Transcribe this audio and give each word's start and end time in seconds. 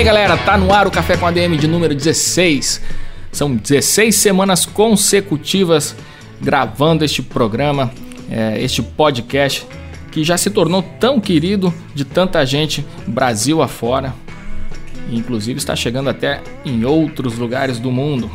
aí 0.00 0.04
galera, 0.04 0.34
tá 0.38 0.56
no 0.56 0.72
ar 0.72 0.86
o 0.86 0.90
Café 0.90 1.14
com 1.14 1.26
ADM 1.26 1.58
de 1.58 1.66
número 1.66 1.94
16. 1.94 2.80
São 3.30 3.54
16 3.54 4.16
semanas 4.16 4.64
consecutivas 4.64 5.94
gravando 6.40 7.04
este 7.04 7.22
programa, 7.22 7.92
é, 8.30 8.58
este 8.62 8.82
podcast 8.82 9.66
que 10.10 10.24
já 10.24 10.38
se 10.38 10.48
tornou 10.48 10.82
tão 10.98 11.20
querido 11.20 11.72
de 11.94 12.06
tanta 12.06 12.42
gente 12.46 12.82
Brasil 13.06 13.60
afora, 13.60 14.14
inclusive 15.10 15.58
está 15.58 15.76
chegando 15.76 16.08
até 16.08 16.40
em 16.64 16.82
outros 16.86 17.36
lugares 17.36 17.78
do 17.78 17.90
mundo. 17.90 18.30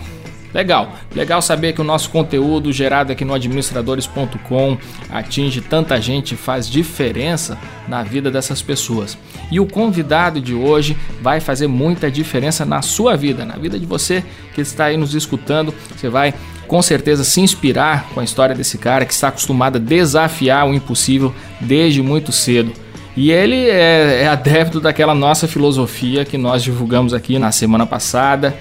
Legal, 0.55 0.95
legal 1.13 1.41
saber 1.41 1.73
que 1.73 1.81
o 1.81 1.83
nosso 1.83 2.09
conteúdo 2.09 2.71
gerado 2.71 3.11
aqui 3.11 3.25
no 3.25 3.33
administradores.com 3.33 4.77
atinge 5.09 5.59
tanta 5.59 5.99
gente 5.99 6.37
faz 6.37 6.69
diferença 6.69 7.57
na 7.89 8.03
vida 8.03 8.31
dessas 8.31 8.61
pessoas. 8.61 9.17
E 9.51 9.59
o 9.59 9.65
convidado 9.65 10.39
de 10.39 10.53
hoje 10.53 10.95
vai 11.21 11.41
fazer 11.41 11.67
muita 11.67 12.09
diferença 12.09 12.63
na 12.63 12.81
sua 12.81 13.17
vida, 13.17 13.43
na 13.43 13.57
vida 13.57 13.77
de 13.77 13.85
você 13.85 14.23
que 14.53 14.61
está 14.61 14.85
aí 14.85 14.95
nos 14.95 15.13
escutando. 15.13 15.73
Você 15.93 16.07
vai 16.07 16.33
com 16.69 16.81
certeza 16.81 17.25
se 17.25 17.41
inspirar 17.41 18.07
com 18.13 18.21
a 18.21 18.23
história 18.23 18.55
desse 18.55 18.77
cara 18.77 19.05
que 19.05 19.11
está 19.11 19.27
acostumado 19.27 19.75
a 19.75 19.79
desafiar 19.79 20.65
o 20.69 20.73
impossível 20.73 21.35
desde 21.59 22.01
muito 22.01 22.31
cedo. 22.31 22.71
E 23.17 23.31
ele 23.31 23.69
é, 23.69 24.23
é 24.23 24.27
adepto 24.27 24.79
daquela 24.79 25.15
nossa 25.15 25.47
filosofia 25.47 26.25
que 26.25 26.37
nós 26.37 26.63
divulgamos 26.63 27.13
aqui 27.13 27.39
na 27.39 27.51
semana 27.51 27.85
passada, 27.85 28.53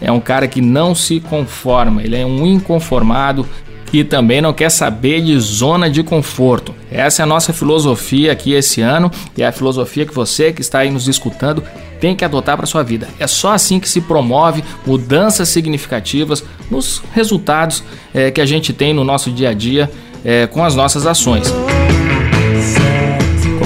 é 0.00 0.10
um 0.10 0.20
cara 0.20 0.46
que 0.46 0.60
não 0.60 0.94
se 0.94 1.20
conforma, 1.20 2.02
ele 2.02 2.16
é 2.16 2.24
um 2.24 2.46
inconformado 2.46 3.46
e 3.92 4.04
também 4.04 4.40
não 4.40 4.52
quer 4.52 4.70
saber 4.70 5.22
de 5.22 5.38
zona 5.38 5.88
de 5.88 6.02
conforto. 6.02 6.74
Essa 6.90 7.22
é 7.22 7.24
a 7.24 7.26
nossa 7.26 7.52
filosofia 7.52 8.32
aqui 8.32 8.52
esse 8.52 8.80
ano 8.80 9.10
e 9.36 9.42
é 9.42 9.46
a 9.46 9.52
filosofia 9.52 10.04
que 10.04 10.14
você 10.14 10.52
que 10.52 10.60
está 10.60 10.80
aí 10.80 10.90
nos 10.90 11.08
escutando 11.08 11.62
tem 12.00 12.14
que 12.14 12.24
adotar 12.24 12.56
para 12.56 12.66
sua 12.66 12.82
vida. 12.82 13.08
É 13.18 13.26
só 13.26 13.52
assim 13.52 13.80
que 13.80 13.88
se 13.88 14.00
promove 14.00 14.62
mudanças 14.86 15.48
significativas 15.48 16.44
nos 16.70 17.02
resultados 17.12 17.82
é, 18.14 18.30
que 18.30 18.40
a 18.40 18.46
gente 18.46 18.72
tem 18.72 18.92
no 18.92 19.04
nosso 19.04 19.30
dia 19.30 19.50
a 19.50 19.54
dia 19.54 19.90
é, 20.24 20.46
com 20.46 20.64
as 20.64 20.74
nossas 20.74 21.06
ações. 21.06 21.52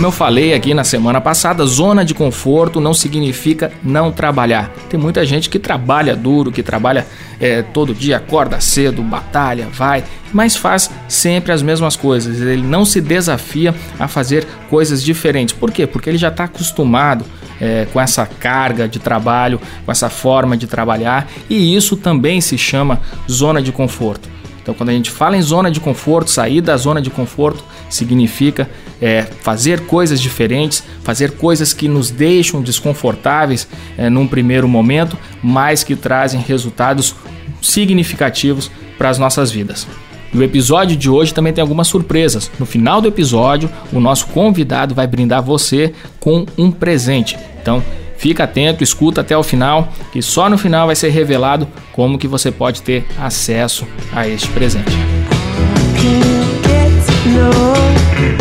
Como 0.03 0.08
eu 0.08 0.17
falei 0.17 0.53
aqui 0.53 0.75
na 0.75 0.83
semana 0.83 1.20
passada, 1.20 1.64
zona 1.64 2.05
de 2.05 2.12
conforto 2.12 2.81
não 2.81 2.92
significa 2.92 3.70
não 3.84 4.11
trabalhar. 4.11 4.69
Tem 4.91 4.98
muita 4.98 5.25
gente 5.25 5.48
que 5.48 5.61
trabalha 5.61 6.17
duro, 6.17 6.50
que 6.50 6.61
trabalha 6.61 7.06
é, 7.39 7.62
todo 7.62 7.94
dia, 7.94 8.17
acorda 8.17 8.61
cedo, 8.61 9.00
batalha, 9.00 9.69
vai, 9.72 10.03
mas 10.33 10.56
faz 10.56 10.91
sempre 11.06 11.53
as 11.53 11.62
mesmas 11.62 11.94
coisas. 11.94 12.41
Ele 12.41 12.64
não 12.64 12.84
se 12.84 13.00
desafia 13.00 13.72
a 13.97 14.09
fazer 14.09 14.44
coisas 14.69 15.05
diferentes. 15.05 15.55
Por 15.55 15.70
quê? 15.70 15.86
Porque 15.86 16.11
ele 16.11 16.19
já 16.19 16.31
está 16.31 16.44
acostumado 16.44 17.25
é, 17.61 17.87
com 17.92 18.00
essa 18.00 18.27
carga 18.27 18.89
de 18.89 18.98
trabalho, 18.98 19.61
com 19.87 19.92
essa 19.92 20.11
forma 20.11 20.56
de 20.56 20.66
trabalhar, 20.66 21.28
e 21.48 21.77
isso 21.77 21.97
também 21.97 22.41
se 22.41 22.59
chama 22.59 23.00
zona 23.31 23.62
de 23.62 23.70
conforto. 23.70 24.28
Então, 24.62 24.75
quando 24.75 24.91
a 24.91 24.92
gente 24.92 25.11
fala 25.11 25.37
em 25.37 25.42
zona 25.42 25.70
de 25.70 25.81
conforto, 25.81 26.31
sair 26.31 26.61
da 26.61 26.77
zona 26.77 27.03
de 27.03 27.11
conforto 27.11 27.64
significa 27.88 28.71
é, 29.02 29.22
fazer 29.40 29.80
coisas 29.80 30.20
diferentes, 30.20 30.82
fazer 31.02 31.32
coisas 31.32 31.74
que 31.74 31.88
nos 31.88 32.10
deixam 32.10 32.62
desconfortáveis 32.62 33.68
é, 33.98 34.08
num 34.08 34.26
primeiro 34.26 34.68
momento, 34.68 35.18
mas 35.42 35.82
que 35.82 35.96
trazem 35.96 36.40
resultados 36.40 37.14
significativos 37.60 38.70
para 38.96 39.10
as 39.10 39.18
nossas 39.18 39.50
vidas. 39.50 39.86
E 40.32 40.38
o 40.38 40.42
episódio 40.42 40.96
de 40.96 41.10
hoje 41.10 41.34
também 41.34 41.52
tem 41.52 41.60
algumas 41.60 41.88
surpresas. 41.88 42.50
No 42.58 42.64
final 42.64 43.02
do 43.02 43.08
episódio, 43.08 43.68
o 43.92 44.00
nosso 44.00 44.28
convidado 44.28 44.94
vai 44.94 45.06
brindar 45.06 45.42
você 45.42 45.92
com 46.19 46.46
um 46.56 46.70
presente. 46.70 47.36
Então, 47.60 47.82
Fica 48.22 48.44
atento, 48.44 48.84
escuta 48.84 49.20
até 49.20 49.36
o 49.36 49.42
final, 49.42 49.88
que 50.12 50.22
só 50.22 50.48
no 50.48 50.56
final 50.56 50.86
vai 50.86 50.94
ser 50.94 51.08
revelado 51.08 51.66
como 51.92 52.16
que 52.16 52.28
você 52.28 52.52
pode 52.52 52.80
ter 52.80 53.04
acesso 53.19 53.84
a 54.12 54.28
este 54.28 54.46
presente. 54.50 54.92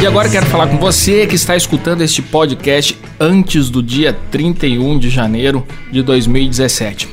E 0.01 0.07
agora 0.07 0.27
quero 0.27 0.47
falar 0.47 0.67
com 0.67 0.77
você 0.77 1.27
que 1.27 1.35
está 1.35 1.55
escutando 1.55 2.01
este 2.01 2.23
podcast 2.23 2.99
antes 3.19 3.69
do 3.69 3.83
dia 3.83 4.17
31 4.31 4.97
de 4.97 5.11
janeiro 5.11 5.63
de 5.91 6.01
2017. 6.01 7.07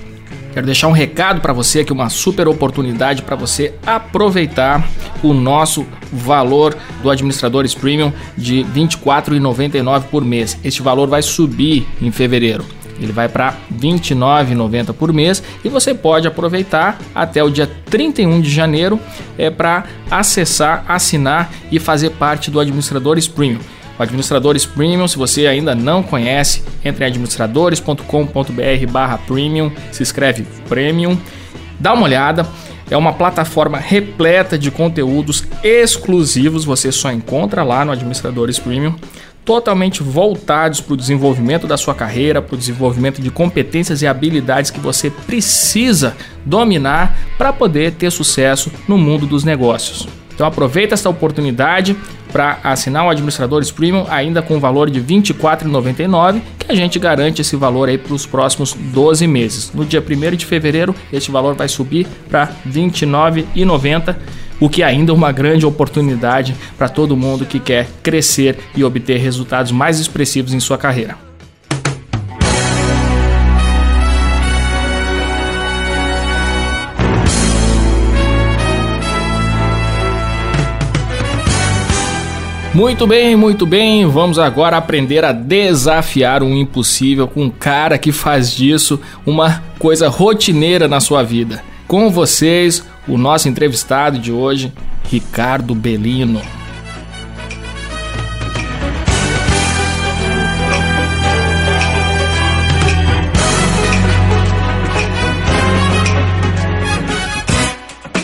Quero 0.55 0.65
deixar 0.65 0.89
um 0.89 0.93
recado 0.93 1.43
para 1.43 1.53
você 1.53 1.81
aqui, 1.81 1.93
uma 1.93 2.09
super 2.09 2.49
oportunidade 2.49 3.21
para 3.21 3.37
você 3.37 3.75
aproveitar 3.85 4.89
o 5.23 5.35
nosso 5.35 5.87
valor 6.11 6.75
do 7.03 7.11
Administradores 7.11 7.75
Premium 7.75 8.11
de 8.39 8.63
R$ 8.63 8.69
24,99 8.75 10.05
por 10.05 10.25
mês. 10.25 10.59
Este 10.65 10.81
valor 10.81 11.09
vai 11.09 11.21
subir 11.21 11.87
em 12.01 12.11
fevereiro. 12.11 12.65
Ele 13.01 13.13
vai 13.13 13.29
para 13.29 13.51
R$ 13.51 13.57
29,90 13.81 14.93
por 14.93 15.13
mês 15.13 15.43
e 15.65 15.69
você 15.69 15.95
pode 15.95 16.27
aproveitar 16.27 16.99
até 17.15 17.43
o 17.43 17.51
dia 17.51 17.71
31 17.87 18.41
de 18.41 18.51
janeiro 18.51 18.99
é, 19.37 19.51
para 19.51 19.85
acessar, 20.11 20.85
assinar 20.89 21.51
e 21.71 21.79
fazer 21.79 22.11
parte 22.11 22.51
do 22.51 22.59
Administradores 22.61 23.29
Premium. 23.29 23.61
O 23.99 24.03
Administradores 24.03 24.65
Premium, 24.65 25.09
se 25.09 25.19
você 25.19 25.47
ainda 25.47 25.75
não 25.75 26.03
conhece, 26.03 26.63
entre 26.85 27.05
em 27.05 27.09
administradores.com.br 27.09 28.93
barra 28.93 29.19
premium, 29.19 29.73
se 29.91 30.03
escreve 30.03 30.47
premium, 30.69 31.19
dá 31.81 31.93
uma 31.93 32.05
olhada. 32.05 32.47
É 32.91 32.97
uma 32.97 33.13
plataforma 33.13 33.77
repleta 33.77 34.57
de 34.57 34.71
conteúdos 34.71 35.45
exclusivos, 35.63 36.65
você 36.65 36.91
só 36.91 37.13
encontra 37.13 37.63
lá 37.63 37.85
no 37.85 37.93
Administradores 37.93 38.59
Premium, 38.59 38.95
totalmente 39.49 40.03
voltados 40.03 40.79
para 40.79 40.93
o 40.93 40.97
desenvolvimento 40.97 41.67
da 41.67 41.79
sua 41.79 41.95
carreira, 41.95 42.43
para 42.43 42.55
o 42.55 42.59
desenvolvimento 42.59 43.23
de 43.23 43.31
competências 43.31 44.03
e 44.03 44.07
habilidades 44.07 44.71
que 44.71 44.79
você 44.79 45.09
precisa 45.09 46.15
dominar 46.45 47.19
para 47.39 47.51
poder 47.51 47.93
ter 47.93 48.13
sucesso 48.13 48.71
no 48.87 48.99
mundo 48.99 49.27
dos 49.27 49.45
negócios. 49.45 50.07
Então 50.35 50.47
aproveita 50.47 50.93
essa 50.93 51.09
oportunidade 51.09 51.97
para 52.31 52.59
assinar 52.63 53.07
o 53.07 53.09
Administradores 53.09 53.71
Premium 53.71 54.05
ainda 54.11 54.43
com 54.43 54.59
o 54.59 54.61
valor 54.61 54.91
de 54.91 55.01
R$ 55.01 55.07
24,99, 55.07 56.43
que 56.59 56.71
a 56.71 56.75
gente 56.75 56.99
garante 56.99 57.41
esse 57.41 57.57
valor 57.57 57.89
aí 57.89 57.97
para 57.97 58.13
os 58.13 58.27
próximos 58.27 58.75
12 58.75 59.27
meses. 59.27 59.73
No 59.73 59.87
dia 59.87 60.05
1 60.07 60.37
de 60.37 60.45
fevereiro, 60.45 60.95
este 61.11 61.31
valor 61.31 61.55
vai 61.55 61.69
subir 61.69 62.07
para 62.29 62.45
R$ 62.45 62.53
29,90 62.71 64.15
o 64.61 64.69
que 64.69 64.83
ainda 64.83 65.13
é 65.13 65.15
uma 65.15 65.33
grande 65.33 65.67
oportunidade 65.67 66.55
para 66.77 66.89
todo 66.89 67.17
mundo 67.17 67.47
que 67.47 67.61
quer 67.61 67.89
crescer 68.03 68.59
e 68.77 68.85
obter 68.85 69.19
resultados 69.19 69.73
mais 69.73 69.99
expressivos 69.99 70.53
em 70.53 70.61
sua 70.61 70.79
carreira. 70.79 71.29
Muito 82.79 83.09
bem, 83.09 83.35
muito 83.35 83.67
bem. 83.67 84.07
Vamos 84.07 84.39
agora 84.39 84.77
aprender 84.77 85.25
a 85.25 85.33
desafiar 85.33 86.45
o 86.45 86.55
impossível 86.55 87.27
com 87.27 87.43
um 87.43 87.51
cara 87.51 87.99
que 87.99 88.13
faz 88.13 88.53
disso 88.53 89.01
uma 89.27 89.65
coisa 89.81 90.09
rotineira 90.09 90.87
na 90.87 91.01
sua 91.01 91.25
vida. 91.25 91.61
Com 91.89 92.11
vocês, 92.11 92.85
o 93.09 93.17
nosso 93.17 93.49
entrevistado 93.49 94.19
de 94.19 94.31
hoje, 94.31 94.71
Ricardo 95.11 95.75
Belino. 95.75 96.43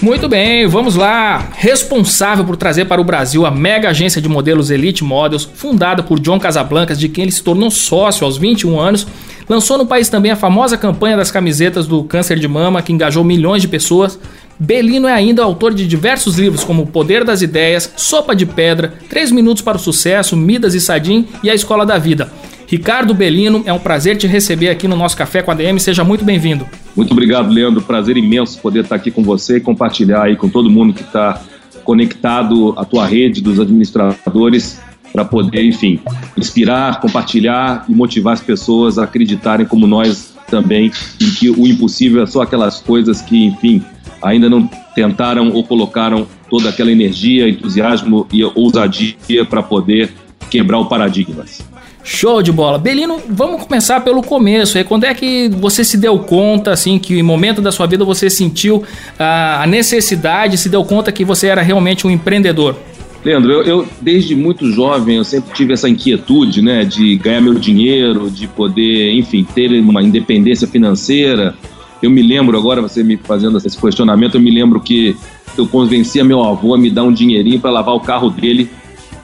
Muito 0.03 0.29
bem, 0.29 0.67
vamos 0.67 0.95
lá. 0.97 1.49
Responsável 1.55 2.45
por 2.45 2.57
trazer 2.59 2.85
para 2.85 3.01
o 3.01 3.05
Brasil 3.05 3.47
a 3.47 3.51
mega 3.51 3.89
agência 3.89 4.21
de 4.21 4.29
modelos 4.29 4.71
Elite 4.71 5.03
Models, 5.03 5.49
fundada 5.55 6.03
por 6.03 6.21
John 6.21 6.39
Casablancas, 6.39 7.01
de 7.01 7.09
quem 7.09 7.23
ele 7.23 7.33
se 7.33 7.43
tornou 7.43 7.71
sócio 7.71 8.27
aos 8.27 8.37
21 8.37 8.79
anos, 8.79 9.07
lançou 9.49 9.79
no 9.79 9.87
país 9.87 10.09
também 10.09 10.33
a 10.33 10.37
famosa 10.37 10.77
campanha 10.77 11.17
das 11.17 11.31
camisetas 11.31 11.87
do 11.87 12.05
câncer 12.05 12.39
de 12.39 12.49
mama, 12.49 12.83
que 12.83 12.93
engajou 12.93 13.25
milhões 13.25 13.63
de 13.63 13.69
pessoas. 13.69 14.19
Belino 14.59 15.09
é 15.09 15.13
ainda 15.13 15.43
autor 15.43 15.75
de 15.75 15.87
diversos 15.87 16.39
livros 16.39 16.63
como 16.63 16.83
O 16.83 16.87
Poder 16.87 17.25
das 17.25 17.43
Ideias, 17.43 17.93
Sopa 17.97 18.35
de 18.37 18.47
Pedra, 18.47 18.95
3 19.09 19.33
Minutos 19.33 19.63
para 19.63 19.77
o 19.77 19.81
Sucesso, 19.81 20.37
Midas 20.37 20.75
e 20.75 20.81
Sadim 20.81 21.27
e 21.43 21.51
A 21.51 21.55
Escola 21.55 21.85
da 21.85 21.99
Vida. 21.99 22.31
Ricardo 22.67 23.13
Belino, 23.13 23.63
é 23.67 23.73
um 23.73 23.79
prazer 23.79 24.17
te 24.17 24.27
receber 24.27 24.71
aqui 24.71 24.89
no 24.89 24.97
nosso 24.97 25.17
Café 25.17 25.43
com 25.43 25.51
a 25.51 25.55
DM. 25.55 25.79
Seja 25.79 26.03
muito 26.03 26.25
bem-vindo. 26.25 26.67
Muito 26.97 27.13
obrigado, 27.13 27.53
Leandro. 27.53 27.83
Prazer 27.83 28.17
imenso 28.17 28.59
poder 28.61 28.85
estar 28.85 28.97
aqui 28.97 29.11
com 29.11 29.23
você 29.23 29.59
e 29.59 29.61
compartilhar 29.61 30.23
aí 30.23 30.37
com 30.37 30.49
todo 30.49 30.71
mundo 30.71 30.93
que 30.93 31.03
está 31.03 31.43
conectado 31.85 32.75
à 32.77 32.85
tua 32.85 33.07
rede 33.07 33.43
dos 33.43 33.61
administradores 33.61 34.81
para 35.15 35.25
poder, 35.25 35.65
enfim, 35.65 36.01
inspirar, 36.37 37.01
compartilhar 37.01 37.85
e 37.89 37.95
motivar 37.95 38.35
as 38.35 38.41
pessoas 38.41 38.99
a 38.99 39.05
acreditarem 39.05 39.65
como 39.65 39.87
nós 39.87 40.35
também 40.49 40.91
em 41.23 41.31
que 41.31 41.49
o 41.49 41.69
impossível 41.69 42.25
é 42.25 42.27
só 42.27 42.43
aquelas 42.43 42.81
coisas 42.81 43.23
que, 43.23 43.45
enfim, 43.45 43.81
ainda 44.21 44.51
não 44.51 44.69
tentaram 44.93 45.53
ou 45.53 45.63
colocaram 45.63 46.27
toda 46.51 46.69
aquela 46.69 46.91
energia, 46.91 47.49
entusiasmo 47.49 48.27
e 48.33 48.43
ousadia 48.43 49.45
para 49.49 49.63
poder 49.63 50.13
quebrar 50.51 50.81
o 50.81 50.87
paradigmas. 50.87 51.65
Show 52.03 52.43
de 52.43 52.51
bola. 52.51 52.77
Belino, 52.77 53.21
vamos 53.29 53.63
começar 53.63 54.01
pelo 54.01 54.21
começo. 54.21 54.83
Quando 54.85 55.05
é 55.05 55.15
que 55.15 55.49
você 55.49 55.85
se 55.85 55.97
deu 55.97 56.19
conta, 56.19 56.73
assim, 56.73 56.99
que 56.99 57.19
em 57.19 57.23
momento 57.23 57.63
da 57.63 57.71
sua 57.71 57.87
vida 57.87 58.05
você 58.05 58.29
sentiu 58.29 58.83
a 59.17 59.65
necessidade, 59.69 60.59
se 60.59 60.69
deu 60.69 60.85
conta 60.85 61.13
que 61.13 61.25
você 61.25 61.47
era 61.47 61.63
realmente 61.63 62.05
um 62.05 62.11
empreendedor? 62.11 62.77
Leandro, 63.25 63.53
eu, 63.53 63.63
eu, 63.63 63.89
desde 64.03 64.37
muito 64.37 64.71
jovem 64.71 65.17
eu 65.17 65.25
sempre 65.25 65.55
tive 65.55 65.73
essa 65.73 65.89
inquietude, 65.89 66.61
né, 66.61 66.85
de 66.85 67.17
ganhar 67.17 67.41
meu 67.41 67.55
dinheiro, 67.55 68.31
de 68.31 68.47
poder, 68.47 69.15
enfim, 69.15 69.43
ter 69.55 69.71
uma 69.81 70.03
independência 70.03 70.69
financeira. 70.69 71.55
Eu 72.03 72.11
me 72.11 72.23
lembro 72.23 72.59
agora, 72.59 72.83
você 72.83 73.03
me 73.03 73.17
fazendo 73.17 73.57
esse 73.57 73.81
questionamento, 73.81 74.35
eu 74.35 74.41
me 74.41 74.51
lembro 74.51 74.79
que 74.79 75.17
eu 75.57 75.67
convencia 75.67 76.23
meu 76.23 76.45
avô 76.45 76.75
a 76.75 76.79
me 76.79 76.91
dar 76.91 77.05
um 77.05 77.13
dinheirinho 77.13 77.59
para 77.59 77.71
lavar 77.71 77.95
o 77.95 78.01
carro 78.01 78.29
dele 78.29 78.69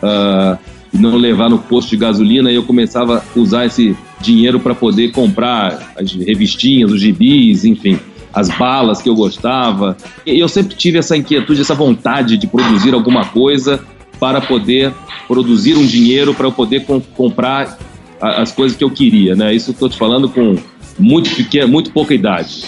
uh, 0.02 0.58
não 0.92 1.16
levar 1.16 1.50
no 1.50 1.58
posto 1.58 1.90
de 1.90 1.98
gasolina. 1.98 2.50
E 2.50 2.54
eu 2.54 2.62
começava 2.62 3.18
a 3.18 3.38
usar 3.38 3.66
esse 3.66 3.94
dinheiro 4.20 4.58
para 4.58 4.74
poder 4.74 5.10
comprar 5.10 5.92
as 5.98 6.12
revistinhas, 6.12 6.90
os 6.90 7.00
gibis, 7.00 7.64
enfim 7.64 7.98
as 8.32 8.48
balas 8.48 9.02
que 9.02 9.08
eu 9.08 9.14
gostava. 9.14 9.96
E 10.24 10.38
eu 10.38 10.48
sempre 10.48 10.76
tive 10.76 10.98
essa 10.98 11.16
inquietude, 11.16 11.60
essa 11.60 11.74
vontade 11.74 12.36
de 12.36 12.46
produzir 12.46 12.94
alguma 12.94 13.24
coisa 13.24 13.80
para 14.20 14.40
poder 14.40 14.92
produzir 15.26 15.76
um 15.76 15.86
dinheiro 15.86 16.34
para 16.34 16.46
eu 16.46 16.52
poder 16.52 16.84
com, 16.84 17.00
comprar 17.00 17.78
as 18.20 18.52
coisas 18.52 18.76
que 18.76 18.84
eu 18.84 18.90
queria, 18.90 19.34
né? 19.34 19.54
Isso 19.54 19.70
estou 19.70 19.88
te 19.88 19.96
falando 19.96 20.28
com 20.28 20.56
muito 20.98 21.34
pequena, 21.34 21.66
muito 21.66 21.90
pouca 21.90 22.14
idade. 22.14 22.62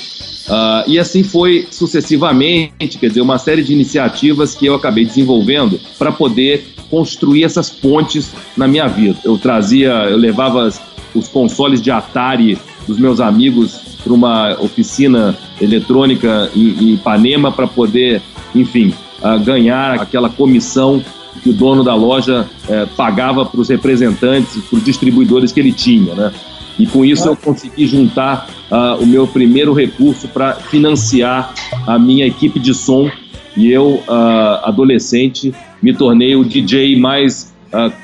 Uh, 0.49 0.89
e 0.89 0.99
assim 0.99 1.23
foi 1.23 1.69
sucessivamente, 1.71 2.99
quer 2.99 3.09
dizer, 3.09 3.21
uma 3.21 3.39
série 3.39 3.63
de 3.63 3.73
iniciativas 3.73 4.55
que 4.55 4.67
eu 4.67 4.75
acabei 4.75 5.05
desenvolvendo 5.05 5.79
para 5.99 6.11
poder 6.11 6.67
construir 6.91 7.45
essas 7.45 7.71
pontes 7.71 8.33
na 8.57 8.67
minha 8.67 8.89
vida. 8.89 9.19
Eu 9.25 9.39
trazia, 9.39 9.91
eu 9.91 10.17
levava 10.17 10.69
os 11.15 11.29
consoles 11.29 11.81
de 11.81 11.91
Atari 11.91 12.59
dos 12.87 12.99
meus 12.99 13.21
amigos 13.21 13.99
para 14.03 14.13
uma 14.13 14.57
oficina 14.61 15.37
eletrônica 15.61 16.51
em 16.57 16.95
Ipanema 16.95 17.53
para 17.53 17.67
poder, 17.69 18.21
enfim, 18.55 18.93
uh, 19.23 19.39
ganhar 19.39 20.01
aquela 20.01 20.29
comissão 20.29 21.03
que 21.43 21.51
o 21.51 21.53
dono 21.53 21.83
da 21.83 21.95
loja 21.95 22.49
uh, 22.65 22.87
pagava 22.97 23.45
para 23.45 23.61
os 23.61 23.69
representantes, 23.69 24.57
para 24.65 24.79
os 24.79 24.85
distribuidores 24.85 25.53
que 25.53 25.61
ele 25.61 25.73
tinha, 25.73 26.15
né? 26.15 26.33
E 26.79 26.87
com 26.87 27.05
isso 27.05 27.29
eu 27.29 27.37
consegui 27.37 27.87
juntar 27.87 28.49
uh, 28.71 29.03
o 29.03 29.07
meu 29.07 29.27
primeiro 29.27 29.73
recurso 29.73 30.27
para 30.29 30.55
financiar 30.55 31.53
a 31.87 31.99
minha 31.99 32.27
equipe 32.27 32.59
de 32.59 32.75
som 32.75 33.11
e 33.55 33.71
eu, 33.71 34.03
ah, 34.09 34.63
adolescente, 34.65 35.53
me 35.83 35.93
tornei 35.93 36.35
o 36.35 36.43
DJ 36.43 36.99
mais 36.99 37.53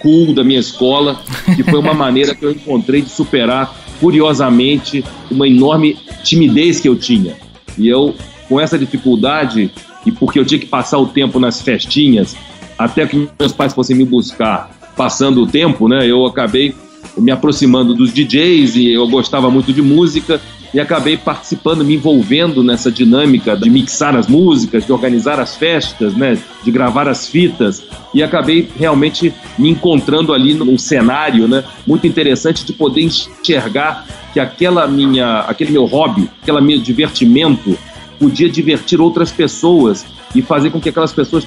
cool 0.02 0.34
da 0.34 0.44
minha 0.44 0.60
escola, 0.60 1.18
que 1.56 1.62
foi 1.62 1.78
uma 1.78 1.94
maneira 1.94 2.34
que 2.34 2.44
eu 2.44 2.50
encontrei 2.50 3.00
de 3.00 3.08
superar 3.08 3.74
curiosamente, 4.00 5.04
uma 5.30 5.46
enorme 5.46 5.96
timidez 6.22 6.80
que 6.80 6.88
eu 6.88 6.96
tinha. 6.96 7.36
E 7.76 7.88
eu, 7.88 8.14
com 8.48 8.60
essa 8.60 8.78
dificuldade, 8.78 9.70
e 10.06 10.12
porque 10.12 10.38
eu 10.38 10.44
tinha 10.44 10.58
que 10.58 10.66
passar 10.66 10.98
o 10.98 11.06
tempo 11.06 11.38
nas 11.38 11.60
festinhas, 11.60 12.36
até 12.78 13.06
que 13.06 13.28
meus 13.38 13.52
pais 13.52 13.74
fossem 13.74 13.96
me 13.96 14.04
buscar, 14.04 14.70
passando 14.96 15.42
o 15.42 15.46
tempo, 15.46 15.88
né, 15.88 16.06
eu 16.06 16.24
acabei 16.26 16.74
me 17.16 17.30
aproximando 17.30 17.94
dos 17.94 18.12
DJs 18.12 18.76
e 18.76 18.92
eu 18.92 19.08
gostava 19.08 19.50
muito 19.50 19.72
de 19.72 19.82
música 19.82 20.40
e 20.72 20.78
acabei 20.78 21.16
participando, 21.16 21.84
me 21.84 21.94
envolvendo 21.94 22.62
nessa 22.62 22.90
dinâmica 22.90 23.56
de 23.56 23.70
mixar 23.70 24.14
as 24.14 24.26
músicas, 24.26 24.84
de 24.84 24.92
organizar 24.92 25.40
as 25.40 25.56
festas, 25.56 26.14
né, 26.14 26.38
de 26.62 26.70
gravar 26.70 27.08
as 27.08 27.26
fitas 27.26 27.82
e 28.14 28.22
acabei 28.22 28.68
realmente 28.76 29.32
me 29.58 29.70
encontrando 29.70 30.32
ali 30.32 30.54
num 30.54 30.78
cenário, 30.78 31.48
né, 31.48 31.64
muito 31.86 32.06
interessante 32.06 32.64
de 32.64 32.72
poder 32.72 33.02
enxergar 33.02 34.06
que 34.32 34.38
aquela 34.38 34.86
minha, 34.86 35.40
aquele 35.40 35.72
meu 35.72 35.86
hobby, 35.86 36.28
aquele 36.42 36.60
meu 36.60 36.78
divertimento 36.78 37.76
podia 38.18 38.48
divertir 38.48 39.00
outras 39.00 39.30
pessoas 39.30 40.04
e 40.34 40.42
fazer 40.42 40.70
com 40.70 40.80
que 40.80 40.88
aquelas 40.88 41.12
pessoas 41.12 41.44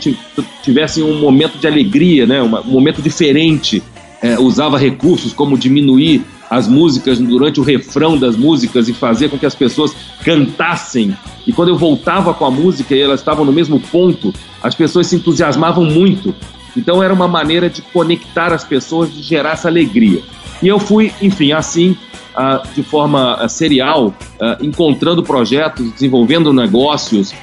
tivessem 0.63 1.03
um 1.03 1.19
momento 1.19 1.57
de 1.57 1.67
alegria, 1.67 2.25
né, 2.25 2.41
um 2.41 2.63
momento 2.65 3.01
diferente. 3.01 3.81
É, 4.23 4.39
usava 4.39 4.77
recursos 4.77 5.33
como 5.33 5.57
diminuir 5.57 6.23
as 6.51 6.67
músicas 6.67 7.17
durante 7.17 7.59
o 7.59 7.63
refrão 7.63 8.17
das 8.17 8.35
músicas 8.35 8.89
e 8.89 8.93
fazer 8.93 9.29
com 9.29 9.37
que 9.37 9.45
as 9.45 9.55
pessoas 9.55 9.95
cantassem. 10.23 11.15
E 11.47 11.53
quando 11.53 11.69
eu 11.69 11.77
voltava 11.77 12.33
com 12.33 12.45
a 12.45 12.51
música 12.51 12.93
e 12.93 13.01
elas 13.01 13.21
estavam 13.21 13.45
no 13.45 13.53
mesmo 13.53 13.79
ponto, 13.79 14.33
as 14.61 14.75
pessoas 14.75 15.07
se 15.07 15.15
entusiasmavam 15.15 15.85
muito. 15.85 16.35
Então 16.75 17.01
era 17.01 17.13
uma 17.13 17.27
maneira 17.27 17.69
de 17.69 17.81
conectar 17.81 18.53
as 18.53 18.65
pessoas, 18.65 19.13
de 19.13 19.21
gerar 19.21 19.51
essa 19.51 19.69
alegria. 19.69 20.21
E 20.61 20.67
eu 20.67 20.77
fui, 20.77 21.13
enfim, 21.21 21.53
assim, 21.53 21.95
uh, 22.35 22.67
de 22.73 22.83
forma 22.83 23.43
uh, 23.43 23.49
serial, 23.49 24.07
uh, 24.07 24.65
encontrando 24.65 25.23
projetos, 25.23 25.91
desenvolvendo 25.91 26.53
negócios 26.53 27.33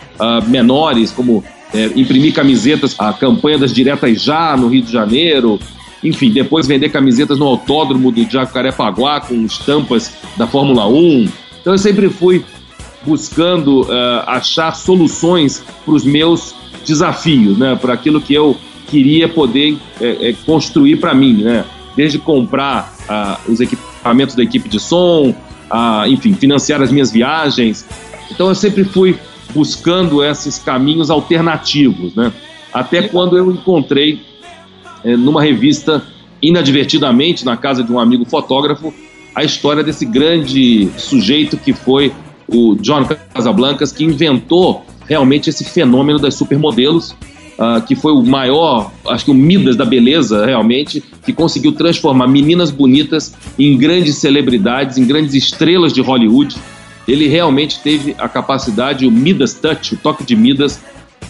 menores, 0.49 1.12
como 1.12 1.44
eh, 1.73 1.93
imprimir 1.94 2.35
camisetas, 2.35 2.96
a 2.99 3.12
campanha 3.12 3.56
das 3.56 3.73
Diretas 3.73 4.20
Já 4.20 4.56
no 4.56 4.67
Rio 4.67 4.82
de 4.82 4.90
Janeiro, 4.90 5.61
enfim, 6.02 6.32
depois 6.32 6.67
vender 6.67 6.88
camisetas 6.88 7.38
no 7.38 7.46
autódromo 7.46 8.11
do 8.11 8.29
Jacarepaguá 8.29 9.20
com 9.20 9.44
estampas 9.44 10.12
da 10.37 10.44
Fórmula 10.44 10.88
1. 10.88 11.29
Então 11.61 11.73
eu 11.73 11.79
sempre 11.79 12.08
fui 12.08 12.44
buscando 13.06 13.87
achar 14.26 14.75
soluções 14.75 15.62
para 15.84 15.94
os 15.94 16.05
meus 16.05 16.52
desafios, 16.84 17.56
né? 17.56 17.76
Para 17.81 17.94
aquilo 17.94 18.20
que 18.20 18.34
eu 18.34 18.56
queria 18.88 19.29
poder 19.29 19.76
é, 20.00 20.31
é, 20.31 20.32
construir 20.46 20.96
para 20.96 21.14
mim, 21.14 21.43
né? 21.43 21.64
Desde 21.94 22.19
comprar 22.19 22.94
os 23.46 23.61
equipamentos 23.61 23.88
da 24.37 24.43
equipe 24.43 24.69
de 24.69 24.81
som, 24.81 25.31
uh, 25.31 26.06
enfim, 26.06 26.34
financiar 26.34 26.82
as 26.82 26.90
minhas 26.90 27.10
viagens. 27.10 27.87
Então 28.31 28.49
eu 28.49 28.55
sempre 28.55 28.84
fui 28.84 29.16
buscando 29.55 30.22
esses 30.22 30.58
caminhos 30.58 31.10
alternativos, 31.10 32.15
né? 32.15 32.32
Até 32.72 33.03
quando 33.03 33.36
eu 33.36 33.50
encontrei 33.50 34.20
é, 35.03 35.17
numa 35.17 35.43
revista, 35.43 36.03
inadvertidamente, 36.43 37.44
na 37.44 37.56
casa 37.56 37.82
de 37.82 37.91
um 37.91 37.98
amigo 37.98 38.24
fotógrafo, 38.24 38.93
a 39.34 39.44
história 39.44 39.82
desse 39.82 40.05
grande 40.05 40.91
sujeito 40.96 41.56
que 41.56 41.72
foi 41.72 42.12
o 42.46 42.74
John 42.77 43.06
Casablancas, 43.32 43.93
que 43.93 44.05
inventou 44.05 44.84
realmente 45.06 45.48
esse 45.48 45.65
fenômeno 45.65 46.19
das 46.19 46.34
supermodelos, 46.34 47.15
uh, 47.58 47.84
que 47.84 47.96
foi 47.96 48.12
o 48.12 48.22
maior, 48.22 48.91
acho 49.08 49.24
que 49.27 49.31
o 49.31 49.34
Midas 49.34 49.77
da 49.77 49.84
beleza, 49.84 50.46
realmente, 50.46 51.03
que 51.24 51.32
conseguiu 51.32 51.72
transformar 51.72 52.29
meninas 52.29 52.70
bonitas 52.70 53.34
em 53.58 53.77
grandes 53.77 54.17
celebridades, 54.17 54.96
em 54.96 55.06
grandes 55.06 55.34
estrelas 55.34 55.93
de 55.93 56.00
Hollywood. 56.00 56.56
Ele 57.06 57.27
realmente 57.27 57.81
teve 57.81 58.15
a 58.19 58.29
capacidade, 58.29 59.06
o 59.06 59.10
Midas 59.10 59.55
Touch, 59.55 59.94
o 59.94 59.98
toque 59.98 60.24
de 60.24 60.36
Midas, 60.36 60.81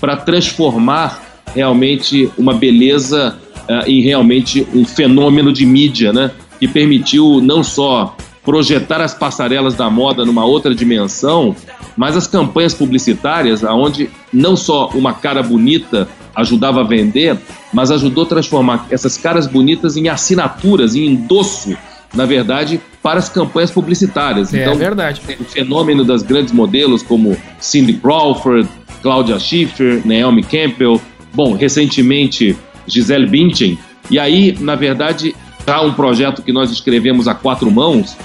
para 0.00 0.16
transformar 0.16 1.22
realmente 1.54 2.30
uma 2.36 2.52
beleza 2.52 3.38
uh, 3.68 3.88
em 3.88 4.02
realmente 4.02 4.66
um 4.74 4.84
fenômeno 4.84 5.52
de 5.52 5.64
mídia, 5.64 6.12
né? 6.12 6.30
Que 6.60 6.68
permitiu 6.68 7.40
não 7.40 7.62
só 7.62 8.16
projetar 8.48 9.02
as 9.02 9.12
passarelas 9.12 9.74
da 9.74 9.90
moda 9.90 10.24
numa 10.24 10.42
outra 10.42 10.74
dimensão, 10.74 11.54
mas 11.94 12.16
as 12.16 12.26
campanhas 12.26 12.72
publicitárias, 12.72 13.62
aonde 13.62 14.08
não 14.32 14.56
só 14.56 14.88
uma 14.94 15.12
cara 15.12 15.42
bonita 15.42 16.08
ajudava 16.34 16.80
a 16.80 16.82
vender, 16.82 17.36
mas 17.74 17.90
ajudou 17.90 18.24
a 18.24 18.26
transformar 18.26 18.86
essas 18.90 19.18
caras 19.18 19.46
bonitas 19.46 19.98
em 19.98 20.08
assinaturas, 20.08 20.96
em 20.96 21.08
endosso, 21.08 21.76
na 22.14 22.24
verdade, 22.24 22.80
para 23.02 23.18
as 23.18 23.28
campanhas 23.28 23.70
publicitárias. 23.70 24.54
É, 24.54 24.62
então, 24.62 24.72
é 24.72 24.76
verdade. 24.76 25.20
O 25.38 25.44
fenômeno 25.44 26.02
das 26.02 26.22
grandes 26.22 26.54
modelos 26.54 27.02
como 27.02 27.36
Cindy 27.60 27.92
Crawford, 27.92 28.66
Claudia 29.02 29.38
Schiffer, 29.38 30.00
Naomi 30.06 30.42
Campbell, 30.42 30.98
bom, 31.34 31.52
recentemente 31.52 32.56
Gisele 32.86 33.26
Bündchen. 33.26 33.78
E 34.10 34.18
aí, 34.18 34.56
na 34.58 34.74
verdade, 34.74 35.36
há 35.66 35.82
um 35.82 35.92
projeto 35.92 36.42
que 36.42 36.52
nós 36.52 36.70
escrevemos 36.70 37.28
a 37.28 37.34
quatro 37.34 37.70
mãos, 37.70 38.16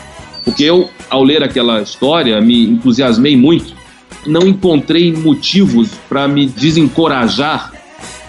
porque 0.44 0.64
eu, 0.64 0.90
ao 1.10 1.24
ler 1.24 1.44
aquela 1.44 1.82
história, 1.82 2.40
me 2.42 2.66
entusiasmei 2.66 3.36
muito. 3.36 3.74
Não 4.26 4.48
encontrei 4.48 5.12
motivos 5.12 5.90
para 6.08 6.28
me 6.28 6.46
desencorajar 6.46 7.72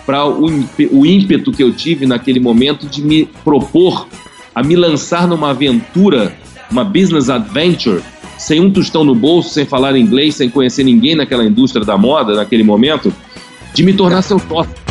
para 0.06 0.26
o, 0.26 1.06
ímpeto 1.06 1.50
que 1.50 1.62
eu 1.62 1.72
tive 1.72 2.06
naquele 2.06 2.38
momento 2.38 2.86
de 2.86 3.02
me 3.02 3.26
propor 3.42 4.06
a 4.54 4.62
me 4.62 4.76
lançar 4.76 5.26
numa 5.26 5.50
aventura, 5.50 6.36
uma 6.70 6.84
business 6.84 7.30
adventure, 7.30 8.02
sem 8.38 8.60
um 8.60 8.70
tostão 8.70 9.02
no 9.02 9.14
bolso, 9.14 9.50
sem 9.50 9.64
falar 9.64 9.96
inglês, 9.96 10.34
sem 10.34 10.50
conhecer 10.50 10.84
ninguém 10.84 11.14
naquela 11.14 11.44
indústria 11.44 11.84
da 11.84 11.96
moda 11.96 12.34
naquele 12.34 12.62
momento, 12.62 13.12
de 13.72 13.82
me 13.82 13.94
tornar 13.94 14.22
seu 14.22 14.38
sócio. 14.38 14.83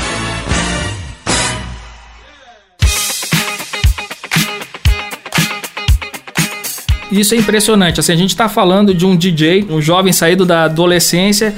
Isso 7.20 7.36
é 7.36 7.38
impressionante. 7.38 8.00
Assim, 8.00 8.12
a 8.12 8.16
gente 8.16 8.32
está 8.32 8.50
falando 8.50 8.94
de 8.94 9.06
um 9.06 9.16
DJ, 9.16 9.66
um 9.70 9.82
jovem 9.82 10.12
saído 10.12 10.46
da 10.46 10.64
adolescência 10.64 11.54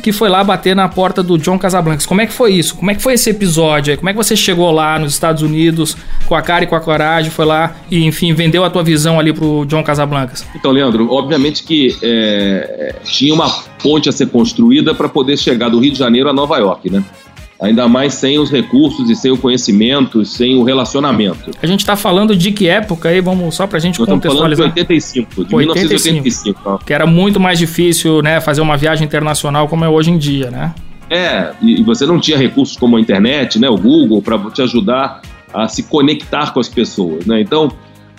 que 0.00 0.12
foi 0.12 0.28
lá 0.28 0.42
bater 0.42 0.74
na 0.74 0.88
porta 0.88 1.22
do 1.22 1.36
John 1.36 1.58
Casablancas. 1.58 2.06
Como 2.06 2.20
é 2.20 2.26
que 2.26 2.32
foi 2.32 2.52
isso? 2.52 2.74
Como 2.74 2.90
é 2.90 2.94
que 2.94 3.02
foi 3.02 3.14
esse 3.14 3.28
episódio? 3.30 3.96
Como 3.98 4.08
é 4.08 4.12
que 4.12 4.16
você 4.16 4.34
chegou 4.34 4.70
lá 4.70 4.98
nos 4.98 5.12
Estados 5.12 5.42
Unidos 5.42 5.96
com 6.26 6.34
a 6.34 6.40
cara 6.40 6.64
e 6.64 6.66
com 6.66 6.74
a 6.74 6.80
coragem, 6.80 7.30
foi 7.30 7.44
lá 7.44 7.76
e, 7.90 8.04
enfim, 8.04 8.32
vendeu 8.32 8.64
a 8.64 8.70
tua 8.70 8.82
visão 8.82 9.20
ali 9.20 9.32
pro 9.32 9.64
John 9.66 9.82
Casablancas? 9.82 10.46
Então, 10.54 10.70
Leandro, 10.70 11.12
obviamente 11.12 11.62
que 11.62 11.94
é, 12.02 12.94
tinha 13.04 13.34
uma 13.34 13.50
ponte 13.82 14.08
a 14.08 14.12
ser 14.12 14.28
construída 14.28 14.94
para 14.94 15.08
poder 15.08 15.36
chegar 15.36 15.68
do 15.68 15.78
Rio 15.78 15.92
de 15.92 15.98
Janeiro 15.98 16.30
a 16.30 16.32
Nova 16.32 16.56
York, 16.56 16.90
né? 16.90 17.04
Ainda 17.60 17.86
mais 17.86 18.14
sem 18.14 18.38
os 18.38 18.50
recursos 18.50 19.10
e 19.10 19.14
sem 19.14 19.30
o 19.30 19.36
conhecimento, 19.36 20.24
sem 20.24 20.56
o 20.56 20.62
relacionamento. 20.62 21.50
A 21.62 21.66
gente 21.66 21.80
está 21.80 21.94
falando 21.94 22.34
de 22.34 22.50
que 22.52 22.66
época 22.66 23.10
aí? 23.10 23.20
Vamos 23.20 23.54
só 23.54 23.66
para 23.66 23.76
a 23.76 23.80
gente 23.80 23.98
Nós 24.00 24.08
contextualizar. 24.08 24.56
Falando 24.56 24.74
de 24.74 24.80
85, 24.80 25.44
de 25.44 25.54
85, 25.54 25.58
1985. 25.58 26.84
Que 26.86 26.94
era 26.94 27.06
muito 27.06 27.38
mais 27.38 27.58
difícil, 27.58 28.22
né, 28.22 28.40
fazer 28.40 28.62
uma 28.62 28.76
viagem 28.76 29.06
internacional 29.06 29.68
como 29.68 29.84
é 29.84 29.88
hoje 29.88 30.10
em 30.10 30.16
dia, 30.16 30.50
né? 30.50 30.74
É, 31.10 31.50
e 31.60 31.82
você 31.82 32.06
não 32.06 32.20
tinha 32.20 32.38
recursos 32.38 32.76
como 32.76 32.96
a 32.96 33.00
internet, 33.00 33.58
né, 33.58 33.68
o 33.68 33.76
Google, 33.76 34.22
para 34.22 34.38
te 34.50 34.62
ajudar 34.62 35.20
a 35.52 35.68
se 35.68 35.82
conectar 35.82 36.52
com 36.52 36.60
as 36.60 36.68
pessoas, 36.68 37.26
né? 37.26 37.40
Então, 37.40 37.70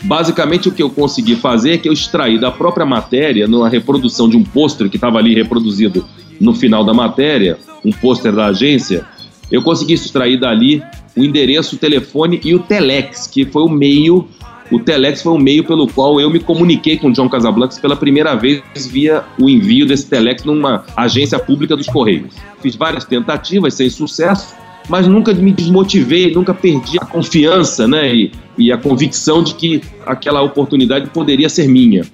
basicamente 0.04 0.68
o 0.68 0.72
que 0.72 0.84
eu 0.84 0.90
consegui 0.90 1.36
fazer 1.36 1.74
é 1.74 1.78
que 1.78 1.88
eu 1.88 1.94
extraí 1.94 2.38
da 2.38 2.52
própria 2.52 2.86
matéria, 2.86 3.48
numa 3.48 3.70
reprodução 3.70 4.30
de 4.30 4.36
um 4.36 4.44
pôster 4.44 4.90
que 4.90 4.98
estava 4.98 5.18
ali 5.18 5.34
reproduzido 5.34 6.06
no 6.40 6.54
final 6.54 6.84
da 6.84 6.94
matéria, 6.94 7.58
um 7.86 7.92
pôster 7.92 8.34
da 8.34 8.48
agência, 8.48 9.06
eu 9.52 9.62
consegui 9.62 9.94
extrair 9.94 10.40
dali 10.40 10.82
o 11.16 11.24
endereço, 11.24 11.76
o 11.76 11.80
telefone 11.80 12.40
e 12.44 12.56
o 12.56 12.60
telex, 12.60 13.28
que 13.28 13.46
foi 13.46 13.64
o 13.64 13.70
meio, 13.70 14.28
o 14.72 14.80
telex 14.80 15.22
foi 15.22 15.34
o 15.34 15.38
meio 15.38 15.66
pelo 15.66 15.86
qual 15.88 16.22
eu 16.22 16.30
me 16.30 16.40
comuniquei 16.40 16.98
com 16.98 17.10
o 17.10 17.12
John 17.12 17.28
Casablancas 17.28 17.78
pela 17.78 17.96
primeira 17.96 18.36
vez 18.36 18.64
via 18.90 19.24
o 19.38 19.50
envio 19.50 19.86
desse 19.86 20.08
telex 20.08 20.46
numa 20.46 20.86
agência 20.96 21.38
pública 21.38 21.76
dos 21.76 21.88
Correios. 21.88 22.34
Fiz 22.62 22.76
várias 22.76 23.04
tentativas 23.04 23.74
sem 23.74 23.90
sucesso, 23.90 24.56
mas 24.88 25.06
nunca 25.06 25.34
me 25.34 25.52
desmotivei, 25.52 26.34
nunca 26.34 26.54
perdi 26.54 26.98
a 27.02 27.06
confiança 27.06 27.86
né, 27.86 28.16
e, 28.16 28.32
e 28.58 28.72
a 28.72 28.78
convicção 28.78 29.44
de 29.44 29.54
que 29.56 29.82
aquela 30.06 30.42
oportunidade 30.42 31.10
poderia 31.10 31.50
ser 31.50 31.68
minha. 31.68 32.06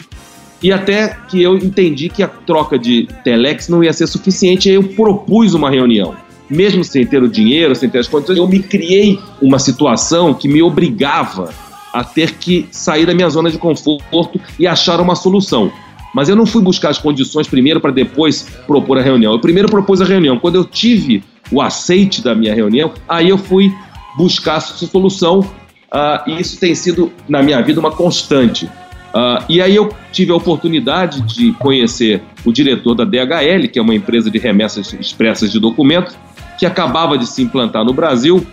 E 0.63 0.71
até 0.71 1.15
que 1.29 1.39
eu 1.39 1.55
entendi 1.55 2.09
que 2.09 2.23
a 2.23 2.27
troca 2.27 2.79
de 2.79 3.07
telex 3.23 3.69
não 3.69 3.83
ia 3.83 3.93
ser 3.93 4.07
suficiente, 4.07 4.67
eu 4.67 4.81
propus 4.81 5.53
uma 5.53 5.69
reunião 5.69 6.15
mesmo 6.49 6.83
sem 6.83 7.05
ter 7.05 7.21
o 7.21 7.29
dinheiro, 7.29 7.75
sem 7.75 7.89
ter 7.89 7.99
as 7.99 8.07
condições, 8.07 8.37
eu 8.37 8.47
me 8.47 8.59
criei 8.59 9.19
uma 9.41 9.59
situação 9.59 10.33
que 10.33 10.47
me 10.47 10.61
obrigava 10.61 11.53
a 11.93 12.03
ter 12.03 12.33
que 12.33 12.67
sair 12.71 13.05
da 13.05 13.13
minha 13.13 13.29
zona 13.29 13.49
de 13.49 13.57
conforto 13.57 14.39
e 14.59 14.67
achar 14.67 14.99
uma 14.99 15.15
solução. 15.15 15.71
Mas 16.13 16.29
eu 16.29 16.35
não 16.35 16.45
fui 16.45 16.61
buscar 16.61 16.89
as 16.89 16.97
condições 16.97 17.47
primeiro 17.47 17.79
para 17.79 17.91
depois 17.91 18.47
propor 18.65 18.97
a 18.97 19.01
reunião. 19.01 19.33
Eu 19.33 19.39
primeiro 19.39 19.69
propus 19.69 20.01
a 20.01 20.05
reunião. 20.05 20.39
Quando 20.39 20.55
eu 20.55 20.63
tive 20.63 21.23
o 21.51 21.61
aceite 21.61 22.21
da 22.21 22.33
minha 22.33 22.53
reunião, 22.53 22.91
aí 23.07 23.29
eu 23.29 23.37
fui 23.37 23.71
buscar 24.17 24.55
a 24.55 24.59
solução. 24.59 25.39
Uh, 25.39 26.29
e 26.29 26.41
isso 26.41 26.59
tem 26.59 26.75
sido, 26.75 27.11
na 27.27 27.41
minha 27.41 27.61
vida, 27.61 27.79
uma 27.79 27.91
constante. 27.91 28.65
Uh, 28.65 29.43
e 29.47 29.61
aí 29.61 29.75
eu 29.75 29.89
tive 30.11 30.31
a 30.31 30.35
oportunidade 30.35 31.21
de 31.21 31.51
conhecer 31.53 32.21
o 32.45 32.51
diretor 32.51 32.93
da 32.93 33.05
DHL, 33.05 33.67
que 33.71 33.79
é 33.79 33.81
uma 33.81 33.95
empresa 33.95 34.29
de 34.29 34.37
remessas 34.37 34.93
expressas 34.93 35.51
de 35.51 35.59
documentos, 35.59 36.15
que 36.57 36.65
acabava 36.65 37.17
de 37.17 37.25
se 37.27 37.41
implantar 37.41 37.85
no 37.85 37.93
Brasil. 37.93 38.45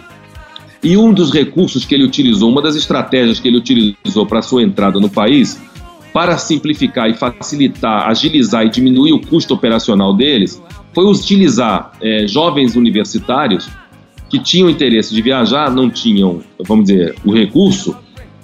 E 0.83 0.97
um 0.97 1.13
dos 1.13 1.33
recursos 1.33 1.85
que 1.85 1.95
ele 1.95 2.05
utilizou, 2.05 2.51
uma 2.51 2.61
das 2.61 2.77
estratégias 2.77 3.41
que 3.41 3.49
ele 3.49 3.57
utilizou 3.57 4.27
para 4.27 4.43
sua 4.43 4.63
entrada 4.63 5.01
no 5.01 5.09
país, 5.09 5.61
para 6.13 6.37
simplificar 6.37 7.09
e 7.09 7.15
facilitar, 7.15 8.07
agilizar 8.07 8.65
e 8.67 8.69
diminuir 8.69 9.13
o 9.13 9.21
custo 9.21 9.55
operacional 9.55 10.15
deles, 10.15 10.63
foi 10.95 11.05
utilizar 11.07 11.93
é, 12.01 12.27
jovens 12.27 12.77
universitários 12.77 13.69
que 14.29 14.39
tinham 14.39 14.69
interesse 14.69 15.15
de 15.15 15.23
viajar, 15.23 15.71
não 15.71 15.91
tinham, 15.91 16.41
vamos 16.61 16.87
dizer, 16.87 17.15
o 17.25 17.33
recurso, 17.33 17.97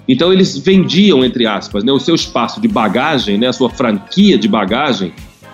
então 0.08 0.32
eles 0.32 0.58
vendiam, 0.58 1.24
entre 1.24 1.46
aspas, 1.46 1.84
né, 1.84 1.92
o 1.92 2.00
seu 2.00 2.16
espaço 2.16 2.60
de 2.60 2.66
bagagem, 2.66 3.38
né, 3.38 3.46
a 3.46 3.52
sua 3.52 3.70
franquia 3.70 4.36
de 4.36 4.48
bagagem, 4.48 5.12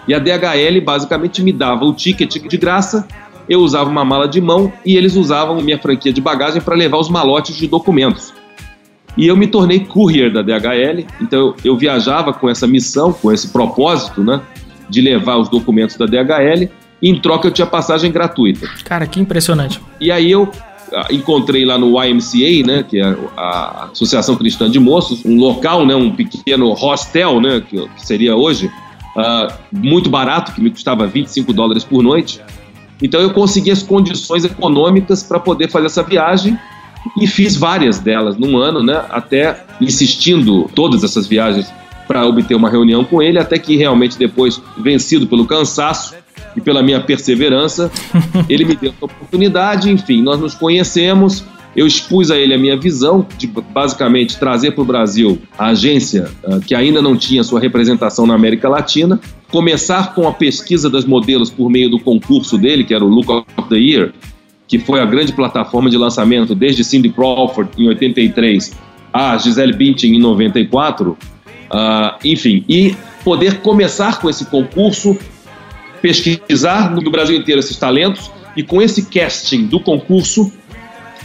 e 0.08 0.14
a 0.14 0.18
DHL 0.18 0.80
basicamente 0.82 1.42
me 1.42 1.52
dava 1.52 1.84
o 1.84 1.92
ticket 1.92 2.38
de 2.38 2.56
graça 2.56 3.06
eu 3.48 3.60
usava 3.60 3.88
uma 3.88 4.04
mala 4.04 4.28
de 4.28 4.40
mão 4.40 4.72
e 4.84 4.96
eles 4.96 5.16
usavam 5.16 5.60
minha 5.60 5.78
franquia 5.78 6.12
de 6.12 6.20
bagagem 6.20 6.60
para 6.60 6.74
levar 6.74 6.98
os 6.98 7.08
malotes 7.08 7.56
de 7.56 7.66
documentos. 7.66 8.32
E 9.16 9.26
eu 9.26 9.36
me 9.36 9.46
tornei 9.46 9.80
courier 9.80 10.30
da 10.30 10.42
DHL, 10.42 11.06
então 11.20 11.54
eu 11.64 11.76
viajava 11.76 12.32
com 12.32 12.50
essa 12.50 12.66
missão, 12.66 13.12
com 13.12 13.32
esse 13.32 13.48
propósito, 13.48 14.22
né, 14.22 14.40
de 14.90 15.00
levar 15.00 15.38
os 15.38 15.48
documentos 15.48 15.96
da 15.96 16.04
DHL 16.04 16.68
e 17.00 17.10
em 17.10 17.18
troca 17.20 17.48
eu 17.48 17.52
tinha 17.52 17.66
passagem 17.66 18.12
gratuita. 18.12 18.68
Cara, 18.84 19.06
que 19.06 19.18
impressionante. 19.18 19.80
E 20.00 20.10
aí 20.10 20.30
eu 20.30 20.50
ah, 20.92 21.08
encontrei 21.10 21.64
lá 21.64 21.78
no 21.78 22.02
YMCA, 22.02 22.66
né, 22.66 22.82
que 22.82 22.98
é 22.98 23.16
a 23.36 23.88
Associação 23.92 24.36
Cristã 24.36 24.70
de 24.70 24.78
Moços, 24.78 25.24
um 25.24 25.36
local, 25.36 25.84
né, 25.86 25.94
um 25.94 26.14
pequeno 26.14 26.72
hostel, 26.72 27.40
né, 27.40 27.62
que 27.68 27.88
seria 27.96 28.36
hoje, 28.36 28.66
uh, 28.66 29.52
muito 29.72 30.08
barato, 30.08 30.52
que 30.52 30.60
me 30.60 30.70
custava 30.70 31.06
25 31.06 31.52
dólares 31.52 31.84
por 31.84 32.02
noite. 32.02 32.40
Então 33.02 33.20
eu 33.20 33.30
consegui 33.30 33.70
as 33.70 33.82
condições 33.82 34.44
econômicas 34.44 35.22
para 35.22 35.38
poder 35.38 35.70
fazer 35.70 35.86
essa 35.86 36.02
viagem 36.02 36.58
e 37.20 37.26
fiz 37.26 37.56
várias 37.56 37.98
delas 37.98 38.36
num 38.36 38.56
ano, 38.56 38.82
né? 38.82 39.04
Até 39.10 39.64
insistindo 39.80 40.68
todas 40.74 41.04
essas 41.04 41.26
viagens 41.26 41.70
para 42.06 42.24
obter 42.24 42.54
uma 42.54 42.70
reunião 42.70 43.04
com 43.04 43.22
ele, 43.22 43.38
até 43.38 43.58
que 43.58 43.76
realmente 43.76 44.18
depois, 44.18 44.60
vencido 44.78 45.26
pelo 45.26 45.44
cansaço 45.44 46.14
e 46.56 46.60
pela 46.60 46.82
minha 46.82 47.00
perseverança, 47.00 47.90
ele 48.48 48.64
me 48.64 48.76
deu 48.76 48.94
a 49.00 49.04
oportunidade, 49.04 49.90
enfim, 49.90 50.22
nós 50.22 50.38
nos 50.40 50.54
conhecemos, 50.54 51.44
eu 51.74 51.86
expus 51.86 52.30
a 52.30 52.36
ele 52.36 52.54
a 52.54 52.58
minha 52.58 52.76
visão 52.76 53.26
de 53.36 53.46
basicamente 53.46 54.38
trazer 54.38 54.70
para 54.70 54.82
o 54.82 54.84
Brasil 54.84 55.38
a 55.58 55.66
agência 55.66 56.30
uh, 56.44 56.58
que 56.60 56.74
ainda 56.74 57.02
não 57.02 57.16
tinha 57.16 57.44
sua 57.44 57.60
representação 57.60 58.26
na 58.26 58.34
América 58.34 58.68
Latina, 58.68 59.20
começar 59.56 60.14
com 60.14 60.28
a 60.28 60.34
pesquisa 60.34 60.90
das 60.90 61.06
modelos 61.06 61.48
por 61.48 61.70
meio 61.70 61.88
do 61.88 61.98
concurso 61.98 62.58
dele, 62.58 62.84
que 62.84 62.92
era 62.92 63.02
o 63.02 63.08
Look 63.08 63.30
of 63.30 63.70
the 63.70 63.76
Year, 63.76 64.12
que 64.68 64.78
foi 64.78 65.00
a 65.00 65.06
grande 65.06 65.32
plataforma 65.32 65.88
de 65.88 65.96
lançamento 65.96 66.54
desde 66.54 66.84
Cindy 66.84 67.08
Crawford 67.08 67.70
em 67.78 67.88
83 67.88 68.76
a 69.14 69.38
Gisele 69.38 69.72
Bündchen 69.72 70.14
em 70.14 70.18
94, 70.18 71.12
uh, 71.12 71.16
ah, 71.70 72.18
enfim, 72.22 72.66
e 72.68 72.94
poder 73.24 73.60
começar 73.60 74.20
com 74.20 74.28
esse 74.28 74.44
concurso, 74.44 75.16
pesquisar 76.02 76.90
no 76.90 77.10
Brasil 77.10 77.38
inteiro 77.38 77.58
esses 77.58 77.78
talentos 77.78 78.30
e 78.54 78.62
com 78.62 78.82
esse 78.82 79.06
casting 79.06 79.68
do 79.68 79.80
concurso 79.80 80.52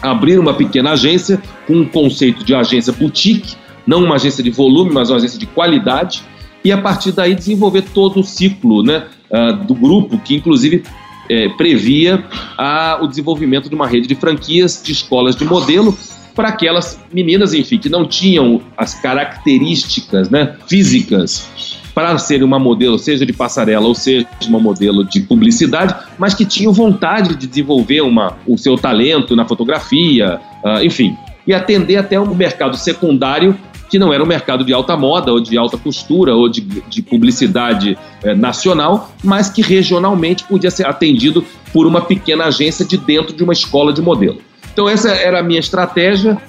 abrir 0.01 0.39
uma 0.39 0.53
pequena 0.53 0.91
agência 0.91 1.41
com 1.67 1.73
um 1.73 1.85
conceito 1.85 2.45
de 2.45 2.55
agência 2.55 2.93
boutique, 2.93 3.57
não 3.85 4.05
uma 4.05 4.15
agência 4.15 4.41
de 4.41 4.51
volume, 4.51 4.93
mas 4.93 5.09
uma 5.09 5.17
agência 5.17 5.37
de 5.37 5.47
qualidade, 5.47 6.23
e 6.63 6.71
a 6.71 6.77
partir 6.77 7.11
daí 7.11 7.35
desenvolver 7.35 7.83
todo 7.93 8.19
o 8.19 8.23
ciclo 8.23 8.83
né, 8.83 9.05
uh, 9.29 9.65
do 9.65 9.73
grupo, 9.73 10.17
que 10.19 10.35
inclusive 10.35 10.83
é, 11.29 11.47
previa 11.49 12.25
a, 12.57 12.99
o 13.01 13.07
desenvolvimento 13.07 13.69
de 13.69 13.75
uma 13.75 13.87
rede 13.87 14.07
de 14.07 14.15
franquias 14.15 14.81
de 14.83 14.91
escolas 14.91 15.35
de 15.35 15.45
modelo 15.45 15.97
para 16.35 16.49
aquelas 16.49 16.99
meninas, 17.13 17.53
enfim, 17.53 17.77
que 17.77 17.89
não 17.89 18.05
tinham 18.05 18.61
as 18.77 18.95
características 18.95 20.29
né, 20.29 20.55
físicas 20.67 21.79
para 21.93 22.17
ser 22.17 22.41
uma 22.43 22.57
modelo, 22.57 22.97
seja 22.97 23.25
de 23.25 23.33
passarela 23.33 23.85
ou 23.85 23.95
seja 23.95 24.27
uma 24.47 24.59
modelo 24.59 25.03
de 25.03 25.21
publicidade, 25.21 25.93
mas 26.17 26.33
que 26.33 26.45
tinham 26.45 26.71
vontade 26.71 27.35
de 27.35 27.47
desenvolver 27.47 28.01
uma, 28.01 28.37
o 28.47 28.57
seu 28.57 28.77
talento 28.77 29.35
na 29.35 29.45
fotografia, 29.45 30.39
uh, 30.63 30.83
enfim, 30.83 31.17
e 31.45 31.53
atender 31.53 31.97
até 31.97 32.19
um 32.19 32.33
mercado 32.33 32.77
secundário 32.77 33.57
que 33.91 33.99
não 33.99 34.13
era 34.13 34.23
um 34.23 34.25
mercado 34.25 34.63
de 34.63 34.73
alta 34.73 34.95
moda 34.95 35.33
ou 35.33 35.41
de 35.41 35.57
alta 35.57 35.77
costura 35.77 36.33
ou 36.33 36.47
de, 36.47 36.61
de 36.61 37.01
publicidade 37.01 37.97
eh, 38.23 38.33
nacional, 38.33 39.11
mas 39.21 39.49
que 39.49 39.61
regionalmente 39.61 40.45
podia 40.45 40.71
ser 40.71 40.87
atendido 40.87 41.45
por 41.73 41.85
uma 41.85 41.99
pequena 41.99 42.45
agência 42.45 42.85
de 42.85 42.95
dentro 42.95 43.35
de 43.35 43.43
uma 43.43 43.51
escola 43.51 43.91
de 43.91 44.01
modelo. 44.01 44.37
Então 44.71 44.87
essa 44.87 45.09
era 45.11 45.41
a 45.41 45.43
minha 45.43 45.59
estratégia 45.59 46.41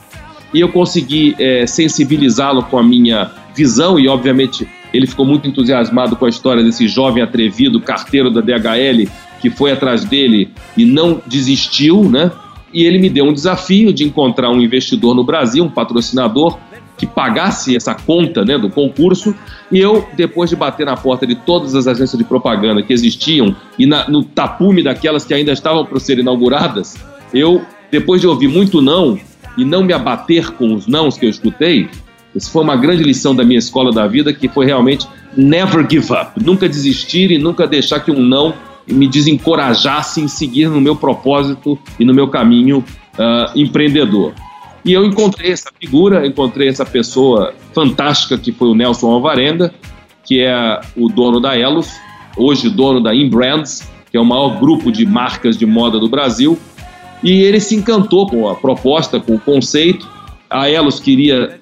e 0.55 0.61
eu 0.61 0.69
consegui 0.69 1.35
eh, 1.37 1.67
sensibilizá-lo 1.67 2.63
com 2.63 2.79
a 2.79 2.83
minha 2.83 3.33
visão 3.57 3.99
e 3.99 4.07
obviamente 4.07 4.69
ele 4.95 5.09
ficou 5.09 5.27
muito 5.27 5.49
entusiasmado 5.49 6.15
com 6.15 6.27
a 6.27 6.29
história 6.29 6.63
desse 6.63 6.87
jovem 6.87 7.25
atrevido, 7.25 7.81
carteiro 7.81 8.31
da 8.31 8.41
DHL, 8.41 9.11
que 9.41 9.51
foi 9.51 9.73
atrás 9.73 10.05
dele 10.05 10.51
e 10.77 10.85
não 10.85 11.21
desistiu, 11.27 12.09
né? 12.09 12.31
E 12.73 12.85
ele 12.85 12.99
me 12.99 13.11
deu 13.11 13.25
um 13.25 13.33
desafio 13.33 13.93
de 13.93 14.05
encontrar 14.05 14.51
um 14.51 14.61
investidor 14.61 15.15
no 15.15 15.25
Brasil, 15.25 15.65
um 15.65 15.69
patrocinador, 15.69 16.57
que 17.03 17.07
pagasse 17.09 17.75
essa 17.75 17.97
conta 17.97 18.45
né, 18.45 18.57
do 18.57 18.71
concurso, 18.71 19.35
e 19.73 19.81
eu, 19.81 20.07
depois 20.17 20.49
de 20.49 20.55
bater 20.55 20.87
na 20.87 20.97
porta 20.97 21.27
de 21.27 21.35
todas 21.35 21.75
as 21.75 21.89
agências 21.89 22.17
de 22.17 22.23
propaganda 22.23 22.81
que 22.81 22.93
existiam 22.93 23.57
e 23.77 23.87
na, 23.87 24.09
no 24.09 24.23
tapume 24.23 24.85
daquelas 24.85 25.25
que 25.25 25.35
ainda 25.35 25.51
estavam 25.51 25.85
para 25.85 25.99
ser 25.99 26.21
inauguradas, 26.21 26.95
eu, 27.35 27.61
depois 27.91 28.21
de 28.21 28.29
ouvir 28.29 28.47
muito 28.47 28.81
não 28.81 29.19
e 29.59 29.65
não 29.65 29.83
me 29.83 29.93
abater 29.93 30.53
com 30.53 30.73
os 30.73 30.87
nãos 30.87 31.19
que 31.19 31.27
eu 31.27 31.31
escutei, 31.31 31.89
isso 32.37 32.53
foi 32.53 32.63
uma 32.63 32.77
grande 32.77 33.03
lição 33.03 33.35
da 33.35 33.43
minha 33.43 33.59
escola 33.59 33.91
da 33.91 34.07
vida, 34.07 34.33
que 34.33 34.49
foi 34.49 34.65
realmente 34.65 35.09
never 35.37 35.85
give 35.91 36.13
up, 36.13 36.41
nunca 36.41 36.69
desistir 36.69 37.33
e 37.33 37.37
nunca 37.37 37.67
deixar 37.67 37.99
que 37.99 38.13
um 38.13 38.23
não 38.23 38.55
me 38.87 39.09
desencorajasse 39.09 40.21
em 40.21 40.29
seguir 40.29 40.69
no 40.69 40.81
meu 40.81 40.95
propósito 40.95 41.77
e 41.99 42.05
no 42.05 42.15
meu 42.15 42.29
caminho 42.29 42.79
uh, 42.79 43.59
empreendedor. 43.59 44.33
E 44.85 44.93
eu 44.93 45.05
encontrei 45.05 45.53
essa 45.53 45.71
figura, 45.81 46.27
encontrei 46.27 46.69
essa 46.69 46.85
pessoa 46.85 47.55
fantástica 47.73 48.37
que 48.37 48.51
foi 48.51 48.69
o 48.69 48.75
Nelson 48.75 49.11
Alvarenda, 49.11 49.73
que 50.25 50.41
é 50.41 50.81
o 50.97 51.09
dono 51.09 51.41
da 51.41 51.57
Elos, 51.57 51.93
hoje 52.37 52.69
dono 52.69 53.01
da 53.01 53.15
Inbrands, 53.15 53.89
que 54.11 54.17
é 54.17 54.21
o 54.21 54.25
maior 54.25 54.59
grupo 54.59 54.91
de 54.91 55.07
marcas 55.07 55.57
de 55.57 55.67
moda 55.67 55.99
do 55.99 56.09
Brasil. 56.09 56.59
E 57.23 57.43
ele 57.43 57.61
se 57.61 57.77
encantou 57.77 58.29
com 58.29 58.49
a 58.49 58.55
proposta, 58.57 59.21
com 59.21 59.37
o 59.37 59.41
conceito. 59.41 60.09
A 60.51 60.69
Elos 60.69 60.99
queria 60.99 61.61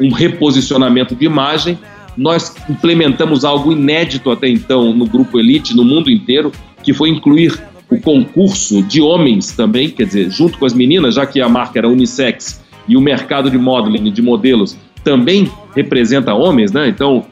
um 0.00 0.12
reposicionamento 0.12 1.14
de 1.14 1.24
imagem. 1.24 1.78
Nós 2.16 2.54
implementamos 2.68 3.44
algo 3.44 3.72
inédito 3.72 4.30
até 4.30 4.48
então 4.48 4.92
no 4.92 5.06
grupo 5.06 5.38
Elite, 5.38 5.74
no 5.74 5.84
mundo 5.84 6.10
inteiro, 6.10 6.52
que 6.82 6.92
foi 6.92 7.08
incluir 7.08 7.58
o 7.90 7.98
concurso 8.00 8.82
de 8.82 9.00
homens 9.00 9.52
também, 9.52 9.88
quer 9.90 10.04
dizer, 10.04 10.30
junto 10.30 10.58
com 10.58 10.66
as 10.66 10.74
meninas, 10.74 11.14
já 11.14 11.26
que 11.26 11.40
a 11.40 11.48
marca 11.48 11.78
era 11.78 11.88
unissex 11.88 12.62
e 12.86 12.96
o 12.96 13.00
mercado 13.00 13.50
de 13.50 13.58
modeling, 13.58 14.12
de 14.12 14.22
modelos, 14.22 14.76
também 15.02 15.50
representa 15.74 16.34
homens, 16.34 16.72
né? 16.72 16.88
Então, 16.88 17.24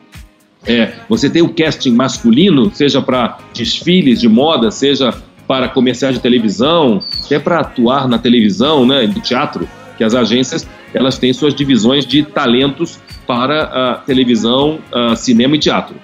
é, 0.67 0.93
você 1.09 1.29
tem 1.29 1.43
o 1.43 1.49
casting 1.49 1.93
masculino, 1.93 2.71
seja 2.75 3.01
para 3.01 3.39
desfiles 3.55 4.21
de 4.21 4.29
moda, 4.29 4.71
seja 4.71 5.15
para 5.47 5.69
comerciais 5.69 6.15
de 6.15 6.21
televisão, 6.21 7.03
até 7.25 7.39
para 7.39 7.61
atuar 7.61 8.09
na 8.09 8.19
televisão, 8.19 8.85
né, 8.85 9.07
no 9.07 9.21
teatro, 9.21 9.69
que 9.97 10.03
as 10.03 10.15
agências 10.15 10.69
elas 10.93 11.19
têm 11.19 11.33
suas 11.33 11.55
divisões 11.55 12.05
de 12.05 12.23
talentos 12.23 12.99
para 13.27 13.63
a 13.63 13.95
televisão, 13.95 14.79
cinema 15.17 15.57
e 15.57 15.59
teatro. 15.59 15.95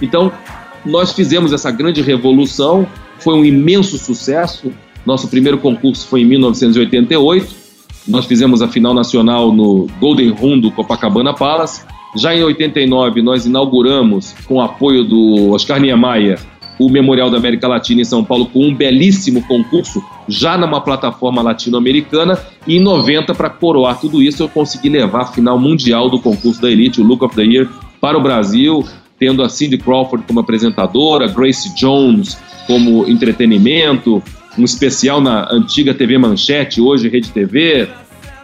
Então, 0.00 0.32
nós 0.84 1.12
fizemos 1.12 1.52
essa 1.52 1.70
grande 1.70 2.00
revolução, 2.02 2.86
foi 3.22 3.34
um 3.34 3.44
imenso 3.44 3.98
sucesso. 3.98 4.72
Nosso 5.06 5.28
primeiro 5.28 5.58
concurso 5.58 6.06
foi 6.06 6.22
em 6.22 6.24
1988. 6.24 7.62
Nós 8.06 8.26
fizemos 8.26 8.62
a 8.62 8.68
final 8.68 8.92
nacional 8.92 9.52
no 9.52 9.86
Golden 10.00 10.30
Room 10.30 10.58
do 10.58 10.70
Copacabana 10.70 11.34
Palace. 11.34 11.84
Já 12.16 12.34
em 12.34 12.42
89, 12.42 13.22
nós 13.22 13.46
inauguramos, 13.46 14.34
com 14.46 14.56
o 14.56 14.60
apoio 14.60 15.04
do 15.04 15.52
Oscar 15.52 15.80
Niemeyer, 15.80 16.38
o 16.78 16.90
Memorial 16.90 17.30
da 17.30 17.38
América 17.38 17.68
Latina 17.68 18.02
em 18.02 18.04
São 18.04 18.24
Paulo 18.24 18.46
com 18.46 18.66
um 18.66 18.74
belíssimo 18.74 19.42
concurso, 19.46 20.02
já 20.28 20.58
numa 20.58 20.80
plataforma 20.80 21.40
latino-americana. 21.40 22.38
E 22.66 22.76
em 22.76 22.80
90, 22.80 23.34
para 23.34 23.48
coroar 23.48 23.98
tudo 24.00 24.22
isso, 24.22 24.42
eu 24.42 24.48
consegui 24.48 24.88
levar 24.88 25.22
a 25.22 25.26
final 25.26 25.58
mundial 25.58 26.10
do 26.10 26.18
concurso 26.18 26.60
da 26.60 26.70
Elite, 26.70 27.00
o 27.00 27.04
Look 27.04 27.24
of 27.24 27.34
the 27.34 27.44
Year, 27.44 27.68
para 28.00 28.18
o 28.18 28.22
Brasil 28.22 28.84
tendo 29.22 29.44
a 29.44 29.48
Cindy 29.48 29.78
Crawford 29.78 30.26
como 30.26 30.40
apresentadora, 30.40 31.28
Grace 31.28 31.72
Jones 31.76 32.36
como 32.66 33.08
entretenimento, 33.08 34.22
um 34.58 34.64
especial 34.64 35.20
na 35.20 35.50
antiga 35.50 35.94
TV 35.94 36.18
Manchete, 36.18 36.80
hoje 36.80 37.08
Rede 37.08 37.30
TV. 37.30 37.88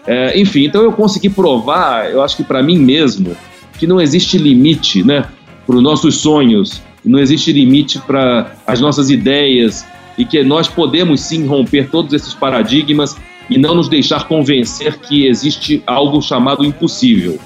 É, 0.06 0.38
enfim, 0.40 0.64
então 0.64 0.82
eu 0.82 0.92
consegui 0.92 1.28
provar, 1.28 2.10
eu 2.10 2.22
acho 2.22 2.36
que 2.36 2.44
para 2.44 2.62
mim 2.62 2.78
mesmo, 2.78 3.36
que 3.78 3.86
não 3.86 4.00
existe 4.00 4.38
limite 4.38 5.04
né, 5.04 5.24
para 5.66 5.76
os 5.76 5.82
nossos 5.82 6.16
sonhos, 6.16 6.80
não 7.04 7.18
existe 7.18 7.52
limite 7.52 7.98
para 8.00 8.52
as 8.66 8.80
nossas 8.80 9.10
ideias 9.10 9.86
e 10.16 10.24
que 10.24 10.42
nós 10.42 10.66
podemos 10.66 11.20
sim 11.20 11.46
romper 11.46 11.88
todos 11.90 12.12
esses 12.12 12.34
paradigmas 12.34 13.16
e 13.48 13.56
não 13.56 13.74
nos 13.74 13.88
deixar 13.88 14.26
convencer 14.26 14.98
que 14.98 15.26
existe 15.26 15.82
algo 15.86 16.20
chamado 16.20 16.64
impossível. 16.64 17.38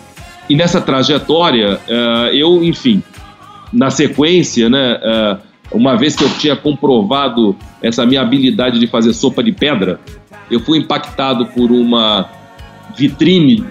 E 0.49 0.57
nessa 0.57 0.81
trajetória, 0.81 1.81
é, 1.87 2.31
eu, 2.35 2.62
enfim, 2.62 3.03
na 3.73 3.90
sequência, 3.90 4.68
né, 4.68 4.99
é, 5.03 5.37
uma 5.75 5.97
vez 5.97 6.15
que 6.15 6.25
eu 6.25 6.31
tinha 6.39 6.57
comprovado 6.57 7.57
essa 7.83 8.05
minha 8.07 8.21
habilidade 8.21 8.79
de 8.79 8.87
fazer 8.87 9.13
sopa 9.13 9.43
de 9.43 9.53
pedra, 9.53 10.01
eu 10.51 10.61
fui 10.61 10.79
impactado 10.79 11.47
por 11.47 11.71
uma 11.71 12.29
vitrine 12.97 13.65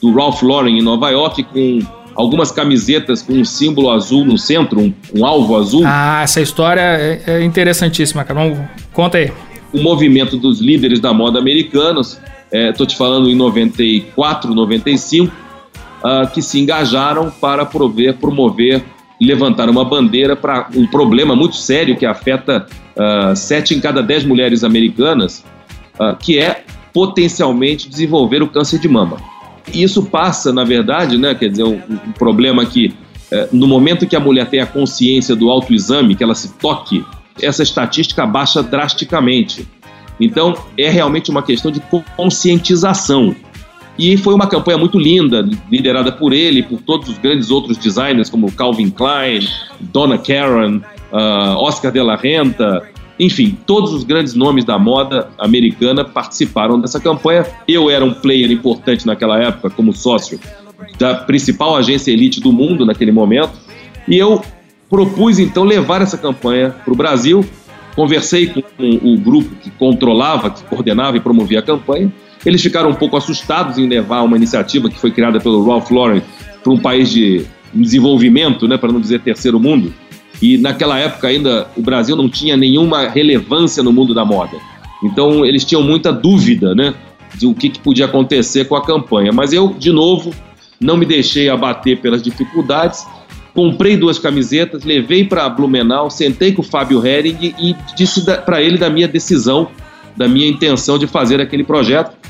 do 0.00 0.12
Ralph 0.12 0.42
Lauren 0.42 0.78
em 0.78 0.82
Nova 0.82 1.10
York 1.10 1.42
com 1.44 1.80
algumas 2.14 2.50
camisetas 2.50 3.22
com 3.22 3.34
um 3.34 3.44
símbolo 3.44 3.90
azul 3.90 4.24
no 4.24 4.38
centro, 4.38 4.80
um, 4.80 4.92
um 5.14 5.24
alvo 5.24 5.56
azul. 5.56 5.82
Ah, 5.84 6.22
essa 6.22 6.40
história 6.40 6.80
é, 6.80 7.22
é 7.26 7.44
interessantíssima, 7.44 8.24
cara. 8.24 8.70
Conta 8.92 9.18
aí. 9.18 9.30
O 9.72 9.82
movimento 9.82 10.36
dos 10.36 10.60
líderes 10.60 10.98
da 10.98 11.12
moda 11.12 11.38
americanos, 11.38 12.18
estou 12.50 12.86
é, 12.86 12.88
te 12.88 12.96
falando 12.96 13.28
em 13.28 13.34
94, 13.34 14.54
95, 14.54 15.32
uh, 16.02 16.26
que 16.32 16.40
se 16.40 16.58
engajaram 16.58 17.30
para 17.30 17.66
prover, 17.66 18.14
promover 18.14 18.82
levantar 19.20 19.68
uma 19.68 19.84
bandeira 19.84 20.36
para 20.36 20.68
um 20.74 20.86
problema 20.86 21.34
muito 21.34 21.56
sério 21.56 21.96
que 21.96 22.04
afeta 22.04 22.66
uh, 22.96 23.34
sete 23.34 23.74
em 23.74 23.80
cada 23.80 24.02
dez 24.02 24.24
mulheres 24.24 24.62
americanas, 24.62 25.44
uh, 25.98 26.16
que 26.16 26.38
é 26.38 26.64
potencialmente 26.92 27.88
desenvolver 27.88 28.42
o 28.42 28.48
câncer 28.48 28.78
de 28.78 28.88
mama. 28.88 29.16
E 29.72 29.82
isso 29.82 30.04
passa, 30.04 30.52
na 30.52 30.64
verdade, 30.64 31.18
né, 31.18 31.34
quer 31.34 31.48
dizer, 31.48 31.64
um, 31.64 31.80
um 31.88 32.12
problema 32.12 32.64
que 32.64 32.94
uh, 33.32 33.48
no 33.52 33.66
momento 33.66 34.06
que 34.06 34.16
a 34.16 34.20
mulher 34.20 34.48
tem 34.48 34.60
a 34.60 34.66
consciência 34.66 35.34
do 35.34 35.50
autoexame, 35.50 36.14
que 36.14 36.22
ela 36.22 36.34
se 36.34 36.54
toque, 36.54 37.04
essa 37.40 37.62
estatística 37.62 38.26
baixa 38.26 38.62
drasticamente. 38.62 39.66
Então, 40.18 40.54
é 40.78 40.88
realmente 40.88 41.30
uma 41.30 41.42
questão 41.42 41.70
de 41.70 41.82
conscientização. 42.16 43.34
E 43.98 44.16
foi 44.16 44.34
uma 44.34 44.46
campanha 44.46 44.76
muito 44.76 44.98
linda, 44.98 45.48
liderada 45.70 46.12
por 46.12 46.32
ele, 46.32 46.62
por 46.62 46.80
todos 46.80 47.08
os 47.08 47.18
grandes 47.18 47.50
outros 47.50 47.78
designers, 47.78 48.28
como 48.28 48.52
Calvin 48.52 48.90
Klein, 48.90 49.48
Donna 49.80 50.18
Karan, 50.18 50.82
uh, 51.12 51.56
Oscar 51.56 51.90
de 51.90 52.02
la 52.02 52.16
Renta, 52.16 52.82
enfim, 53.18 53.56
todos 53.66 53.92
os 53.92 54.04
grandes 54.04 54.34
nomes 54.34 54.64
da 54.64 54.78
moda 54.78 55.30
americana 55.38 56.04
participaram 56.04 56.78
dessa 56.78 57.00
campanha. 57.00 57.46
Eu 57.66 57.90
era 57.90 58.04
um 58.04 58.12
player 58.12 58.50
importante 58.50 59.06
naquela 59.06 59.38
época, 59.42 59.70
como 59.70 59.92
sócio 59.92 60.38
da 60.98 61.14
principal 61.14 61.76
agência 61.76 62.10
elite 62.10 62.40
do 62.40 62.52
mundo 62.52 62.84
naquele 62.84 63.10
momento, 63.10 63.52
e 64.06 64.18
eu 64.18 64.42
propus 64.90 65.38
então 65.38 65.64
levar 65.64 66.02
essa 66.02 66.18
campanha 66.18 66.70
para 66.84 66.92
o 66.92 66.96
Brasil. 66.96 67.44
Conversei 67.94 68.46
com 68.46 68.62
o 68.78 69.16
grupo 69.16 69.54
que 69.56 69.70
controlava, 69.70 70.50
que 70.50 70.62
coordenava 70.64 71.16
e 71.16 71.20
promovia 71.20 71.60
a 71.60 71.62
campanha, 71.62 72.12
eles 72.46 72.62
ficaram 72.62 72.90
um 72.90 72.94
pouco 72.94 73.16
assustados 73.16 73.76
em 73.76 73.88
levar 73.88 74.22
uma 74.22 74.36
iniciativa 74.36 74.88
que 74.88 74.98
foi 74.98 75.10
criada 75.10 75.40
pelo 75.40 75.66
Ralph 75.66 75.90
Lauren 75.90 76.22
para 76.62 76.72
um 76.72 76.78
país 76.78 77.10
de 77.10 77.44
desenvolvimento, 77.74 78.68
né, 78.68 78.78
para 78.78 78.92
não 78.92 79.00
dizer 79.00 79.20
terceiro 79.20 79.58
mundo. 79.58 79.92
E 80.40 80.56
naquela 80.56 80.96
época 80.96 81.26
ainda 81.26 81.66
o 81.76 81.82
Brasil 81.82 82.14
não 82.14 82.28
tinha 82.28 82.56
nenhuma 82.56 83.08
relevância 83.08 83.82
no 83.82 83.92
mundo 83.92 84.14
da 84.14 84.24
moda. 84.24 84.56
Então 85.02 85.44
eles 85.44 85.64
tinham 85.64 85.82
muita 85.82 86.12
dúvida, 86.12 86.72
né, 86.72 86.94
de 87.34 87.46
o 87.46 87.52
que, 87.52 87.68
que 87.68 87.80
podia 87.80 88.04
acontecer 88.04 88.66
com 88.66 88.76
a 88.76 88.84
campanha. 88.84 89.32
Mas 89.32 89.52
eu, 89.52 89.74
de 89.76 89.90
novo, 89.90 90.32
não 90.80 90.96
me 90.96 91.04
deixei 91.04 91.48
abater 91.48 91.98
pelas 92.00 92.22
dificuldades. 92.22 93.04
Comprei 93.54 93.96
duas 93.96 94.18
camisetas, 94.18 94.84
levei 94.84 95.24
para 95.24 95.48
Blumenau, 95.48 96.10
sentei 96.10 96.52
com 96.52 96.62
o 96.62 96.64
Fábio 96.64 97.04
Hering 97.04 97.54
e 97.58 97.74
disse 97.96 98.22
para 98.44 98.62
ele 98.62 98.78
da 98.78 98.88
minha 98.88 99.08
decisão, 99.08 99.68
da 100.16 100.28
minha 100.28 100.46
intenção 100.46 100.98
de 100.98 101.06
fazer 101.06 101.40
aquele 101.40 101.64
projeto. 101.64 102.25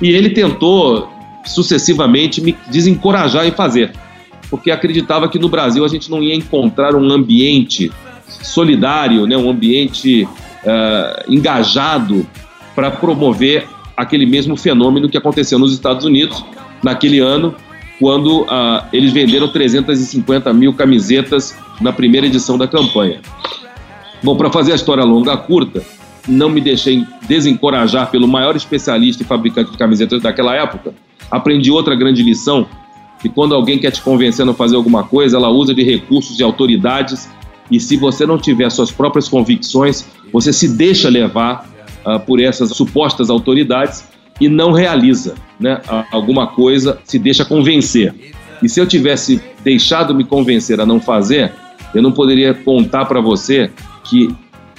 E 0.00 0.10
ele 0.10 0.30
tentou 0.30 1.08
sucessivamente 1.44 2.40
me 2.40 2.56
desencorajar 2.70 3.46
em 3.46 3.52
fazer, 3.52 3.92
porque 4.50 4.70
acreditava 4.70 5.28
que 5.28 5.38
no 5.38 5.48
Brasil 5.48 5.84
a 5.84 5.88
gente 5.88 6.10
não 6.10 6.22
ia 6.22 6.34
encontrar 6.34 6.94
um 6.94 7.10
ambiente 7.10 7.90
solidário, 8.26 9.26
né, 9.26 9.36
um 9.36 9.50
ambiente 9.50 10.24
uh, 10.24 11.32
engajado 11.32 12.26
para 12.74 12.90
promover 12.90 13.66
aquele 13.96 14.26
mesmo 14.26 14.56
fenômeno 14.56 15.08
que 15.08 15.16
aconteceu 15.16 15.58
nos 15.58 15.72
Estados 15.72 16.04
Unidos 16.04 16.44
naquele 16.82 17.18
ano, 17.18 17.54
quando 17.98 18.42
uh, 18.42 18.84
eles 18.92 19.12
venderam 19.12 19.48
350 19.48 20.52
mil 20.52 20.72
camisetas 20.72 21.56
na 21.80 21.92
primeira 21.92 22.26
edição 22.26 22.56
da 22.56 22.68
campanha. 22.68 23.20
Bom, 24.22 24.36
para 24.36 24.50
fazer 24.50 24.72
a 24.72 24.74
história 24.76 25.02
longa 25.02 25.36
curta, 25.36 25.82
não 26.28 26.48
me 26.48 26.60
deixei 26.60 27.04
desencorajar 27.26 28.10
pelo 28.10 28.28
maior 28.28 28.54
especialista 28.54 29.22
e 29.22 29.26
fabricante 29.26 29.70
de 29.70 29.78
camisetas 29.78 30.22
daquela 30.22 30.54
época. 30.54 30.94
Aprendi 31.30 31.70
outra 31.70 31.94
grande 31.94 32.22
lição, 32.22 32.66
que 33.20 33.28
quando 33.28 33.54
alguém 33.54 33.78
quer 33.78 33.90
te 33.90 34.02
convencer 34.02 34.48
a 34.48 34.54
fazer 34.54 34.76
alguma 34.76 35.02
coisa, 35.04 35.36
ela 35.36 35.48
usa 35.48 35.74
de 35.74 35.82
recursos 35.82 36.38
e 36.38 36.42
autoridades, 36.42 37.28
e 37.70 37.80
se 37.80 37.96
você 37.96 38.24
não 38.24 38.38
tiver 38.38 38.70
suas 38.70 38.90
próprias 38.90 39.28
convicções, 39.28 40.06
você 40.32 40.52
se 40.52 40.68
deixa 40.68 41.08
levar 41.08 41.68
uh, 42.06 42.20
por 42.20 42.40
essas 42.40 42.70
supostas 42.70 43.28
autoridades, 43.28 44.04
e 44.40 44.48
não 44.48 44.72
realiza, 44.72 45.34
né? 45.58 45.80
Alguma 46.12 46.46
coisa 46.46 46.98
se 47.04 47.18
deixa 47.18 47.44
convencer. 47.44 48.14
E 48.62 48.68
se 48.68 48.80
eu 48.80 48.86
tivesse 48.86 49.40
deixado 49.64 50.14
me 50.14 50.24
convencer 50.24 50.80
a 50.80 50.86
não 50.86 51.00
fazer, 51.00 51.52
eu 51.94 52.02
não 52.02 52.12
poderia 52.12 52.54
contar 52.54 53.06
para 53.06 53.20
você 53.20 53.70
que 54.04 54.28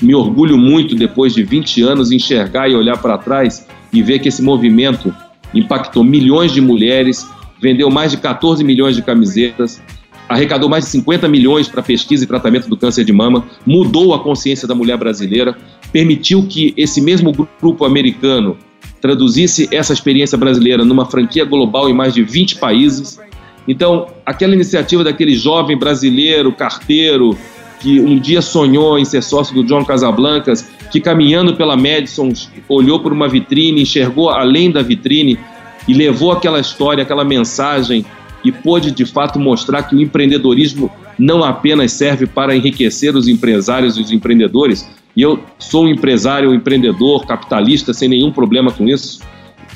me 0.02 0.16
orgulho 0.16 0.58
muito 0.58 0.96
depois 0.96 1.34
de 1.34 1.44
20 1.44 1.82
anos 1.82 2.12
enxergar 2.12 2.70
e 2.70 2.76
olhar 2.76 2.98
para 2.98 3.18
trás 3.18 3.68
e 3.92 4.02
ver 4.02 4.20
que 4.20 4.30
esse 4.30 4.42
movimento 4.42 5.14
impactou 5.54 6.04
milhões 6.04 6.52
de 6.52 6.62
mulheres, 6.62 7.28
vendeu 7.62 7.90
mais 7.90 8.12
de 8.12 8.18
14 8.18 8.64
milhões 8.64 8.96
de 8.96 9.02
camisetas, 9.02 9.82
arrecadou 10.28 10.70
mais 10.70 10.86
de 10.86 10.92
50 10.92 11.28
milhões 11.28 11.68
para 11.68 11.82
pesquisa 11.82 12.24
e 12.24 12.28
tratamento 12.28 12.70
do 12.70 12.78
câncer 12.78 13.04
de 13.04 13.12
mama, 13.12 13.46
mudou 13.66 14.14
a 14.14 14.20
consciência 14.20 14.68
da 14.68 14.76
mulher 14.76 14.98
brasileira, 14.98 15.58
permitiu 15.92 16.46
que 16.48 16.74
esse 16.78 17.02
mesmo 17.02 17.34
grupo 17.60 17.84
americano 17.84 18.56
traduzisse 19.02 19.68
essa 19.72 19.92
experiência 19.92 20.38
brasileira 20.38 20.86
numa 20.86 21.06
franquia 21.06 21.46
global 21.46 21.90
em 21.90 21.94
mais 21.94 22.14
de 22.14 22.22
20 22.22 22.58
países. 22.58 23.20
Então, 23.68 24.08
aquela 24.26 24.54
iniciativa 24.54 25.04
daquele 25.04 25.36
jovem 25.36 25.78
brasileiro, 25.78 26.52
carteiro, 26.52 27.36
que 27.80 28.00
um 28.00 28.20
dia 28.20 28.42
sonhou 28.42 29.00
em 29.00 29.06
ser 29.06 29.24
sócio 29.24 29.56
do 29.56 29.64
John 29.64 29.86
Casablancas, 29.86 30.70
que 30.92 31.00
caminhando 31.00 31.56
pela 31.56 31.78
Madison 31.78 32.32
olhou 32.68 33.00
por 33.00 33.14
uma 33.14 33.28
vitrine, 33.28 33.82
enxergou 33.82 34.30
além 34.30 34.72
da 34.72 34.82
vitrine 34.82 35.40
e 35.88 35.94
levou 35.94 36.32
aquela 36.32 36.60
história, 36.60 37.04
aquela 37.04 37.24
mensagem 37.24 38.06
e 38.44 38.52
pôde 38.52 38.92
de 38.92 39.06
fato 39.06 39.40
mostrar 39.40 39.84
que 39.84 39.96
o 39.96 40.02
empreendedorismo 40.02 40.92
não 41.18 41.44
apenas 41.44 41.92
serve 41.92 42.26
para 42.26 42.56
enriquecer 42.56 43.16
os 43.16 43.28
empresários 43.28 43.98
e 43.98 44.02
os 44.02 44.12
empreendedores, 44.12 44.90
e 45.16 45.22
eu 45.22 45.44
sou 45.58 45.84
um 45.84 45.90
empresário, 45.90 46.50
um 46.50 46.54
empreendedor, 46.54 47.26
capitalista, 47.26 47.94
sem 47.94 48.08
nenhum 48.08 48.32
problema 48.32 48.72
com 48.72 48.88
isso, 48.88 49.20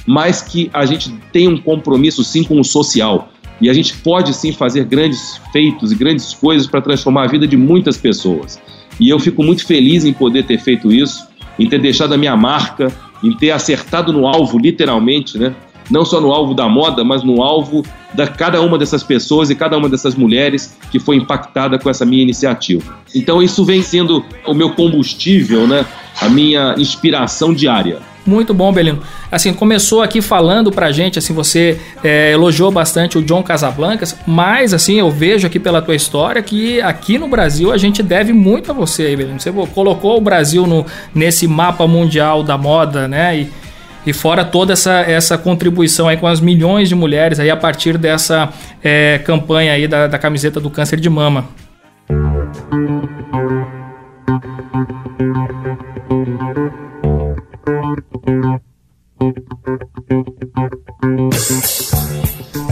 mas 0.06 0.42
que 0.42 0.70
a 0.74 0.86
gente 0.86 1.14
tem 1.32 1.48
um 1.48 1.58
compromisso 1.58 2.24
sim 2.24 2.44
com 2.44 2.60
o 2.60 2.64
social. 2.64 3.33
E 3.64 3.70
a 3.70 3.74
gente 3.74 3.96
pode 3.98 4.34
sim 4.34 4.52
fazer 4.52 4.84
grandes 4.84 5.40
feitos 5.54 5.94
e 5.94 5.96
grandes 5.96 6.34
coisas 6.34 6.68
para 6.68 6.82
transformar 6.82 7.24
a 7.24 7.28
vida 7.28 7.48
de 7.48 7.56
muitas 7.56 7.96
pessoas. 7.96 8.60
E 9.00 9.10
eu 9.10 9.18
fico 9.18 9.42
muito 9.42 9.66
feliz 9.66 10.04
em 10.04 10.12
poder 10.12 10.44
ter 10.44 10.60
feito 10.60 10.92
isso, 10.92 11.26
em 11.58 11.70
ter 11.70 11.80
deixado 11.80 12.14
a 12.14 12.18
minha 12.18 12.36
marca, 12.36 12.92
em 13.24 13.32
ter 13.32 13.52
acertado 13.52 14.12
no 14.12 14.28
alvo, 14.28 14.60
literalmente, 14.60 15.38
né? 15.38 15.56
não 15.90 16.04
só 16.04 16.20
no 16.20 16.32
alvo 16.32 16.54
da 16.54 16.68
moda, 16.68 17.04
mas 17.04 17.24
no 17.24 17.42
alvo 17.42 17.86
da 18.14 18.28
cada 18.28 18.62
uma 18.62 18.78
dessas 18.78 19.02
pessoas 19.02 19.50
e 19.50 19.56
cada 19.56 19.78
uma 19.78 19.90
dessas 19.90 20.16
mulheres 20.16 20.78
que 20.92 21.00
foi 21.00 21.16
impactada 21.16 21.80
com 21.80 21.90
essa 21.90 22.06
minha 22.06 22.22
iniciativa. 22.22 22.98
Então 23.16 23.42
isso 23.42 23.64
vem 23.64 23.82
sendo 23.82 24.26
o 24.46 24.54
meu 24.54 24.72
combustível, 24.72 25.68
né? 25.68 25.86
A 26.22 26.30
minha 26.30 26.76
inspiração 26.78 27.54
diária. 27.54 28.00
Muito 28.26 28.54
bom, 28.54 28.72
Belino. 28.72 29.02
Assim, 29.30 29.54
começou 29.54 30.02
aqui 30.02 30.22
falando 30.22 30.72
pra 30.72 30.92
gente, 30.92 31.20
assim, 31.20 31.34
você 31.34 31.80
é, 32.04 32.32
elogiou 32.32 32.72
bastante 32.72 33.18
o 33.18 33.22
John 33.22 33.44
Casablancas, 33.44 34.18
mas, 34.26 34.74
assim, 34.74 34.98
eu 34.98 35.12
vejo 35.12 35.46
aqui 35.46 35.60
pela 35.60 35.82
tua 35.82 35.96
história 35.96 36.42
que 36.42 36.82
aqui 36.82 37.18
no 37.18 37.28
Brasil 37.28 37.72
a 37.72 37.78
gente 37.78 38.02
deve 38.02 38.32
muito 38.32 38.72
a 38.72 38.74
você 38.74 39.04
aí, 39.04 39.16
Belino. 39.16 39.40
Você 39.40 39.52
colocou 39.52 40.18
o 40.18 40.22
Brasil 40.22 40.66
no, 40.66 40.86
nesse 41.14 41.48
mapa 41.48 41.86
mundial 41.86 42.44
da 42.44 42.58
moda, 42.58 43.08
né? 43.10 43.40
E, 43.40 43.50
e 44.06 44.14
fora 44.14 44.46
toda 44.46 44.72
essa, 44.72 45.02
essa 45.02 45.38
contribuição 45.38 46.08
aí 46.08 46.16
com 46.16 46.28
as 46.28 46.40
milhões 46.40 46.88
de 46.88 46.96
mulheres 46.96 47.40
aí 47.40 47.50
a 47.50 47.58
partir 47.58 47.98
dessa 47.98 48.50
é, 48.82 49.20
campanha 49.26 49.74
aí 49.74 49.88
da, 49.88 50.08
da 50.08 50.18
camiseta 50.18 50.62
do 50.62 50.70
câncer 50.70 51.00
de 51.00 51.10
mama. 51.10 51.46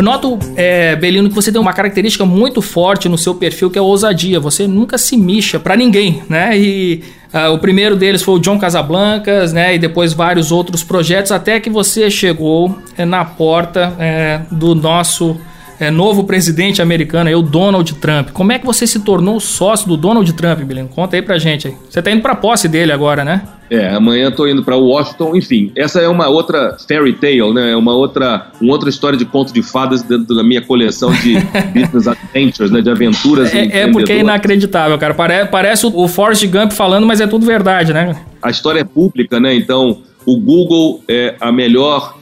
Noto, 0.02 0.38
é, 0.56 0.96
Belino, 0.96 1.30
que 1.30 1.36
você 1.36 1.52
tem 1.52 1.62
uma 1.62 1.74
característica 1.74 2.26
muito 2.26 2.62
forte 2.62 3.08
no 3.08 3.18
seu 3.18 3.36
perfil 3.36 3.70
que 3.70 3.78
é 3.78 3.82
a 3.82 3.84
ousadia. 3.84 4.40
Você 4.40 4.68
nunca 4.68 4.98
se 4.98 5.16
mixa 5.16 5.60
para 5.60 5.76
ninguém, 5.76 6.24
né? 6.28 6.58
E 6.58 7.04
uh, 7.34 7.54
o 7.54 7.60
primeiro 7.60 7.96
deles 7.96 8.22
foi 8.22 8.36
o 8.36 8.40
John 8.40 8.60
Casablancas, 8.60 9.54
né? 9.54 9.76
E 9.76 9.80
depois 9.80 10.14
vários 10.14 10.52
outros 10.52 10.84
projetos, 10.84 11.32
até 11.32 11.60
que 11.60 11.70
você 11.70 12.10
chegou 12.10 12.78
é, 12.98 13.06
na 13.06 13.24
porta 13.24 13.96
é, 14.00 14.42
do 14.52 14.76
nosso 14.76 15.38
é, 15.80 15.90
novo 15.90 16.24
presidente 16.26 16.82
americano, 16.82 17.36
o 17.38 17.42
Donald 17.42 17.94
Trump. 17.96 18.32
Como 18.32 18.52
é 18.52 18.60
que 18.60 18.66
você 18.66 18.86
se 18.86 19.00
tornou 19.00 19.40
sócio 19.40 19.88
do 19.88 19.96
Donald 19.96 20.32
Trump, 20.34 20.60
Bilino? 20.60 20.90
Conta 20.90 21.16
aí 21.16 21.22
pra 21.22 21.38
gente. 21.38 21.76
Você 21.90 22.02
tá 22.02 22.12
indo 22.12 22.22
pra 22.22 22.36
posse 22.36 22.68
dele 22.68 22.92
agora, 22.92 23.24
né? 23.24 23.42
É, 23.72 23.88
amanhã 23.88 24.30
tô 24.30 24.46
indo 24.46 24.62
para 24.62 24.76
Washington, 24.76 25.34
enfim. 25.34 25.72
Essa 25.78 26.02
é 26.02 26.08
uma 26.10 26.28
outra 26.28 26.76
fairy 26.86 27.14
tale, 27.14 27.54
né? 27.54 27.72
É 27.72 27.76
uma 27.78 27.96
outra, 27.96 28.52
uma 28.60 28.74
outra 28.74 28.90
história 28.90 29.18
de 29.18 29.24
conto 29.24 29.54
de 29.54 29.64
fadas 29.64 30.04
dentro 30.04 30.36
da 30.36 30.44
minha 30.44 30.62
coleção 30.62 31.10
de 31.14 31.36
business 31.74 32.06
adventures, 32.06 32.70
né? 32.70 32.82
De 32.82 32.90
aventuras. 32.90 33.54
É, 33.56 33.84
é 33.84 33.88
porque 33.88 34.12
é 34.12 34.20
inacreditável, 34.20 34.98
cara. 34.98 35.14
Pare, 35.14 35.46
parece 35.46 35.86
o 35.86 36.06
Forrest 36.10 36.46
Gump 36.48 36.74
falando, 36.74 37.08
mas 37.08 37.22
é 37.22 37.28
tudo 37.28 37.46
verdade, 37.46 37.94
né? 37.94 38.14
A 38.42 38.50
história 38.50 38.82
é 38.82 38.84
pública, 38.84 39.40
né? 39.40 39.56
Então, 39.56 40.02
o 40.26 40.38
Google 40.38 41.02
é 41.08 41.36
a 41.40 41.50
melhor 41.50 42.18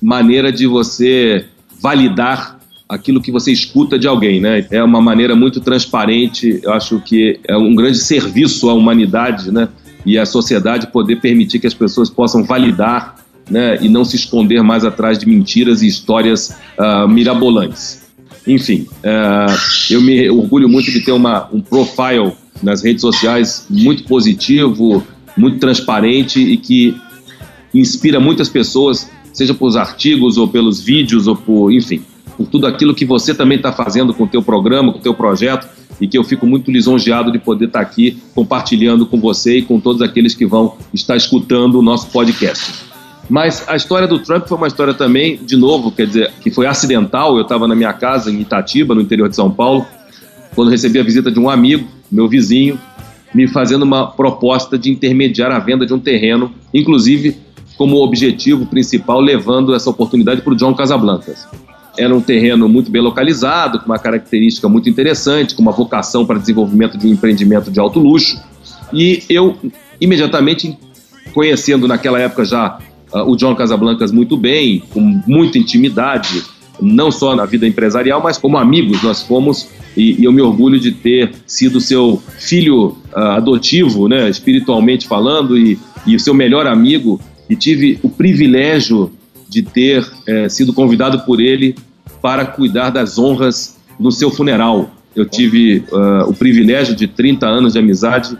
maneira 0.00 0.50
de 0.50 0.66
você 0.66 1.44
validar 1.82 2.58
aquilo 2.88 3.20
que 3.20 3.30
você 3.30 3.52
escuta 3.52 3.98
de 3.98 4.06
alguém, 4.06 4.40
né? 4.40 4.66
É 4.70 4.82
uma 4.82 5.02
maneira 5.02 5.36
muito 5.36 5.60
transparente, 5.60 6.60
eu 6.62 6.72
acho 6.72 6.98
que 7.00 7.40
é 7.46 7.54
um 7.54 7.74
grande 7.74 7.98
serviço 7.98 8.70
à 8.70 8.72
humanidade, 8.74 9.50
né? 9.50 9.68
E 10.04 10.18
à 10.18 10.26
sociedade 10.26 10.88
poder 10.88 11.16
permitir 11.16 11.58
que 11.58 11.66
as 11.66 11.74
pessoas 11.74 12.10
possam 12.10 12.44
validar, 12.44 13.16
né? 13.48 13.78
E 13.80 13.88
não 13.88 14.04
se 14.04 14.16
esconder 14.16 14.62
mais 14.62 14.84
atrás 14.84 15.18
de 15.18 15.26
mentiras 15.26 15.82
e 15.82 15.86
histórias 15.86 16.56
uh, 16.78 17.08
mirabolantes. 17.08 18.02
Enfim, 18.46 18.86
uh, 18.98 19.56
eu 19.90 20.00
me 20.00 20.28
orgulho 20.28 20.68
muito 20.68 20.90
de 20.90 21.00
ter 21.00 21.12
uma, 21.12 21.48
um 21.52 21.60
profile 21.60 22.32
nas 22.62 22.82
redes 22.82 23.00
sociais 23.00 23.66
muito 23.70 24.04
positivo, 24.04 25.02
muito 25.36 25.58
transparente 25.58 26.40
e 26.40 26.56
que 26.56 26.94
inspira 27.72 28.20
muitas 28.20 28.48
pessoas, 28.48 29.10
seja 29.32 29.54
por 29.54 29.76
artigos 29.76 30.36
ou 30.36 30.46
pelos 30.46 30.80
vídeos 30.80 31.26
ou 31.26 31.34
por, 31.34 31.72
enfim, 31.72 32.02
por 32.36 32.46
tudo 32.46 32.66
aquilo 32.66 32.94
que 32.94 33.04
você 33.04 33.34
também 33.34 33.56
está 33.56 33.72
fazendo 33.72 34.14
com 34.14 34.24
o 34.24 34.28
teu 34.28 34.42
programa, 34.42 34.92
com 34.92 34.98
o 34.98 35.02
teu 35.02 35.14
projeto, 35.14 35.68
e 36.00 36.06
que 36.08 36.18
eu 36.18 36.24
fico 36.24 36.46
muito 36.46 36.70
lisonjeado 36.70 37.30
de 37.30 37.38
poder 37.38 37.66
estar 37.66 37.80
tá 37.80 37.84
aqui 37.84 38.18
compartilhando 38.34 39.06
com 39.06 39.20
você 39.20 39.58
e 39.58 39.62
com 39.62 39.78
todos 39.78 40.02
aqueles 40.02 40.34
que 40.34 40.46
vão 40.46 40.76
estar 40.92 41.16
escutando 41.16 41.78
o 41.78 41.82
nosso 41.82 42.08
podcast. 42.08 42.84
Mas 43.28 43.64
a 43.68 43.76
história 43.76 44.06
do 44.06 44.18
Trump 44.18 44.46
foi 44.46 44.56
uma 44.56 44.66
história 44.66 44.92
também, 44.92 45.36
de 45.36 45.56
novo, 45.56 45.90
quer 45.90 46.06
dizer, 46.06 46.32
que 46.42 46.50
foi 46.50 46.66
acidental. 46.66 47.36
Eu 47.36 47.42
estava 47.42 47.66
na 47.66 47.74
minha 47.74 47.92
casa 47.92 48.30
em 48.30 48.40
Itatiba, 48.40 48.94
no 48.94 49.00
interior 49.00 49.28
de 49.28 49.36
São 49.36 49.50
Paulo, 49.50 49.86
quando 50.54 50.70
recebi 50.70 50.98
a 50.98 51.02
visita 51.02 51.30
de 51.30 51.38
um 51.38 51.48
amigo, 51.48 51.88
meu 52.10 52.28
vizinho, 52.28 52.78
me 53.34 53.48
fazendo 53.48 53.82
uma 53.82 54.06
proposta 54.06 54.78
de 54.78 54.90
intermediar 54.90 55.50
a 55.50 55.58
venda 55.58 55.86
de 55.86 55.92
um 55.92 55.98
terreno, 55.98 56.52
inclusive 56.72 57.36
como 57.76 57.96
objetivo 57.96 58.66
principal, 58.66 59.20
levando 59.20 59.74
essa 59.74 59.90
oportunidade 59.90 60.42
para 60.42 60.52
o 60.52 60.56
John 60.56 60.74
Casablancas. 60.74 61.48
Era 61.96 62.14
um 62.14 62.20
terreno 62.20 62.68
muito 62.68 62.90
bem 62.90 63.00
localizado, 63.00 63.78
com 63.78 63.86
uma 63.86 63.98
característica 63.98 64.68
muito 64.68 64.88
interessante, 64.88 65.54
com 65.54 65.62
uma 65.62 65.72
vocação 65.72 66.26
para 66.26 66.38
desenvolvimento 66.38 66.98
de 66.98 67.06
um 67.06 67.12
empreendimento 67.12 67.70
de 67.70 67.78
alto 67.78 68.00
luxo. 68.00 68.42
E 68.92 69.22
eu, 69.28 69.56
imediatamente, 70.00 70.76
conhecendo 71.32 71.86
naquela 71.86 72.20
época 72.20 72.44
já 72.44 72.78
uh, 73.12 73.30
o 73.30 73.36
John 73.36 73.54
Casablancas 73.54 74.12
muito 74.12 74.36
bem, 74.36 74.82
com 74.90 75.00
muita 75.26 75.58
intimidade, 75.58 76.42
não 76.80 77.10
só 77.10 77.36
na 77.36 77.44
vida 77.44 77.66
empresarial, 77.66 78.20
mas 78.22 78.36
como 78.36 78.58
amigos 78.58 79.02
nós 79.02 79.22
fomos, 79.22 79.68
e, 79.96 80.20
e 80.20 80.24
eu 80.24 80.32
me 80.32 80.42
orgulho 80.42 80.78
de 80.80 80.92
ter 80.92 81.32
sido 81.46 81.80
seu 81.80 82.20
filho 82.38 82.96
uh, 83.12 83.18
adotivo, 83.36 84.08
né, 84.08 84.28
espiritualmente 84.28 85.06
falando, 85.06 85.56
e, 85.56 85.78
e 86.06 86.16
o 86.16 86.20
seu 86.20 86.34
melhor 86.34 86.66
amigo, 86.66 87.20
e 87.48 87.54
tive 87.54 87.98
o 88.02 88.08
privilégio 88.08 89.12
de 89.54 89.62
ter 89.62 90.04
é, 90.26 90.48
sido 90.48 90.72
convidado 90.72 91.20
por 91.20 91.40
ele 91.40 91.76
para 92.20 92.44
cuidar 92.44 92.90
das 92.90 93.18
honras 93.18 93.78
no 93.98 94.10
seu 94.10 94.30
funeral. 94.30 94.90
Eu 95.14 95.24
tive 95.24 95.84
uh, 95.92 96.28
o 96.28 96.34
privilégio 96.34 96.96
de 96.96 97.06
30 97.06 97.46
anos 97.46 97.74
de 97.74 97.78
amizade 97.78 98.36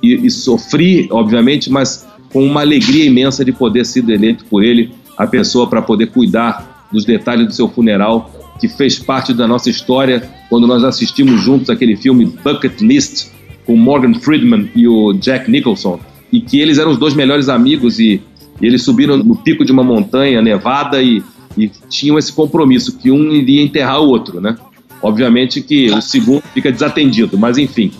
e, 0.00 0.26
e, 0.26 0.30
sofri, 0.30 1.08
obviamente, 1.10 1.68
mas 1.70 2.06
com 2.32 2.44
uma 2.44 2.60
alegria 2.60 3.04
imensa 3.04 3.44
de 3.44 3.50
poder 3.50 3.84
ser 3.84 4.08
eleito 4.08 4.44
por 4.44 4.62
ele 4.62 4.92
a 5.18 5.26
pessoa 5.26 5.66
para 5.66 5.82
poder 5.82 6.06
cuidar 6.06 6.86
dos 6.92 7.04
detalhes 7.04 7.46
do 7.46 7.52
seu 7.52 7.68
funeral, 7.68 8.30
que 8.60 8.68
fez 8.68 8.98
parte 8.98 9.34
da 9.34 9.48
nossa 9.48 9.68
história 9.68 10.22
quando 10.48 10.66
nós 10.66 10.84
assistimos 10.84 11.40
juntos 11.40 11.70
aquele 11.70 11.96
filme 11.96 12.26
Bucket 12.26 12.80
List 12.80 13.30
com 13.66 13.76
Morgan 13.76 14.14
Friedman 14.14 14.70
e 14.76 14.86
o 14.86 15.12
Jack 15.14 15.50
Nicholson, 15.50 15.98
e 16.32 16.40
que 16.40 16.60
eles 16.60 16.78
eram 16.78 16.92
os 16.92 16.98
dois 16.98 17.14
melhores 17.14 17.48
amigos 17.48 17.98
e 17.98 18.22
e 18.62 18.66
eles 18.66 18.82
subiram 18.82 19.16
no 19.16 19.34
pico 19.34 19.64
de 19.64 19.72
uma 19.72 19.82
montanha 19.82 20.40
nevada 20.40 21.02
e, 21.02 21.20
e 21.58 21.68
tinham 21.88 22.16
esse 22.16 22.32
compromisso 22.32 22.96
que 22.96 23.10
um 23.10 23.32
iria 23.32 23.60
enterrar 23.60 24.00
o 24.00 24.08
outro, 24.08 24.40
né? 24.40 24.56
Obviamente 25.02 25.60
que 25.60 25.90
o 25.90 26.00
segundo 26.00 26.42
fica 26.54 26.70
desatendido, 26.70 27.36
mas 27.36 27.58
enfim. 27.58 27.90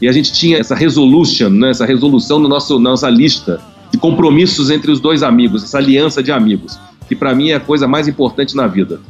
E 0.00 0.08
a 0.08 0.12
gente 0.12 0.32
tinha 0.32 0.58
essa 0.58 0.76
resolution, 0.76 1.48
né, 1.48 1.70
essa 1.70 1.84
resolução 1.84 2.38
no 2.38 2.48
nosso, 2.48 2.78
na 2.78 2.90
nossa 2.90 3.10
lista 3.10 3.60
de 3.90 3.98
compromissos 3.98 4.70
entre 4.70 4.90
os 4.90 5.00
dois 5.00 5.22
amigos, 5.22 5.64
essa 5.64 5.78
aliança 5.78 6.22
de 6.22 6.30
amigos, 6.30 6.78
que 7.08 7.16
para 7.16 7.34
mim 7.34 7.50
é 7.50 7.56
a 7.56 7.60
coisa 7.60 7.88
mais 7.88 8.06
importante 8.06 8.56
na 8.56 8.66
vida. 8.66 9.00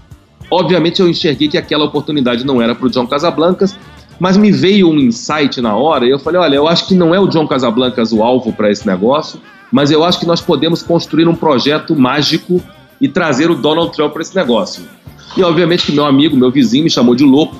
Obviamente 0.51 1.01
eu 1.01 1.09
enxerguei 1.09 1.48
que 1.48 1.59
aquela 1.59 1.85
oportunidade 1.85 2.44
não 2.44 2.61
era 2.61 2.75
para 2.75 2.87
o 2.87 2.90
John 2.90 3.07
Casablancas, 3.07 3.79
mas 4.18 4.37
me 4.37 4.51
veio 4.51 4.88
um 4.88 4.98
insight 4.98 5.61
na 5.61 5.77
hora 5.77 6.07
e 6.07 6.11
eu 6.11 6.18
falei, 6.18 6.40
olha, 6.40 6.57
eu 6.57 6.68
acho 6.68 6.87
que 6.87 6.94
não 6.94 7.14
é 7.14 7.20
o 7.20 7.27
John 7.27 7.46
Casablancas 7.46 8.12
o 8.12 8.22
alvo 8.22 8.53
para 8.53 8.70
esse 8.70 8.87
negócio, 8.87 9.40
mas 9.72 9.90
eu 9.90 10.04
acho 10.04 10.20
que 10.20 10.26
nós 10.26 10.42
podemos 10.42 10.82
construir 10.82 11.26
um 11.26 11.35
projeto 11.35 11.96
mágico 11.96 12.62
e 13.00 13.08
trazer 13.08 13.50
o 13.50 13.54
Donald 13.54 13.90
Trump 13.92 14.12
para 14.12 14.22
esse 14.22 14.37
negócio. 14.37 14.85
E 15.37 15.42
obviamente 15.42 15.87
que 15.87 15.92
meu 15.92 16.04
amigo, 16.04 16.37
meu 16.37 16.50
vizinho 16.50 16.85
me 16.85 16.90
chamou 16.90 17.14
de 17.14 17.24
louco, 17.24 17.56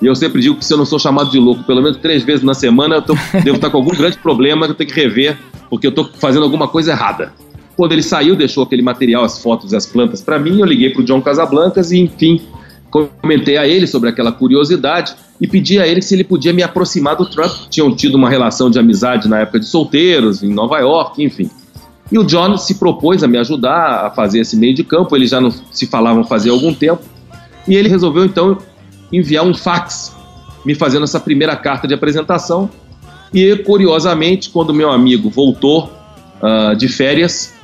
e 0.00 0.04
eu 0.04 0.14
sempre 0.14 0.42
digo 0.42 0.56
que 0.56 0.64
se 0.64 0.74
eu 0.74 0.76
não 0.76 0.84
sou 0.84 0.98
chamado 0.98 1.30
de 1.30 1.38
louco 1.38 1.64
pelo 1.64 1.82
menos 1.82 1.96
três 1.96 2.22
vezes 2.22 2.44
na 2.44 2.52
semana, 2.52 2.96
eu 2.96 3.02
tô, 3.02 3.14
devo 3.42 3.56
estar 3.56 3.70
com 3.70 3.78
algum 3.78 3.96
grande 3.96 4.18
problema 4.18 4.66
que 4.66 4.72
eu 4.72 4.76
tenho 4.76 4.90
que 4.90 5.00
rever, 5.00 5.38
porque 5.70 5.86
eu 5.86 5.90
estou 5.90 6.04
fazendo 6.20 6.42
alguma 6.42 6.68
coisa 6.68 6.92
errada. 6.92 7.32
Quando 7.74 7.92
ele 7.92 8.02
saiu, 8.02 8.36
deixou 8.36 8.62
aquele 8.62 8.82
material, 8.82 9.24
as 9.24 9.42
fotos 9.42 9.72
e 9.72 9.76
as 9.76 9.86
plantas 9.86 10.22
para 10.22 10.38
mim, 10.38 10.60
eu 10.60 10.66
liguei 10.66 10.90
para 10.90 11.00
o 11.00 11.04
John 11.04 11.20
Casablancas 11.20 11.90
e, 11.90 11.98
enfim, 11.98 12.40
comentei 12.90 13.56
a 13.56 13.66
ele 13.66 13.86
sobre 13.86 14.08
aquela 14.08 14.32
curiosidade 14.32 15.14
e 15.40 15.46
pedi 15.46 15.78
a 15.78 15.86
ele 15.86 16.00
se 16.00 16.14
ele 16.14 16.24
podia 16.24 16.52
me 16.52 16.62
aproximar 16.62 17.16
do 17.16 17.26
Trump. 17.26 17.52
Tinham 17.68 17.94
tido 17.94 18.14
uma 18.14 18.30
relação 18.30 18.70
de 18.70 18.78
amizade 18.78 19.28
na 19.28 19.40
época 19.40 19.60
de 19.60 19.66
solteiros, 19.66 20.42
em 20.42 20.52
Nova 20.52 20.78
York, 20.78 21.22
enfim. 21.22 21.50
E 22.10 22.18
o 22.18 22.24
John 22.24 22.56
se 22.56 22.76
propôs 22.76 23.22
a 23.22 23.28
me 23.28 23.36
ajudar 23.38 24.06
a 24.06 24.10
fazer 24.10 24.40
esse 24.40 24.56
meio 24.56 24.74
de 24.74 24.84
campo, 24.84 25.14
eles 25.16 25.30
já 25.30 25.40
não 25.40 25.50
se 25.50 25.86
falavam 25.86 26.24
fazer 26.24 26.50
algum 26.50 26.72
tempo, 26.72 27.02
e 27.66 27.74
ele 27.74 27.88
resolveu 27.88 28.24
então 28.24 28.56
enviar 29.12 29.44
um 29.44 29.52
fax 29.52 30.14
me 30.64 30.74
fazendo 30.74 31.04
essa 31.04 31.20
primeira 31.20 31.54
carta 31.56 31.86
de 31.86 31.94
apresentação. 31.94 32.68
E 33.32 33.56
curiosamente, 33.56 34.50
quando 34.50 34.74
meu 34.74 34.90
amigo 34.90 35.30
voltou 35.30 35.90
uh, 36.40 36.74
de 36.76 36.88
férias, 36.88 37.54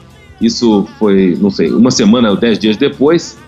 isso 0.41 0.87
foi, 0.99 1.37
não 1.41 1.51
sei, 1.51 1.71
uma 1.71 1.91
semana 1.91 2.31
ou 2.31 2.37
dez 2.37 2.59
dias 2.59 2.77
depois. 2.77 3.39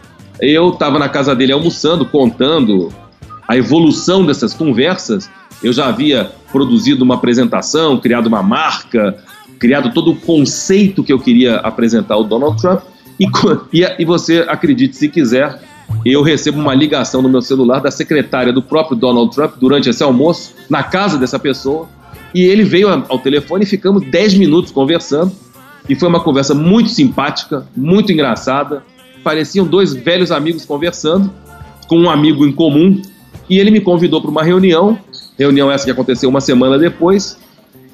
Eu 0.40 0.70
estava 0.70 0.98
na 0.98 1.08
casa 1.08 1.34
dele 1.34 1.52
almoçando, 1.52 2.04
contando 2.04 2.92
a 3.48 3.56
evolução 3.56 4.24
dessas 4.24 4.52
conversas. 4.52 5.30
Eu 5.62 5.72
já 5.72 5.86
havia 5.86 6.30
produzido 6.50 7.04
uma 7.04 7.14
apresentação, 7.14 7.98
criado 7.98 8.26
uma 8.26 8.42
marca, 8.42 9.16
criado 9.58 9.92
todo 9.92 10.12
o 10.12 10.16
conceito 10.16 11.02
que 11.02 11.12
eu 11.12 11.18
queria 11.18 11.56
apresentar 11.56 12.14
ao 12.14 12.24
Donald 12.24 12.60
Trump. 12.60 12.82
E, 13.72 13.84
e, 13.98 14.04
você 14.04 14.44
acredite 14.48 14.96
se 14.96 15.08
quiser, 15.08 15.60
eu 16.04 16.22
recebo 16.22 16.60
uma 16.60 16.74
ligação 16.74 17.22
no 17.22 17.28
meu 17.28 17.40
celular 17.40 17.80
da 17.80 17.90
secretária 17.90 18.52
do 18.52 18.60
próprio 18.60 18.96
Donald 18.96 19.32
Trump 19.34 19.54
durante 19.58 19.88
esse 19.88 20.02
almoço, 20.02 20.52
na 20.68 20.82
casa 20.82 21.16
dessa 21.16 21.38
pessoa. 21.38 21.88
E 22.34 22.42
ele 22.42 22.64
veio 22.64 22.88
ao 23.08 23.18
telefone 23.20 23.62
e 23.62 23.66
ficamos 23.66 24.04
10 24.04 24.34
minutos 24.34 24.72
conversando. 24.72 25.32
E 25.88 25.94
foi 25.94 26.08
uma 26.08 26.20
conversa 26.20 26.54
muito 26.54 26.90
simpática, 26.90 27.66
muito 27.76 28.10
engraçada. 28.10 28.82
Pareciam 29.24 29.66
dois 29.66 29.94
velhos 29.94 30.30
amigos 30.30 30.66
conversando, 30.66 31.32
com 31.88 31.98
um 31.98 32.10
amigo 32.10 32.46
em 32.46 32.52
comum. 32.52 33.00
E 33.48 33.58
ele 33.58 33.70
me 33.70 33.80
convidou 33.80 34.20
para 34.20 34.30
uma 34.30 34.42
reunião, 34.42 34.98
reunião 35.38 35.70
essa 35.70 35.84
que 35.84 35.90
aconteceu 35.90 36.28
uma 36.28 36.40
semana 36.40 36.78
depois. 36.78 37.38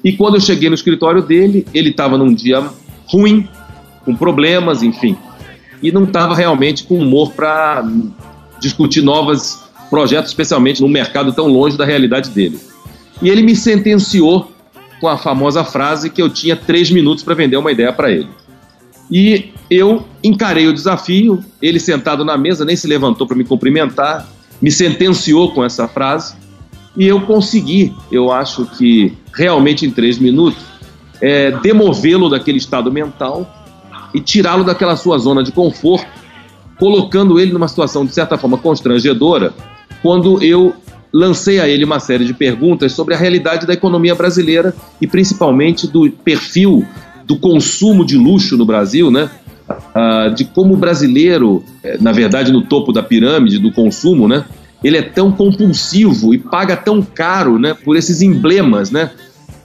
E 0.03 0.11
quando 0.11 0.35
eu 0.35 0.41
cheguei 0.41 0.69
no 0.69 0.75
escritório 0.75 1.21
dele, 1.21 1.65
ele 1.73 1.89
estava 1.89 2.17
num 2.17 2.33
dia 2.33 2.63
ruim, 3.05 3.47
com 4.03 4.15
problemas, 4.15 4.83
enfim. 4.83 5.17
E 5.81 5.91
não 5.91 6.03
estava 6.03 6.35
realmente 6.35 6.83
com 6.83 6.99
humor 6.99 7.31
para 7.31 7.83
discutir 8.59 9.01
novos 9.01 9.59
projetos, 9.89 10.31
especialmente 10.31 10.81
num 10.81 10.87
mercado 10.87 11.33
tão 11.33 11.47
longe 11.47 11.77
da 11.77 11.85
realidade 11.85 12.29
dele. 12.29 12.59
E 13.21 13.29
ele 13.29 13.41
me 13.41 13.55
sentenciou 13.55 14.51
com 14.99 15.07
a 15.07 15.17
famosa 15.17 15.63
frase 15.63 16.09
que 16.09 16.21
eu 16.21 16.29
tinha 16.29 16.55
três 16.55 16.91
minutos 16.91 17.23
para 17.23 17.33
vender 17.33 17.57
uma 17.57 17.71
ideia 17.71 17.91
para 17.91 18.11
ele. 18.11 18.27
E 19.11 19.51
eu 19.69 20.05
encarei 20.23 20.67
o 20.67 20.73
desafio, 20.73 21.43
ele 21.61 21.79
sentado 21.79 22.23
na 22.23 22.37
mesa, 22.37 22.63
nem 22.63 22.75
se 22.75 22.87
levantou 22.87 23.27
para 23.27 23.35
me 23.35 23.43
cumprimentar, 23.43 24.27
me 24.61 24.71
sentenciou 24.71 25.51
com 25.51 25.65
essa 25.65 25.87
frase, 25.87 26.35
e 26.95 27.07
eu 27.07 27.21
consegui, 27.21 27.93
eu 28.11 28.31
acho 28.31 28.65
que 28.77 29.17
realmente 29.33 29.85
em 29.85 29.91
três 29.91 30.17
minutos, 30.17 30.61
é, 31.21 31.51
demovê-lo 31.59 32.29
daquele 32.29 32.57
estado 32.57 32.91
mental 32.91 33.49
e 34.13 34.19
tirá-lo 34.19 34.63
daquela 34.63 34.95
sua 34.95 35.17
zona 35.17 35.43
de 35.43 35.51
conforto, 35.51 36.07
colocando 36.79 37.39
ele 37.39 37.53
numa 37.53 37.67
situação 37.67 38.05
de 38.05 38.13
certa 38.13 38.37
forma 38.37 38.57
constrangedora, 38.57 39.53
quando 40.01 40.43
eu 40.43 40.73
lancei 41.13 41.59
a 41.59 41.67
ele 41.67 41.83
uma 41.83 41.99
série 41.99 42.25
de 42.25 42.33
perguntas 42.33 42.93
sobre 42.93 43.13
a 43.13 43.17
realidade 43.17 43.67
da 43.67 43.73
economia 43.73 44.15
brasileira 44.15 44.73
e 44.99 45.05
principalmente 45.05 45.85
do 45.85 46.09
perfil 46.09 46.85
do 47.25 47.37
consumo 47.37 48.05
de 48.05 48.17
luxo 48.17 48.57
no 48.57 48.65
Brasil, 48.65 49.11
né? 49.11 49.29
Ah, 49.95 50.29
de 50.29 50.45
como 50.45 50.73
o 50.73 50.77
brasileiro, 50.77 51.63
eh, 51.83 51.97
na 51.99 52.11
verdade, 52.11 52.51
no 52.51 52.61
topo 52.61 52.91
da 52.91 53.01
pirâmide 53.01 53.59
do 53.59 53.71
consumo, 53.71 54.27
né? 54.27 54.45
Ele 54.83 54.97
é 54.97 55.01
tão 55.01 55.31
compulsivo 55.31 56.33
e 56.33 56.37
paga 56.37 56.75
tão 56.75 57.01
caro, 57.01 57.59
né? 57.59 57.73
Por 57.73 57.95
esses 57.95 58.21
emblemas, 58.21 58.91
né? 58.91 59.11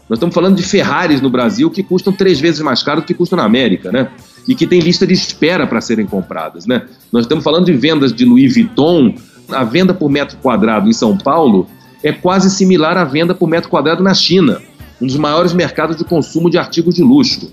Nós 0.08 0.18
estamos 0.18 0.34
falando 0.34 0.56
de 0.56 0.62
Ferraris 0.62 1.20
no 1.20 1.28
Brasil 1.28 1.68
que 1.70 1.82
custam 1.82 2.12
três 2.12 2.38
vezes 2.38 2.60
mais 2.60 2.82
caro 2.82 3.00
do 3.00 3.06
que 3.06 3.14
custam 3.14 3.36
na 3.36 3.44
América, 3.44 3.90
né? 3.90 4.08
E 4.46 4.54
que 4.54 4.66
tem 4.66 4.78
lista 4.78 5.06
de 5.06 5.14
espera 5.14 5.66
para 5.66 5.80
serem 5.80 6.06
compradas, 6.06 6.66
né? 6.66 6.82
Nós 7.12 7.24
estamos 7.24 7.42
falando 7.42 7.66
de 7.66 7.72
vendas 7.72 8.12
de 8.12 8.24
Louis 8.24 8.54
Vuitton 8.54 9.14
a 9.50 9.64
venda 9.64 9.94
por 9.94 10.10
metro 10.10 10.36
quadrado 10.38 10.88
em 10.88 10.92
São 10.92 11.16
Paulo 11.16 11.68
é 12.02 12.12
quase 12.12 12.50
similar 12.50 12.96
à 12.96 13.04
venda 13.04 13.34
por 13.34 13.48
metro 13.48 13.68
quadrado 13.68 14.02
na 14.02 14.14
China, 14.14 14.60
um 15.00 15.06
dos 15.06 15.16
maiores 15.16 15.52
mercados 15.52 15.96
de 15.96 16.04
consumo 16.04 16.50
de 16.50 16.58
artigos 16.58 16.94
de 16.94 17.02
luxo. 17.02 17.52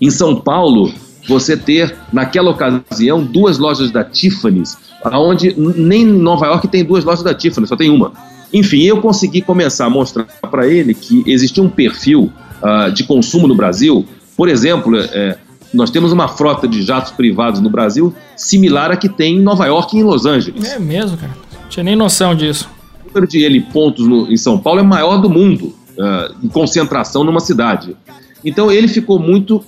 Em 0.00 0.10
São 0.10 0.36
Paulo, 0.36 0.92
você 1.28 1.56
ter, 1.56 1.94
naquela 2.12 2.50
ocasião, 2.50 3.22
duas 3.24 3.58
lojas 3.58 3.90
da 3.90 4.04
Tiffany's, 4.04 4.76
onde 5.04 5.54
nem 5.58 6.02
em 6.02 6.06
Nova 6.06 6.46
York 6.46 6.68
tem 6.68 6.84
duas 6.84 7.04
lojas 7.04 7.22
da 7.22 7.34
Tiffany, 7.34 7.66
só 7.66 7.76
tem 7.76 7.90
uma. 7.90 8.12
Enfim, 8.52 8.82
eu 8.82 9.00
consegui 9.00 9.42
começar 9.42 9.86
a 9.86 9.90
mostrar 9.90 10.24
para 10.24 10.66
ele 10.66 10.94
que 10.94 11.24
existia 11.26 11.62
um 11.62 11.68
perfil 11.68 12.32
uh, 12.62 12.90
de 12.92 13.04
consumo 13.04 13.48
no 13.48 13.54
Brasil. 13.54 14.06
Por 14.36 14.48
exemplo, 14.48 14.96
é, 14.98 15.36
nós 15.74 15.90
temos 15.90 16.12
uma 16.12 16.28
frota 16.28 16.68
de 16.68 16.82
jatos 16.82 17.12
privados 17.12 17.60
no 17.60 17.68
Brasil 17.68 18.14
similar 18.36 18.90
à 18.90 18.96
que 18.96 19.08
tem 19.08 19.36
em 19.36 19.40
Nova 19.40 19.66
York 19.66 19.96
e 19.96 20.00
em 20.00 20.04
Los 20.04 20.26
Angeles. 20.26 20.64
É 20.64 20.78
mesmo, 20.78 21.16
cara. 21.16 21.32
Não 21.62 21.68
tinha 21.68 21.84
nem 21.84 21.96
noção 21.96 22.34
disso. 22.34 22.68
O 23.02 23.08
número 23.08 23.26
de 23.26 23.42
helipontos 23.42 24.06
no, 24.06 24.30
em 24.30 24.36
São 24.36 24.58
Paulo 24.58 24.80
é 24.80 24.82
maior 24.82 25.18
do 25.18 25.28
mundo, 25.28 25.74
uh, 25.98 26.34
em 26.42 26.48
concentração 26.48 27.24
numa 27.24 27.40
cidade. 27.40 27.96
Então 28.44 28.70
ele 28.70 28.88
ficou 28.88 29.18
muito, 29.18 29.64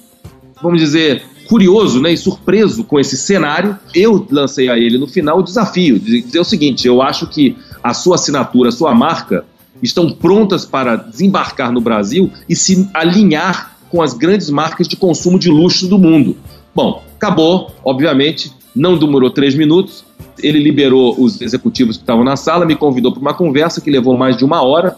vamos 0.63 0.81
dizer, 0.81 1.23
curioso 1.49 2.01
né, 2.01 2.13
e 2.13 2.17
surpreso 2.17 2.85
com 2.85 3.01
esse 3.01 3.17
cenário. 3.17 3.77
Eu 3.95 4.27
lancei 4.31 4.69
a 4.69 4.77
ele 4.77 4.99
no 4.99 5.07
final 5.07 5.39
o 5.39 5.43
desafio 5.43 5.99
de 5.99 6.23
dizer 6.23 6.41
o 6.41 6.45
seguinte: 6.45 6.87
eu 6.87 7.03
acho 7.03 7.27
que 7.27 7.57
a 7.83 7.95
sua 7.95 8.17
assinatura, 8.17 8.69
a 8.69 8.73
sua 8.73 8.95
marca 8.95 9.45
estão 9.83 10.11
prontas 10.11 10.65
para 10.65 10.97
desembarcar 10.97 11.73
no 11.73 11.81
Brasil 11.81 12.31
e 12.49 12.55
se 12.55 12.89
alinhar 12.93 13.77
com 13.91 14.03
as 14.03 14.13
grandes 14.13 14.51
marcas 14.51 14.87
de 14.87 14.97
consumo 14.97 15.39
de 15.39 15.51
luxo 15.51 15.89
do 15.89 15.99
mundo. 15.99 16.37
Bom, 16.75 17.03
acabou, 17.17 17.73
obviamente, 17.85 18.53
não 18.75 18.99
demorou 18.99 19.31
três 19.31 19.55
minutos. 19.55 20.05
Ele 20.41 20.59
liberou 20.61 21.17
os 21.19 21.41
executivos 21.41 21.97
que 21.97 22.03
estavam 22.03 22.23
na 22.23 22.37
sala, 22.37 22.67
me 22.67 22.77
convidou 22.77 23.11
para 23.13 23.21
uma 23.21 23.35
conversa 23.35 23.81
que 23.81 23.91
levou 23.91 24.17
mais 24.17 24.37
de 24.37 24.45
uma 24.45 24.63
hora. 24.63 24.97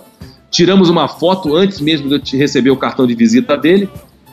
Tiramos 0.51 0.89
uma 0.89 1.09
foto 1.09 1.55
antes 1.55 1.81
mesmo 1.81 2.09
de 2.09 2.15
eu 2.15 2.39
receber 2.39 2.71
o 2.71 2.77
cartão 2.77 3.07
de 3.07 3.15
visita 3.15 3.57
dele. 3.57 3.89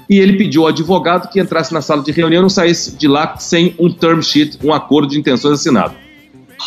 E 0.09 0.19
ele 0.19 0.37
pediu 0.37 0.61
ao 0.63 0.69
advogado 0.69 1.29
que 1.29 1.39
entrasse 1.39 1.73
na 1.73 1.81
sala 1.81 2.01
de 2.01 2.11
reunião 2.11 2.39
e 2.39 2.43
não 2.43 2.49
saísse 2.49 2.95
de 2.95 3.07
lá 3.07 3.35
sem 3.37 3.75
um 3.77 3.91
term 3.91 4.21
sheet, 4.21 4.57
um 4.63 4.73
acordo 4.73 5.09
de 5.09 5.19
intenções 5.19 5.59
assinado. 5.59 5.93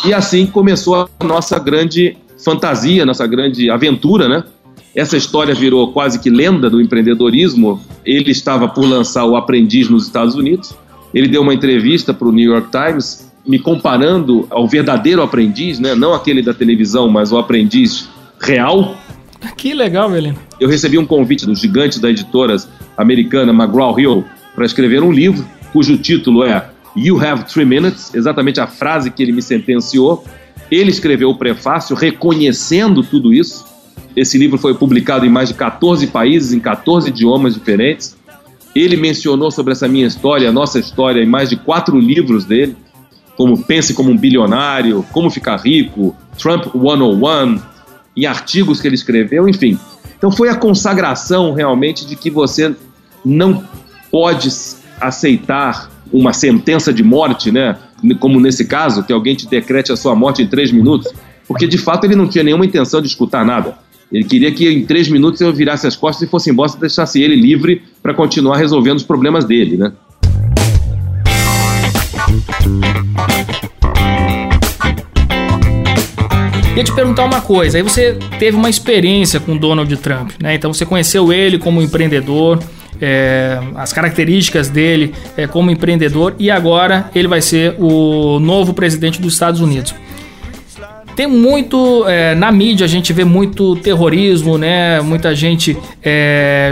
E 0.05 0.13
assim 0.13 0.47
começou 0.47 1.09
a 1.19 1.25
nossa 1.25 1.59
grande 1.59 2.17
fantasia, 2.45 3.07
nossa 3.07 3.27
grande 3.27 3.71
aventura, 3.71 4.29
né? 4.29 4.45
Essa 4.95 5.17
história 5.17 5.55
virou 5.55 5.93
quase 5.93 6.19
que 6.19 6.29
lenda 6.29 6.69
do 6.69 6.81
empreendedorismo. 6.81 7.81
Ele 8.05 8.31
estava 8.31 8.69
por 8.69 8.85
lançar 8.85 9.25
o 9.25 9.37
Aprendiz 9.37 9.89
nos 9.89 10.05
Estados 10.07 10.35
Unidos. 10.35 10.75
Ele 11.15 11.29
deu 11.29 11.43
uma 11.43 11.55
entrevista 11.55 12.13
para 12.13 12.29
o 12.29 12.33
New 12.33 12.53
York 12.53 12.69
Times, 12.71 13.31
me 13.47 13.59
comparando 13.59 14.47
ao 14.51 14.67
verdadeiro 14.67 15.23
aprendiz, 15.23 15.79
né? 15.79 15.95
não 15.95 16.13
aquele 16.13 16.43
da 16.43 16.55
televisão, 16.55 17.09
mas 17.09 17.33
o 17.33 17.39
aprendiz 17.39 18.09
real. 18.41 18.97
Que 19.57 19.75
legal, 19.75 20.11
Belino. 20.11 20.39
Eu 20.59 20.69
recebi 20.69 20.99
um 20.99 21.07
convite 21.07 21.47
do 21.47 21.55
gigante 21.55 22.01
da 22.01 22.11
editora 22.11 22.57
americana 22.97 23.53
McGraw-Hill 23.53 24.25
para 24.55 24.65
escrever 24.65 25.03
um 25.03 25.13
livro 25.13 25.47
cujo 25.73 25.97
título 25.99 26.45
é 26.45 26.69
You 26.97 27.23
Have 27.25 27.45
Three 27.45 27.65
Minutes, 27.65 28.15
exatamente 28.15 28.61
a 28.61 28.67
frase 28.67 29.11
que 29.11 29.23
ele 29.23 29.33
me 29.33 29.43
sentenciou. 29.43 30.25
Ele 30.71 30.91
escreveu 30.91 31.31
o 31.31 31.37
prefácio 31.37 31.95
reconhecendo 31.97 33.03
tudo 33.03 33.33
isso 33.33 33.71
esse 34.17 34.37
livro 34.39 34.59
foi 34.59 34.75
publicado 34.75 35.25
em 35.25 35.29
mais 35.29 35.49
de 35.49 35.55
14 35.55 36.07
países, 36.09 36.53
em 36.53 36.61
14 36.61 37.09
idiomas 37.09 37.55
diferentes. 37.55 38.17
Ele 38.75 38.97
mencionou 38.97 39.51
sobre 39.51 39.73
essa 39.73 39.89
minha 39.89 40.07
história, 40.07 40.49
a 40.49 40.53
nossa 40.53 40.79
história, 40.79 41.23
em 41.23 41.27
mais 41.27 41.49
de 41.49 41.57
quatro 41.57 41.99
livros 41.99 42.45
dele, 42.45 42.77
como 43.37 43.63
Pense 43.65 43.95
como 43.95 44.11
um 44.11 44.17
Bilionário, 44.17 45.05
Como 45.13 45.31
Ficar 45.31 45.57
Rico, 45.57 46.15
Trump 46.37 46.67
101, 46.73 47.61
em 48.21 48.27
artigos 48.27 48.81
que 48.81 48.87
ele 48.87 48.95
escreveu, 48.95 49.49
enfim. 49.49 49.79
Então 50.19 50.31
foi 50.31 50.51
a 50.51 50.55
consagração 50.55 51.55
realmente 51.55 52.07
de 52.07 52.15
que 52.15 52.31
você 52.31 52.75
não 53.25 53.65
pode 54.11 54.51
aceitar 55.01 55.91
uma 56.13 56.35
sentença 56.35 56.93
de 56.93 57.03
morte, 57.03 57.51
né? 57.51 57.79
Como 58.19 58.39
nesse 58.39 58.67
caso, 58.67 59.03
que 59.03 59.13
alguém 59.13 59.35
te 59.35 59.49
decrete 59.49 59.91
a 59.91 59.97
sua 59.97 60.15
morte 60.15 60.43
em 60.43 60.47
três 60.47 60.71
minutos, 60.71 61.11
porque 61.49 61.67
de 61.67 61.79
fato 61.79 62.05
ele 62.05 62.15
não 62.15 62.29
tinha 62.29 62.45
nenhuma 62.45 62.67
intenção 62.67 63.01
de 63.01 63.07
escutar 63.07 63.45
nada. 63.45 63.79
Ele 64.13 64.25
queria 64.25 64.53
que 64.53 64.69
em 64.69 64.85
três 64.85 65.09
minutos 65.09 65.41
eu 65.41 65.53
virasse 65.53 65.87
as 65.87 65.97
costas 65.97 66.29
e 66.29 66.31
fosse 66.31 66.51
embora 66.51 66.73
e 66.77 66.81
deixasse 66.81 67.23
ele 67.23 67.37
livre 67.37 67.83
para 68.03 68.13
continuar 68.13 68.59
resolvendo 68.59 68.99
os 68.99 69.05
problemas 69.05 69.47
dele, 69.47 69.77
né? 69.79 69.93
Queria 76.81 76.93
te 76.93 76.97
perguntar 76.97 77.25
uma 77.25 77.43
coisa. 77.43 77.77
Aí 77.77 77.83
você 77.83 78.17
teve 78.39 78.57
uma 78.57 78.71
experiência 78.71 79.39
com 79.39 79.55
Donald 79.55 79.95
Trump, 79.99 80.31
né? 80.41 80.55
Então 80.55 80.73
você 80.73 80.87
conheceu 80.87 81.31
ele 81.31 81.59
como 81.59 81.83
empreendedor, 81.83 82.59
é, 82.99 83.59
as 83.75 83.93
características 83.93 84.71
dele 84.71 85.15
é, 85.37 85.47
como 85.47 85.71
empreendedor 85.71 86.35
e 86.39 86.51
agora 86.51 87.11
ele 87.15 87.29
vai 87.29 87.43
ser 87.43 87.75
o 87.79 88.39
novo 88.41 88.73
presidente 88.73 89.21
dos 89.21 89.35
Estados 89.35 89.61
Unidos. 89.61 89.95
Tem 91.15 91.27
muito 91.27 92.07
é, 92.09 92.35
na 92.35 92.51
mídia 92.51 92.87
a 92.87 92.89
gente 92.89 93.13
vê 93.13 93.25
muito 93.25 93.77
terrorismo, 93.77 94.57
né? 94.57 95.03
Muita 95.03 95.35
gente 95.35 95.77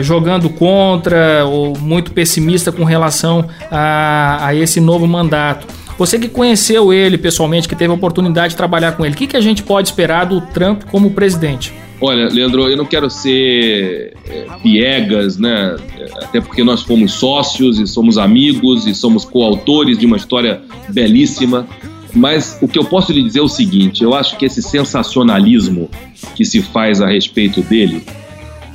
jogando 0.01 0.49
contra 0.49 1.45
ou 1.45 1.77
muito 1.79 2.13
pessimista 2.13 2.73
com 2.73 2.83
relação 2.83 3.47
a, 3.71 4.47
a 4.47 4.55
esse 4.55 4.81
novo 4.81 5.07
mandato. 5.07 5.67
Você 5.99 6.17
que 6.17 6.29
conheceu 6.29 6.93
ele 6.93 7.19
pessoalmente, 7.19 7.69
que 7.69 7.75
teve 7.75 7.91
a 7.91 7.95
oportunidade 7.95 8.51
de 8.51 8.57
trabalhar 8.57 8.93
com 8.93 9.05
ele, 9.05 9.15
o 9.15 9.19
que, 9.19 9.27
que 9.27 9.37
a 9.37 9.41
gente 9.41 9.65
pode 9.65 9.89
esperar 9.89 10.27
do 10.27 10.41
Trump 10.41 10.85
como 10.85 11.11
presidente? 11.11 11.75
Olha, 12.01 12.29
Leandro, 12.29 12.69
eu 12.69 12.77
não 12.77 12.85
quero 12.85 13.11
ser 13.11 14.17
é, 14.29 14.47
piegas, 14.63 15.37
né? 15.37 15.75
Até 16.23 16.41
porque 16.41 16.63
nós 16.63 16.83
fomos 16.83 17.13
sócios 17.15 17.81
e 17.81 17.87
somos 17.89 18.17
amigos 18.17 18.87
e 18.87 18.95
somos 18.95 19.25
coautores 19.25 19.99
de 19.99 20.07
uma 20.07 20.17
história 20.17 20.63
belíssima. 20.89 21.67
Mas 22.15 22.57
o 22.63 22.69
que 22.69 22.79
eu 22.79 22.85
posso 22.85 23.13
lhe 23.13 23.21
dizer 23.21 23.41
é 23.41 23.43
o 23.43 23.49
seguinte: 23.49 24.05
eu 24.05 24.15
acho 24.15 24.37
que 24.39 24.47
esse 24.47 24.63
sensacionalismo 24.63 25.91
que 26.37 26.45
se 26.45 26.63
faz 26.63 27.01
a 27.01 27.09
respeito 27.09 27.61
dele, 27.63 28.05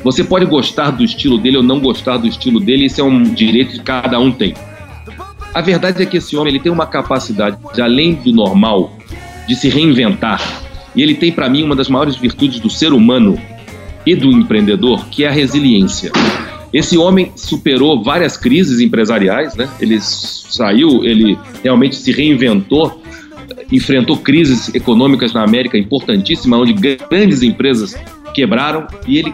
você 0.03 0.21
pode 0.21 0.45
gostar 0.45 0.91
do 0.91 1.03
estilo 1.05 1.37
dele 1.37 1.55
ou 1.55 1.63
não 1.63 1.79
gostar 1.79 2.17
do 2.17 2.27
estilo 2.27 2.59
dele, 2.59 2.85
isso 2.85 2.99
é 2.99 3.03
um 3.05 3.23
direito 3.23 3.71
que 3.71 3.79
cada 3.79 4.19
um 4.19 4.33
tem. 4.33 4.53
A 5.53 5.61
verdade 5.61 6.01
é 6.01 6.05
que 6.05 6.17
esse 6.17 6.35
homem 6.35 6.53
ele 6.53 6.63
tem 6.63 6.71
uma 6.71 6.87
capacidade, 6.87 7.57
de, 7.73 7.81
além 7.81 8.15
do 8.15 8.31
normal, 8.31 8.97
de 9.47 9.55
se 9.55 9.69
reinventar. 9.69 10.41
E 10.95 11.01
ele 11.01 11.13
tem, 11.13 11.31
para 11.31 11.47
mim, 11.49 11.63
uma 11.63 11.75
das 11.75 11.89
maiores 11.89 12.15
virtudes 12.15 12.59
do 12.59 12.69
ser 12.69 12.91
humano 12.91 13.39
e 14.05 14.15
do 14.15 14.31
empreendedor, 14.31 15.05
que 15.09 15.23
é 15.23 15.27
a 15.27 15.31
resiliência. 15.31 16.11
Esse 16.73 16.97
homem 16.97 17.31
superou 17.35 18.03
várias 18.03 18.35
crises 18.35 18.79
empresariais, 18.79 19.55
né? 19.55 19.69
Ele 19.79 19.99
saiu, 20.01 21.05
ele 21.05 21.37
realmente 21.63 21.95
se 21.95 22.11
reinventou, 22.11 23.01
enfrentou 23.71 24.17
crises 24.17 24.73
econômicas 24.73 25.33
na 25.33 25.43
América 25.43 25.77
importantíssimas, 25.77 26.61
onde 26.61 26.73
grandes 26.73 27.43
empresas 27.43 27.95
quebraram 28.33 28.87
e 29.07 29.19
ele 29.19 29.33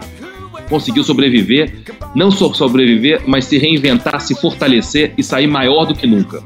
conseguiu 0.70 1.04
sobreviver, 1.04 1.74
não 2.16 2.32
só 2.32 2.54
sobreviver, 2.54 3.24
mas 3.26 3.46
se 3.46 3.58
reinventar, 3.58 4.22
se 4.22 4.36
fortalecer 4.40 5.14
e 5.18 5.24
sair 5.24 5.48
maior 5.48 5.86
do 5.86 5.96
que 5.96 6.06
nunca. 6.06 6.42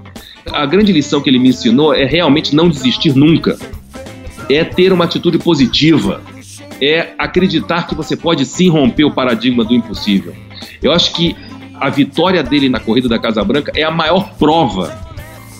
A 0.52 0.66
grande 0.66 0.92
lição 0.92 1.22
que 1.22 1.30
ele 1.30 1.40
me 1.40 1.50
ensinou 1.50 1.94
é 1.94 2.06
realmente 2.06 2.56
não 2.56 2.70
desistir 2.70 3.16
nunca. 3.16 3.58
É 4.50 4.64
ter 4.64 4.92
uma 4.92 5.06
atitude 5.06 5.38
positiva. 5.38 6.22
É 6.82 7.10
acreditar 7.18 7.88
que 7.88 7.96
você 7.96 8.16
pode 8.16 8.46
sim 8.46 8.70
romper 8.70 9.06
o 9.06 9.12
paradigma 9.12 9.64
do 9.64 9.74
impossível. 9.74 10.34
Eu 10.82 10.92
acho 10.92 11.14
que 11.14 11.36
a 11.80 11.90
vitória 11.90 12.44
dele 12.44 12.70
na 12.70 12.80
corrida 12.80 13.08
da 13.08 13.20
Casa 13.20 13.44
Branca 13.44 13.72
é 13.76 13.84
a 13.84 13.92
maior 13.92 14.34
prova 14.36 14.98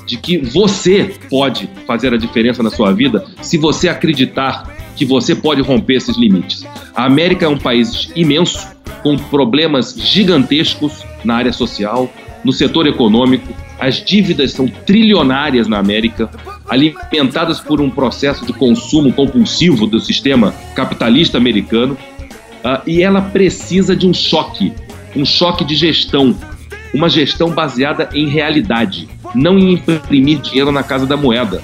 de 0.06 0.18
que 0.18 0.38
você 0.38 1.16
pode 1.30 1.70
fazer 1.88 2.14
a 2.14 2.18
diferença 2.18 2.62
na 2.62 2.70
sua 2.70 2.92
vida 2.92 3.26
se 3.42 3.58
você 3.58 3.88
acreditar 3.88 4.73
que 4.96 5.06
você 5.06 5.36
pode 5.36 5.62
romper 5.62 5.96
esses 5.96 6.18
limites. 6.18 6.66
A 6.96 7.06
América 7.06 7.46
é 7.46 7.50
um 7.50 7.58
país 7.58 8.10
imenso, 8.16 8.68
com 9.02 9.18
problemas 9.18 9.96
gigantescos 9.98 11.04
na 11.24 11.36
área 11.36 11.52
social, 11.52 12.12
no 12.44 12.52
setor 12.52 12.88
econômico. 12.88 13.54
As 13.80 14.04
dívidas 14.04 14.52
são 14.52 14.68
trilionárias 14.68 15.68
na 15.68 15.78
América, 15.78 16.30
alimentadas 16.70 17.60
por 17.60 17.82
um 17.82 17.90
processo 17.90 18.46
de 18.46 18.54
consumo 18.54 19.12
compulsivo 19.12 19.86
do 19.86 20.00
sistema 20.00 20.54
capitalista 20.76 21.38
americano. 21.38 21.98
Uh, 22.64 22.82
e 22.88 23.04
ela 23.04 23.22
precisa 23.22 23.96
de 23.96 24.08
um 24.08 24.14
choque, 24.14 24.72
um 25.16 25.26
choque 25.26 25.66
de 25.66 25.76
gestão, 25.76 26.34
uma 26.94 27.10
gestão 27.10 27.50
baseada 27.50 28.10
em 28.14 28.28
realidade, 28.28 29.10
não 29.36 29.60
em 29.60 29.74
imprimir 29.74 30.40
dinheiro 30.40 30.72
na 30.72 30.82
casa 30.82 31.06
da 31.06 31.18
moeda. 31.18 31.62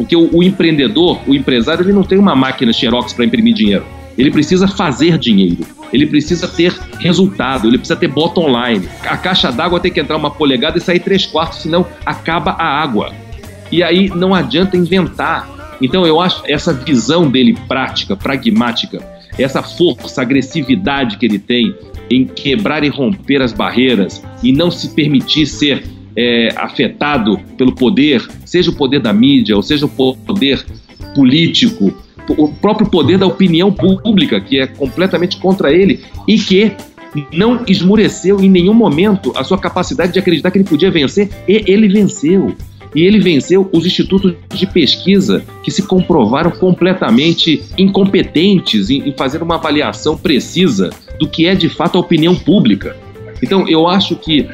Porque 0.00 0.16
o, 0.16 0.34
o 0.34 0.42
empreendedor, 0.42 1.20
o 1.26 1.34
empresário, 1.34 1.84
ele 1.84 1.92
não 1.92 2.02
tem 2.02 2.16
uma 2.16 2.34
máquina 2.34 2.72
Xerox 2.72 3.12
para 3.12 3.22
imprimir 3.22 3.52
dinheiro. 3.52 3.84
Ele 4.16 4.30
precisa 4.30 4.66
fazer 4.66 5.18
dinheiro. 5.18 5.58
Ele 5.92 6.06
precisa 6.06 6.48
ter 6.48 6.72
resultado. 6.98 7.68
Ele 7.68 7.76
precisa 7.76 8.00
ter 8.00 8.08
bottom 8.08 8.46
line. 8.48 8.88
A 9.04 9.18
caixa 9.18 9.52
d'água 9.52 9.78
tem 9.78 9.92
que 9.92 10.00
entrar 10.00 10.16
uma 10.16 10.30
polegada 10.30 10.78
e 10.78 10.80
sair 10.80 11.00
três 11.00 11.26
quartos, 11.26 11.58
senão 11.58 11.86
acaba 12.06 12.52
a 12.52 12.64
água. 12.64 13.12
E 13.70 13.82
aí 13.82 14.08
não 14.08 14.34
adianta 14.34 14.74
inventar. 14.74 15.76
Então 15.82 16.06
eu 16.06 16.18
acho 16.18 16.44
essa 16.46 16.72
visão 16.72 17.30
dele 17.30 17.54
prática, 17.68 18.16
pragmática, 18.16 19.06
essa 19.38 19.62
força, 19.62 20.22
agressividade 20.22 21.18
que 21.18 21.26
ele 21.26 21.38
tem 21.38 21.74
em 22.10 22.24
quebrar 22.24 22.84
e 22.84 22.88
romper 22.88 23.42
as 23.42 23.52
barreiras 23.52 24.22
e 24.42 24.50
não 24.50 24.70
se 24.70 24.94
permitir 24.94 25.44
ser 25.44 25.84
é, 26.20 26.48
afetado 26.56 27.38
pelo 27.56 27.72
poder, 27.72 28.22
seja 28.44 28.70
o 28.70 28.74
poder 28.74 29.00
da 29.00 29.12
mídia, 29.12 29.56
ou 29.56 29.62
seja 29.62 29.86
o 29.86 29.88
poder 29.88 30.64
político, 31.14 31.94
o 32.28 32.48
próprio 32.48 32.88
poder 32.88 33.16
da 33.18 33.26
opinião 33.26 33.72
pública, 33.72 34.38
que 34.40 34.58
é 34.58 34.66
completamente 34.66 35.38
contra 35.38 35.72
ele 35.72 36.00
e 36.28 36.38
que 36.38 36.72
não 37.32 37.64
esmureceu 37.66 38.40
em 38.40 38.48
nenhum 38.48 38.74
momento 38.74 39.32
a 39.34 39.42
sua 39.42 39.58
capacidade 39.58 40.12
de 40.12 40.18
acreditar 40.18 40.50
que 40.50 40.58
ele 40.58 40.68
podia 40.68 40.90
vencer, 40.90 41.28
e 41.48 41.64
ele 41.66 41.88
venceu. 41.88 42.54
E 42.94 43.02
ele 43.02 43.18
venceu 43.20 43.68
os 43.72 43.86
institutos 43.86 44.34
de 44.52 44.66
pesquisa 44.66 45.44
que 45.62 45.70
se 45.70 45.82
comprovaram 45.82 46.50
completamente 46.50 47.62
incompetentes 47.78 48.90
em, 48.90 49.08
em 49.08 49.12
fazer 49.12 49.42
uma 49.42 49.54
avaliação 49.54 50.16
precisa 50.16 50.90
do 51.18 51.28
que 51.28 51.46
é 51.46 51.54
de 51.54 51.68
fato 51.68 51.96
a 51.96 52.00
opinião 52.00 52.34
pública. 52.34 52.96
Então, 53.42 53.66
eu 53.68 53.88
acho 53.88 54.16
que 54.16 54.46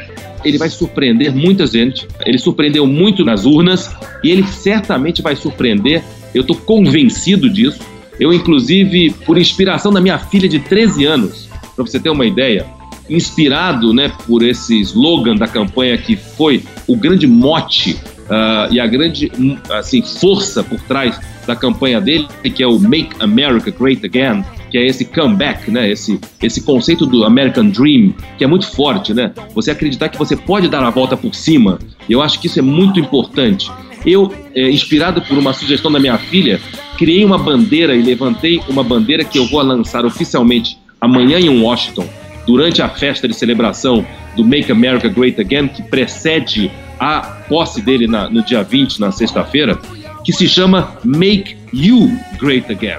ele 0.47 0.59
vai 0.59 0.71
surpreender 0.71 1.35
muita 1.35 1.67
gente. 1.67 2.07
Ele 2.25 2.39
surpreendeu 2.39 2.87
muito 2.87 3.25
nas 3.25 3.45
urnas 3.45 3.91
e 4.23 4.31
ele 4.31 4.47
certamente 4.47 5.21
vai 5.21 5.35
surpreender. 5.35 6.03
Eu 6.33 6.43
estou 6.43 6.57
convencido 6.57 7.51
disso. 7.51 7.81
Eu, 8.19 8.33
inclusive, 8.33 9.11
por 9.27 9.37
inspiração 9.37 9.93
da 9.93 10.01
minha 10.01 10.19
filha 10.19 10.49
de 10.49 10.59
13 10.61 11.05
anos, 11.05 11.49
para 11.75 11.85
você 11.85 11.99
ter 11.99 12.09
uma 12.09 12.25
ideia, 12.25 12.65
inspirado 13.11 13.93
né, 13.93 14.11
por 14.27 14.43
esse 14.43 14.81
slogan 14.81 15.35
da 15.35 15.47
campanha 15.47 15.99
que 15.99 16.17
foi 16.17 16.63
o 16.87 16.97
grande 16.97 17.27
mote 17.27 17.93
uh, 17.93 18.73
e 18.73 18.81
a 18.81 18.87
grande 18.87 19.31
assim, 19.71 20.03
força 20.03 20.63
por 20.63 20.81
trás 20.81 21.21
da 21.47 21.55
campanha 21.55 22.01
dele, 22.01 22.27
que 22.55 22.63
é 22.63 22.67
o 22.67 22.79
Make 22.79 23.15
America 23.21 23.71
Great 23.71 24.05
Again, 24.05 24.45
que 24.71 24.79
é 24.79 24.87
esse 24.87 25.05
comeback, 25.05 25.71
né? 25.71 25.91
Esse, 25.91 26.19
esse 26.43 26.63
conceito 26.63 27.07
do 27.07 27.25
American 27.25 27.69
Dream, 27.69 28.15
que 28.37 28.45
é 28.45 28.47
muito 28.47 28.71
forte, 28.71 29.15
né? 29.15 29.33
Você 29.55 29.71
acreditar 29.71 30.09
que 30.09 30.19
você 30.19 30.37
pode 30.37 30.69
dar 30.69 30.83
a 30.83 30.91
volta 30.91 31.17
por 31.17 31.35
cima. 31.35 31.79
Eu 32.09 32.23
acho 32.23 32.41
que 32.41 32.47
isso 32.47 32.59
é 32.59 32.63
muito 32.63 33.01
importante. 33.01 33.71
Eu, 34.05 34.33
é, 34.55 34.71
inspirado 34.71 35.21
por 35.23 35.37
uma 35.37 35.53
sugestão 35.53 35.91
da 35.91 35.99
minha 35.99 36.19
filha, 36.19 36.61
criei 36.97 37.25
uma 37.25 37.39
bandeira 37.39 37.95
e 37.95 38.03
levantei 38.03 38.61
uma 38.69 38.83
bandeira 38.83 39.25
que 39.25 39.39
eu 39.39 39.47
vou 39.47 39.63
lançar 39.63 40.05
oficialmente 40.05 40.79
amanhã 41.01 41.39
em 41.39 41.61
Washington, 41.61 42.09
durante 42.47 42.81
a 42.81 42.89
festa 42.89 43.27
de 43.27 43.35
celebração 43.35 44.07
do 44.37 44.45
Make 44.45 44.71
America 44.71 45.09
Great 45.09 45.41
Again, 45.41 45.69
que 45.69 45.83
precede 45.83 46.71
a 46.99 47.21
posse 47.21 47.83
dele 47.83 48.07
na, 48.07 48.31
no 48.31 48.43
dia 48.43 48.63
20, 48.63 49.01
na 49.01 49.13
sexta-feira, 49.13 49.79
que 50.25 50.33
se 50.33 50.49
chama 50.49 50.97
Make 51.05 51.57
You 51.73 52.11
Great 52.39 52.71
Again. 52.71 52.99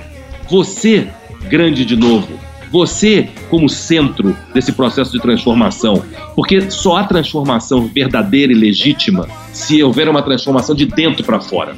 Você 0.49 1.07
grande 1.47 1.85
de 1.85 1.95
novo. 1.95 2.39
Você 2.71 3.29
como 3.49 3.69
centro 3.69 4.35
desse 4.53 4.71
processo 4.71 5.11
de 5.11 5.19
transformação. 5.19 6.03
Porque 6.35 6.69
só 6.69 6.97
há 6.97 7.03
transformação 7.03 7.87
verdadeira 7.87 8.51
e 8.51 8.55
legítima 8.55 9.27
se 9.53 9.81
houver 9.81 10.09
uma 10.09 10.21
transformação 10.21 10.75
de 10.75 10.85
dentro 10.85 11.23
para 11.23 11.39
fora. 11.39 11.75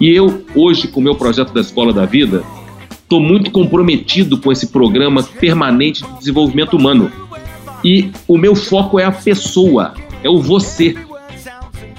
E 0.00 0.10
eu, 0.10 0.44
hoje, 0.54 0.88
com 0.88 1.00
o 1.00 1.02
meu 1.02 1.14
projeto 1.14 1.52
da 1.52 1.60
Escola 1.60 1.92
da 1.92 2.04
Vida, 2.04 2.42
estou 2.90 3.20
muito 3.20 3.50
comprometido 3.50 4.38
com 4.38 4.50
esse 4.50 4.68
programa 4.68 5.22
permanente 5.22 6.02
de 6.02 6.18
desenvolvimento 6.18 6.76
humano. 6.76 7.12
E 7.84 8.10
o 8.26 8.36
meu 8.36 8.54
foco 8.54 8.98
é 8.98 9.04
a 9.04 9.12
pessoa, 9.12 9.94
é 10.22 10.28
o 10.28 10.40
você. 10.40 10.96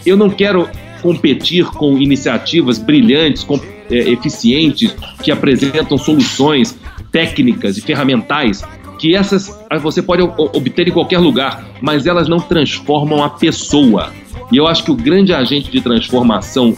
Eu 0.05 0.17
não 0.17 0.29
quero 0.29 0.67
competir 1.01 1.65
com 1.65 1.97
iniciativas 1.97 2.77
brilhantes, 2.77 3.43
com, 3.43 3.59
é, 3.89 3.95
eficientes, 4.09 4.95
que 5.21 5.31
apresentam 5.31 5.97
soluções 5.97 6.77
técnicas 7.11 7.77
e 7.77 7.81
ferramentais 7.81 8.63
que 8.99 9.15
essas 9.15 9.59
você 9.81 10.01
pode 10.01 10.21
obter 10.21 10.87
em 10.87 10.91
qualquer 10.91 11.19
lugar, 11.19 11.65
mas 11.81 12.05
elas 12.05 12.27
não 12.29 12.39
transformam 12.39 13.23
a 13.23 13.29
pessoa. 13.29 14.11
E 14.51 14.57
eu 14.57 14.67
acho 14.67 14.83
que 14.83 14.91
o 14.91 14.95
grande 14.95 15.33
agente 15.33 15.69
de 15.69 15.81
transformação 15.81 16.75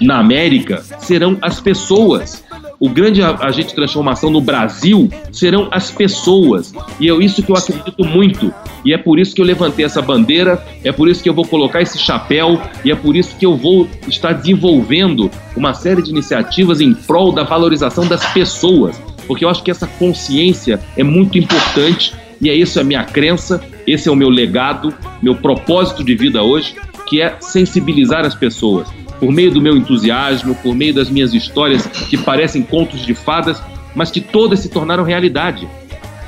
na 0.00 0.18
América 0.18 0.82
serão 0.98 1.38
as 1.40 1.60
pessoas. 1.60 2.44
O 2.78 2.90
grande 2.90 3.22
agente 3.22 3.68
de 3.68 3.74
transformação 3.74 4.30
no 4.30 4.40
Brasil 4.40 5.10
serão 5.32 5.68
as 5.70 5.90
pessoas. 5.90 6.74
E 7.00 7.08
é 7.10 7.14
isso 7.14 7.42
que 7.42 7.50
eu 7.50 7.56
acredito 7.56 8.04
muito. 8.04 8.52
E 8.84 8.92
é 8.92 8.98
por 8.98 9.18
isso 9.18 9.34
que 9.34 9.40
eu 9.40 9.46
levantei 9.46 9.84
essa 9.84 10.02
bandeira, 10.02 10.62
é 10.84 10.92
por 10.92 11.08
isso 11.08 11.22
que 11.22 11.28
eu 11.28 11.34
vou 11.34 11.46
colocar 11.46 11.80
esse 11.80 11.98
chapéu, 11.98 12.60
e 12.84 12.90
é 12.90 12.94
por 12.94 13.16
isso 13.16 13.34
que 13.36 13.46
eu 13.46 13.56
vou 13.56 13.88
estar 14.06 14.32
desenvolvendo 14.34 15.30
uma 15.56 15.72
série 15.72 16.02
de 16.02 16.10
iniciativas 16.10 16.80
em 16.80 16.92
prol 16.92 17.32
da 17.32 17.42
valorização 17.42 18.06
das 18.06 18.24
pessoas. 18.32 19.00
Porque 19.26 19.44
eu 19.44 19.48
acho 19.48 19.62
que 19.62 19.70
essa 19.70 19.86
consciência 19.86 20.80
é 20.96 21.02
muito 21.02 21.38
importante 21.38 22.14
e 22.40 22.50
é 22.50 22.54
isso 22.54 22.78
a 22.78 22.84
minha 22.84 23.04
crença, 23.04 23.62
esse 23.86 24.08
é 24.08 24.12
o 24.12 24.16
meu 24.16 24.28
legado, 24.28 24.94
meu 25.22 25.34
propósito 25.34 26.04
de 26.04 26.14
vida 26.14 26.42
hoje, 26.42 26.74
que 27.08 27.20
é 27.22 27.36
sensibilizar 27.40 28.24
as 28.26 28.34
pessoas 28.34 28.88
por 29.18 29.32
meio 29.32 29.50
do 29.50 29.60
meu 29.60 29.76
entusiasmo, 29.76 30.54
por 30.56 30.74
meio 30.74 30.94
das 30.94 31.08
minhas 31.08 31.32
histórias 31.32 31.86
que 31.86 32.16
parecem 32.18 32.62
contos 32.62 33.04
de 33.04 33.14
fadas, 33.14 33.62
mas 33.94 34.10
que 34.10 34.20
todas 34.20 34.60
se 34.60 34.68
tornaram 34.68 35.04
realidade. 35.04 35.66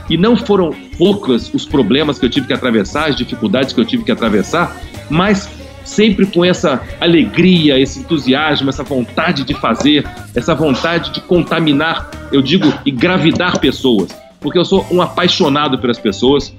E 0.08 0.16
não 0.16 0.36
foram 0.36 0.74
poucos 0.96 1.52
os 1.52 1.66
problemas 1.66 2.18
que 2.18 2.24
eu 2.24 2.30
tive 2.30 2.46
que 2.46 2.52
atravessar, 2.54 3.10
as 3.10 3.16
dificuldades 3.16 3.74
que 3.74 3.80
eu 3.80 3.84
tive 3.84 4.04
que 4.04 4.12
atravessar, 4.12 4.74
mas 5.10 5.48
sempre 5.88 6.26
com 6.26 6.44
essa 6.44 6.80
alegria, 7.00 7.78
esse 7.78 8.00
entusiasmo, 8.00 8.68
essa 8.68 8.84
vontade 8.84 9.44
de 9.44 9.54
fazer, 9.54 10.06
essa 10.34 10.54
vontade 10.54 11.12
de 11.12 11.20
contaminar, 11.22 12.10
eu 12.30 12.42
digo, 12.42 12.72
e 12.84 12.90
gravidar 12.90 13.58
pessoas. 13.58 14.14
Porque 14.40 14.58
eu 14.58 14.64
sou 14.64 14.86
um 14.90 15.02
apaixonado 15.02 15.78
pelas 15.78 15.98
pessoas, 15.98 16.54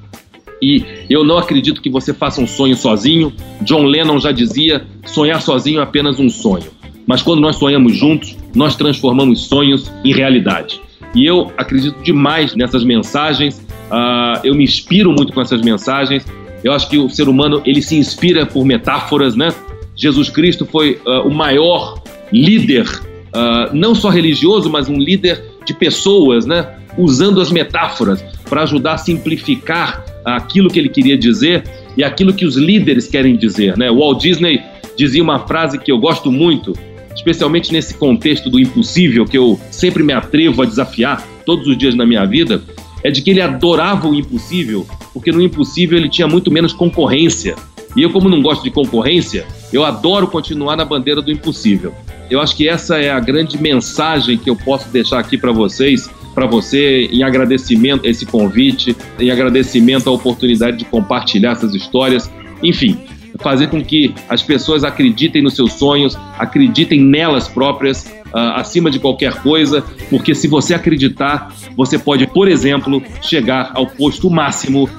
e 0.61 0.84
eu 1.09 1.23
não 1.23 1.38
acredito 1.38 1.82
que 1.82 1.89
você 1.89 2.13
faça 2.13 2.41
um 2.41 2.47
sonho 2.47 2.75
sozinho. 2.75 3.32
John 3.61 3.84
Lennon 3.84 4.19
já 4.19 4.32
dizia: 4.32 4.86
sonhar 5.05 5.41
sozinho 5.41 5.80
é 5.80 5.84
apenas 5.84 6.19
um 6.19 6.30
sonho. 6.30 6.65
Mas 7.07 7.21
quando 7.21 7.39
nós 7.39 7.55
sonhamos 7.55 7.95
juntos, 7.95 8.38
nós 8.53 8.75
transformamos 8.75 9.47
sonhos 9.47 9.91
em 10.03 10.13
realidade. 10.13 10.82
E 11.15 11.25
eu 11.25 11.51
acredito 11.57 12.01
demais 12.03 12.55
nessas 12.55 12.84
mensagens. 12.84 13.65
Uh, 13.89 14.39
eu 14.43 14.53
me 14.53 14.63
inspiro 14.63 15.11
muito 15.11 15.34
com 15.34 15.41
essas 15.41 15.61
mensagens. 15.61 16.25
Eu 16.64 16.74
acho 16.74 16.89
que 16.89 16.97
o 16.97 17.10
ser 17.10 17.30
humano 17.30 17.62
ele 17.66 17.82
se 17.82 17.95
inspira 17.95 18.45
por 18.45 18.66
metáforas, 18.66 19.36
né? 19.36 19.53
Jesus 19.95 20.30
Cristo 20.30 20.66
foi 20.66 20.99
uh, 21.05 21.28
o 21.28 21.34
maior 21.34 22.01
líder, 22.32 22.86
uh, 22.88 23.74
não 23.74 23.93
só 23.93 24.10
religioso, 24.10 24.70
mas 24.70 24.88
um 24.89 24.97
líder 24.97 25.43
de 25.66 25.74
pessoas, 25.74 26.45
né? 26.45 26.76
Usando 26.97 27.39
as 27.39 27.51
metáforas 27.51 28.24
para 28.49 28.64
ajudar 28.64 28.93
a 28.93 28.97
simplificar 28.97 30.03
aquilo 30.26 30.70
que 30.70 30.80
ele 30.80 30.89
queria 30.89 31.18
dizer 31.18 31.64
e 31.95 32.03
aquilo 32.03 32.34
que 32.34 32.45
os 32.45 32.55
líderes 32.55 33.07
querem 33.07 33.36
dizer. 33.36 33.78
Né? 33.78 33.89
Walt 33.91 34.22
Disney 34.22 34.62
dizia 34.97 35.24
uma 35.24 35.39
frase 35.47 35.78
que 35.78 35.91
eu 35.91 35.97
gosto 35.97 36.32
muito, 36.32 36.74
especialmente 37.16 37.72
nesse 37.72 37.93
contexto 37.93 38.49
do 38.49 38.60
impossível, 38.60 39.26
que 39.26 39.38
eu 39.38 39.60
sempre 39.72 40.03
me 40.03 40.14
atrevo 40.14 40.62
a 40.62 40.66
desafiar 40.66 41.26
todos 41.45 41.68
os 41.68 41.78
dias 41.78 41.95
na 41.95 42.05
minha 42.05 42.26
vida, 42.26 42.62
é 43.03 43.10
de 43.10 43.22
que 43.22 43.30
ele 43.30 43.41
adorava 43.41 44.07
o 44.07 44.14
impossível, 44.14 44.86
porque 45.14 45.32
no 45.32 45.41
impossível 45.41 45.97
ele 45.97 46.10
tinha 46.10 46.28
muito 46.28 46.51
menos 46.51 46.74
concorrência. 46.74 47.55
E 47.95 48.03
eu, 48.03 48.12
como 48.12 48.30
não 48.30 48.41
gosto 48.41 48.64
de 48.64 48.70
concorrência, 48.70 49.45
eu 49.74 49.84
adoro 49.84 50.28
continuar 50.28 50.76
na 50.76 50.86
bandeira 50.86 51.22
do 51.22 51.32
impossível. 51.32 51.93
Eu 52.30 52.39
acho 52.39 52.55
que 52.55 52.70
essa 52.70 52.97
é 52.97 53.10
a 53.10 53.20
grande 53.20 53.60
mensagem 53.60 54.38
que 54.38 54.49
eu 54.49 54.55
posso 54.55 54.89
deixar 54.89 55.20
aqui 55.20 55.38
para 55.38 55.51
vocês 55.51 56.10
para 56.34 56.45
você 56.45 57.10
em 57.12 57.24
agradecimento 57.24 58.05
a 58.05 58.10
esse 58.10 58.26
convite, 58.26 58.95
em 59.20 59.32
agradecimento 59.32 60.10
à 60.10 60.14
oportunidade 60.14 60.78
de 60.78 60.86
compartilhar 60.86 61.51
essas 61.51 61.74
histórias. 61.74 62.32
Enfim, 62.64 62.97
fazer 63.39 63.68
com 63.68 63.84
que 63.84 64.14
as 64.28 64.41
pessoas 64.41 64.84
acreditem 64.84 65.41
nos 65.41 65.55
seus 65.55 65.74
sonhos, 65.74 66.18
acreditem 66.38 67.01
nelas 67.01 67.47
próprias, 67.47 68.10
acima 68.34 68.91
de 68.91 68.99
qualquer 68.99 69.41
coisa, 69.41 69.84
porque 70.09 70.36
se 70.36 70.47
você 70.47 70.73
acreditar, 70.73 71.53
você 71.75 71.97
pode, 71.97 72.27
por 72.27 72.47
exemplo, 72.47 73.01
chegar 73.21 73.71
ao 73.73 73.88
posto 73.88 74.30
máximo 74.30 74.89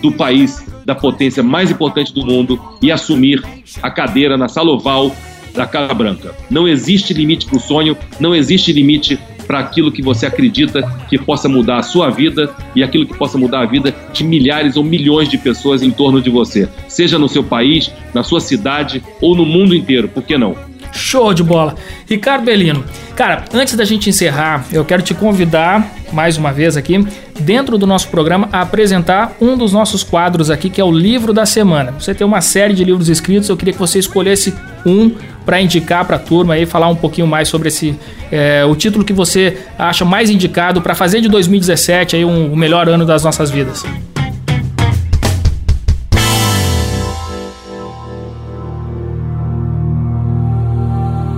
do 0.00 0.12
país 0.12 0.64
da 0.84 0.94
potência 0.94 1.42
mais 1.42 1.70
importante 1.70 2.12
do 2.12 2.26
mundo 2.26 2.60
e 2.80 2.90
assumir 2.90 3.42
a 3.80 3.90
cadeira 3.90 4.36
na 4.36 4.48
sala 4.48 4.70
oval 4.70 5.14
da 5.54 5.66
Casa 5.66 5.94
Branca. 5.94 6.34
Não 6.50 6.66
existe 6.66 7.12
limite 7.12 7.46
para 7.46 7.56
o 7.56 7.60
sonho, 7.60 7.96
não 8.18 8.34
existe 8.34 8.72
limite 8.72 9.18
para 9.46 9.58
aquilo 9.58 9.92
que 9.92 10.02
você 10.02 10.24
acredita 10.26 10.82
que 11.08 11.18
possa 11.18 11.48
mudar 11.48 11.78
a 11.78 11.82
sua 11.82 12.10
vida 12.10 12.54
e 12.74 12.82
aquilo 12.82 13.06
que 13.06 13.16
possa 13.16 13.36
mudar 13.36 13.60
a 13.60 13.66
vida 13.66 13.94
de 14.12 14.24
milhares 14.24 14.76
ou 14.76 14.84
milhões 14.84 15.28
de 15.28 15.36
pessoas 15.36 15.82
em 15.82 15.90
torno 15.90 16.20
de 16.20 16.30
você, 16.30 16.68
seja 16.88 17.18
no 17.18 17.28
seu 17.28 17.44
país, 17.44 17.90
na 18.14 18.22
sua 18.22 18.40
cidade 18.40 19.02
ou 19.20 19.36
no 19.36 19.44
mundo 19.44 19.74
inteiro, 19.74 20.08
por 20.08 20.22
que 20.22 20.38
não? 20.38 20.56
Show 20.92 21.32
de 21.32 21.42
bola. 21.42 21.74
Ricardo 22.08 22.44
Belino, 22.44 22.84
cara, 23.16 23.44
antes 23.52 23.74
da 23.74 23.84
gente 23.84 24.10
encerrar, 24.10 24.64
eu 24.70 24.84
quero 24.84 25.02
te 25.02 25.14
convidar 25.14 25.90
mais 26.12 26.36
uma 26.36 26.52
vez 26.52 26.76
aqui, 26.76 27.04
dentro 27.40 27.78
do 27.78 27.86
nosso 27.86 28.08
programa, 28.08 28.48
a 28.52 28.60
apresentar 28.60 29.32
um 29.40 29.56
dos 29.56 29.72
nossos 29.72 30.02
quadros 30.02 30.50
aqui, 30.50 30.68
que 30.68 30.80
é 30.80 30.84
o 30.84 30.92
livro 30.92 31.32
da 31.32 31.46
semana. 31.46 31.92
Você 31.98 32.14
tem 32.14 32.26
uma 32.26 32.40
série 32.40 32.74
de 32.74 32.84
livros 32.84 33.08
escritos, 33.08 33.48
eu 33.48 33.56
queria 33.56 33.72
que 33.72 33.80
você 33.80 33.98
escolhesse 33.98 34.54
um 34.84 35.10
para 35.44 35.60
indicar 35.60 36.04
para 36.04 36.16
a 36.16 36.18
turma 36.18 36.58
e 36.58 36.66
falar 36.66 36.88
um 36.88 36.96
pouquinho 36.96 37.26
mais 37.26 37.48
sobre 37.48 37.68
esse 37.68 37.98
é, 38.30 38.64
o 38.64 38.76
título 38.76 39.04
que 39.04 39.12
você 39.12 39.58
acha 39.78 40.04
mais 40.04 40.30
indicado 40.30 40.80
para 40.80 40.94
fazer 40.94 41.20
de 41.20 41.28
2017 41.28 42.16
aí 42.16 42.24
um, 42.24 42.52
o 42.52 42.56
melhor 42.56 42.88
ano 42.88 43.04
das 43.04 43.24
nossas 43.24 43.50
vidas. 43.50 43.84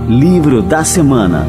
Livro 0.07 0.61
da 0.61 0.83
Semana 0.83 1.47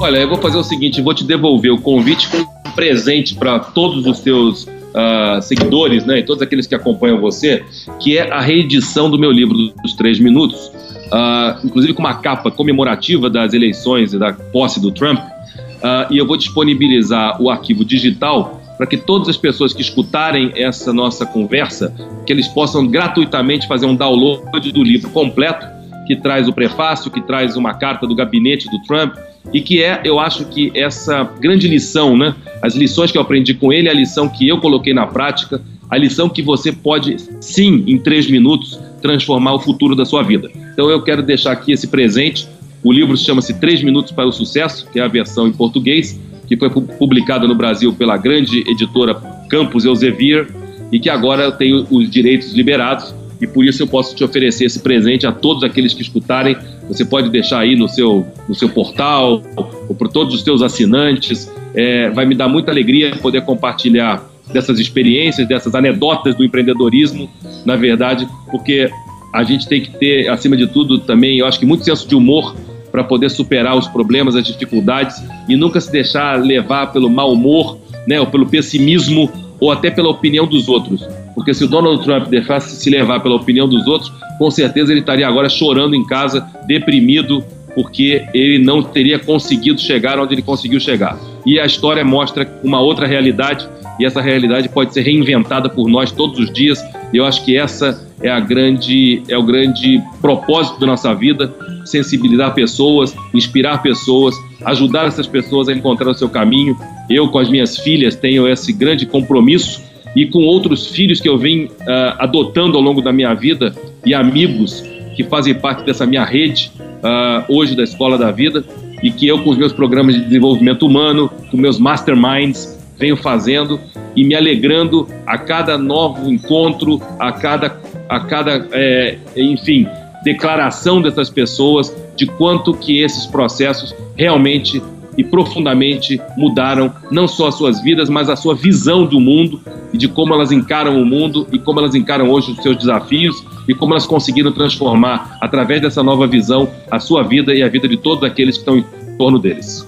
Olha, 0.00 0.18
eu 0.18 0.28
vou 0.28 0.38
fazer 0.38 0.56
o 0.56 0.62
seguinte: 0.62 1.02
vou 1.02 1.12
te 1.12 1.24
devolver 1.24 1.72
o 1.72 1.80
convite 1.80 2.28
com 2.28 2.38
um 2.38 2.72
presente 2.74 3.34
para 3.34 3.58
todos 3.58 4.06
os 4.06 4.20
teus 4.20 4.64
uh, 4.66 5.42
seguidores, 5.42 6.04
né, 6.06 6.20
e 6.20 6.22
todos 6.22 6.42
aqueles 6.42 6.66
que 6.68 6.76
acompanham 6.76 7.20
você, 7.20 7.64
que 7.98 8.16
é 8.16 8.32
a 8.32 8.40
reedição 8.40 9.10
do 9.10 9.18
meu 9.18 9.32
livro 9.32 9.56
dos 9.82 9.94
três 9.94 10.20
minutos, 10.20 10.68
uh, 10.68 11.66
inclusive 11.66 11.94
com 11.94 12.02
uma 12.02 12.14
capa 12.14 12.52
comemorativa 12.52 13.28
das 13.28 13.52
eleições 13.52 14.14
e 14.14 14.18
da 14.18 14.32
posse 14.32 14.80
do 14.80 14.92
Trump. 14.92 15.18
Uh, 15.18 16.12
e 16.12 16.18
eu 16.18 16.26
vou 16.26 16.36
disponibilizar 16.36 17.42
o 17.42 17.50
arquivo 17.50 17.84
digital 17.84 18.61
para 18.82 18.88
que 18.88 18.96
todas 18.96 19.28
as 19.28 19.36
pessoas 19.36 19.72
que 19.72 19.80
escutarem 19.80 20.50
essa 20.56 20.92
nossa 20.92 21.24
conversa, 21.24 21.94
que 22.26 22.32
eles 22.32 22.48
possam 22.48 22.84
gratuitamente 22.84 23.68
fazer 23.68 23.86
um 23.86 23.94
download 23.94 24.72
do 24.72 24.82
livro 24.82 25.08
completo, 25.10 25.64
que 26.04 26.16
traz 26.16 26.48
o 26.48 26.52
prefácio, 26.52 27.08
que 27.08 27.20
traz 27.20 27.54
uma 27.54 27.74
carta 27.74 28.08
do 28.08 28.14
gabinete 28.16 28.68
do 28.68 28.82
Trump, 28.82 29.14
e 29.52 29.60
que 29.60 29.80
é, 29.80 30.00
eu 30.02 30.18
acho 30.18 30.46
que 30.46 30.72
essa 30.74 31.22
grande 31.22 31.68
lição, 31.68 32.16
né? 32.16 32.34
As 32.60 32.74
lições 32.74 33.12
que 33.12 33.16
eu 33.18 33.22
aprendi 33.22 33.54
com 33.54 33.72
ele, 33.72 33.88
a 33.88 33.94
lição 33.94 34.28
que 34.28 34.48
eu 34.48 34.58
coloquei 34.58 34.92
na 34.92 35.06
prática, 35.06 35.62
a 35.88 35.96
lição 35.96 36.28
que 36.28 36.42
você 36.42 36.72
pode, 36.72 37.18
sim, 37.40 37.84
em 37.86 37.98
três 37.98 38.28
minutos, 38.28 38.80
transformar 39.00 39.52
o 39.54 39.60
futuro 39.60 39.94
da 39.94 40.04
sua 40.04 40.24
vida. 40.24 40.50
Então 40.72 40.90
eu 40.90 41.00
quero 41.02 41.22
deixar 41.22 41.52
aqui 41.52 41.70
esse 41.70 41.86
presente. 41.86 42.48
O 42.82 42.92
livro 42.92 43.16
chama-se 43.16 43.54
Três 43.60 43.80
Minutos 43.80 44.10
para 44.10 44.26
o 44.26 44.32
Sucesso, 44.32 44.88
que 44.92 44.98
é 44.98 45.04
a 45.04 45.08
versão 45.08 45.46
em 45.46 45.52
português, 45.52 46.18
que 46.56 46.68
foi 46.68 46.70
publicada 46.70 47.46
no 47.46 47.54
Brasil 47.54 47.92
pela 47.92 48.16
grande 48.16 48.60
editora 48.68 49.14
Campos 49.48 49.84
Elsevier 49.84 50.48
e 50.90 50.98
que 50.98 51.08
agora 51.08 51.44
eu 51.44 51.52
tenho 51.52 51.86
os 51.90 52.10
direitos 52.10 52.52
liberados 52.52 53.14
e 53.40 53.46
por 53.46 53.64
isso 53.64 53.82
eu 53.82 53.88
posso 53.88 54.14
te 54.14 54.22
oferecer 54.22 54.66
esse 54.66 54.78
presente 54.78 55.26
a 55.26 55.32
todos 55.32 55.64
aqueles 55.64 55.92
que 55.92 56.02
escutarem. 56.02 56.56
Você 56.88 57.04
pode 57.04 57.28
deixar 57.28 57.58
aí 57.58 57.74
no 57.74 57.88
seu, 57.88 58.24
no 58.48 58.54
seu 58.54 58.68
portal 58.68 59.42
ou 59.56 59.94
para 59.96 60.08
todos 60.08 60.34
os 60.34 60.42
seus 60.42 60.62
assinantes. 60.62 61.50
É, 61.74 62.08
vai 62.10 62.24
me 62.24 62.36
dar 62.36 62.48
muita 62.48 62.70
alegria 62.70 63.16
poder 63.16 63.42
compartilhar 63.42 64.22
dessas 64.52 64.78
experiências, 64.78 65.48
dessas 65.48 65.74
anedotas 65.74 66.34
do 66.34 66.44
empreendedorismo, 66.44 67.28
na 67.64 67.74
verdade, 67.74 68.28
porque 68.50 68.88
a 69.32 69.42
gente 69.42 69.66
tem 69.66 69.80
que 69.80 69.90
ter, 69.90 70.28
acima 70.28 70.56
de 70.56 70.66
tudo, 70.66 70.98
também, 70.98 71.38
eu 71.38 71.46
acho 71.46 71.58
que 71.58 71.66
muito 71.66 71.84
senso 71.84 72.06
de 72.06 72.14
humor 72.14 72.54
para 72.92 73.02
poder 73.02 73.30
superar 73.30 73.76
os 73.76 73.88
problemas, 73.88 74.36
as 74.36 74.46
dificuldades 74.46 75.20
e 75.48 75.56
nunca 75.56 75.80
se 75.80 75.90
deixar 75.90 76.38
levar 76.38 76.92
pelo 76.92 77.08
mau 77.08 77.32
humor, 77.32 77.78
né, 78.06 78.20
ou 78.20 78.26
pelo 78.26 78.46
pessimismo 78.46 79.32
ou 79.58 79.72
até 79.72 79.90
pela 79.90 80.10
opinião 80.10 80.46
dos 80.46 80.68
outros. 80.68 81.02
Porque 81.34 81.54
se 81.54 81.64
o 81.64 81.68
Donald 81.68 82.04
Trump 82.04 82.28
deixasse 82.28 82.76
se 82.76 82.90
levar 82.90 83.20
pela 83.20 83.36
opinião 83.36 83.66
dos 83.66 83.86
outros, 83.86 84.12
com 84.38 84.50
certeza 84.50 84.92
ele 84.92 85.00
estaria 85.00 85.26
agora 85.26 85.48
chorando 85.48 85.94
em 85.94 86.04
casa, 86.06 86.46
deprimido, 86.66 87.42
porque 87.74 88.24
ele 88.34 88.58
não 88.58 88.82
teria 88.82 89.18
conseguido 89.18 89.80
chegar 89.80 90.18
onde 90.18 90.34
ele 90.34 90.42
conseguiu 90.42 90.78
chegar. 90.78 91.18
E 91.46 91.58
a 91.58 91.64
história 91.64 92.04
mostra 92.04 92.46
uma 92.62 92.80
outra 92.80 93.06
realidade, 93.06 93.66
e 93.98 94.04
essa 94.04 94.20
realidade 94.20 94.68
pode 94.68 94.92
ser 94.92 95.02
reinventada 95.02 95.68
por 95.68 95.88
nós 95.88 96.10
todos 96.10 96.38
os 96.38 96.52
dias. 96.52 96.82
E 97.12 97.16
eu 97.16 97.24
acho 97.24 97.44
que 97.44 97.56
essa 97.56 98.06
é 98.22 98.30
a 98.30 98.40
grande 98.40 99.22
é 99.28 99.36
o 99.36 99.42
grande 99.42 100.02
propósito 100.20 100.80
da 100.80 100.86
nossa 100.86 101.14
vida, 101.14 101.52
sensibilizar 101.84 102.54
pessoas, 102.54 103.14
inspirar 103.34 103.82
pessoas, 103.82 104.34
ajudar 104.64 105.06
essas 105.06 105.26
pessoas 105.26 105.68
a 105.68 105.72
encontrar 105.72 106.10
o 106.10 106.14
seu 106.14 106.28
caminho. 106.28 106.76
Eu 107.10 107.28
com 107.28 107.38
as 107.38 107.48
minhas 107.48 107.78
filhas 107.78 108.14
tenho 108.14 108.48
esse 108.48 108.72
grande 108.72 109.06
compromisso 109.06 109.82
e 110.14 110.26
com 110.26 110.40
outros 110.40 110.88
filhos 110.88 111.20
que 111.20 111.28
eu 111.28 111.38
vim 111.38 111.64
uh, 111.64 111.70
adotando 112.18 112.76
ao 112.76 112.82
longo 112.82 113.00
da 113.00 113.12
minha 113.12 113.34
vida 113.34 113.74
e 114.04 114.14
amigos 114.14 114.82
que 115.14 115.24
fazem 115.24 115.54
parte 115.54 115.84
dessa 115.84 116.06
minha 116.06 116.24
rede 116.24 116.70
uh, 116.78 117.44
hoje 117.48 117.74
da 117.74 117.82
Escola 117.82 118.16
da 118.16 118.30
Vida 118.30 118.64
e 119.02 119.10
que 119.10 119.26
eu 119.26 119.42
com 119.42 119.50
os 119.50 119.58
meus 119.58 119.72
programas 119.72 120.14
de 120.14 120.24
desenvolvimento 120.24 120.86
humano, 120.86 121.30
com 121.50 121.56
meus 121.56 121.78
masterminds, 121.78 122.78
venho 123.02 123.16
fazendo 123.16 123.80
e 124.14 124.22
me 124.22 124.36
alegrando 124.36 125.08
a 125.26 125.36
cada 125.36 125.76
novo 125.76 126.30
encontro, 126.30 127.02
a 127.18 127.32
cada, 127.32 127.76
a 128.08 128.20
cada 128.20 128.68
é, 128.70 129.18
enfim, 129.36 129.88
declaração 130.22 131.02
dessas 131.02 131.28
pessoas 131.28 131.92
de 132.16 132.26
quanto 132.26 132.72
que 132.72 133.02
esses 133.02 133.26
processos 133.26 133.92
realmente 134.14 134.80
e 135.18 135.24
profundamente 135.24 136.20
mudaram 136.36 136.92
não 137.10 137.26
só 137.26 137.48
as 137.48 137.56
suas 137.56 137.82
vidas, 137.82 138.08
mas 138.08 138.30
a 138.30 138.36
sua 138.36 138.54
visão 138.54 139.04
do 139.04 139.18
mundo 139.18 139.60
e 139.92 139.98
de 139.98 140.06
como 140.06 140.32
elas 140.32 140.52
encaram 140.52 141.02
o 141.02 141.04
mundo 141.04 141.48
e 141.52 141.58
como 141.58 141.80
elas 141.80 141.96
encaram 141.96 142.30
hoje 142.30 142.52
os 142.52 142.62
seus 142.62 142.76
desafios 142.76 143.44
e 143.68 143.74
como 143.74 143.94
elas 143.94 144.06
conseguiram 144.06 144.52
transformar, 144.52 145.38
através 145.40 145.82
dessa 145.82 146.04
nova 146.04 146.26
visão, 146.28 146.68
a 146.88 147.00
sua 147.00 147.24
vida 147.24 147.52
e 147.52 147.64
a 147.64 147.68
vida 147.68 147.88
de 147.88 147.96
todos 147.96 148.22
aqueles 148.22 148.56
que 148.56 148.60
estão 148.60 148.78
em 148.78 148.84
torno 149.18 149.40
deles. 149.40 149.86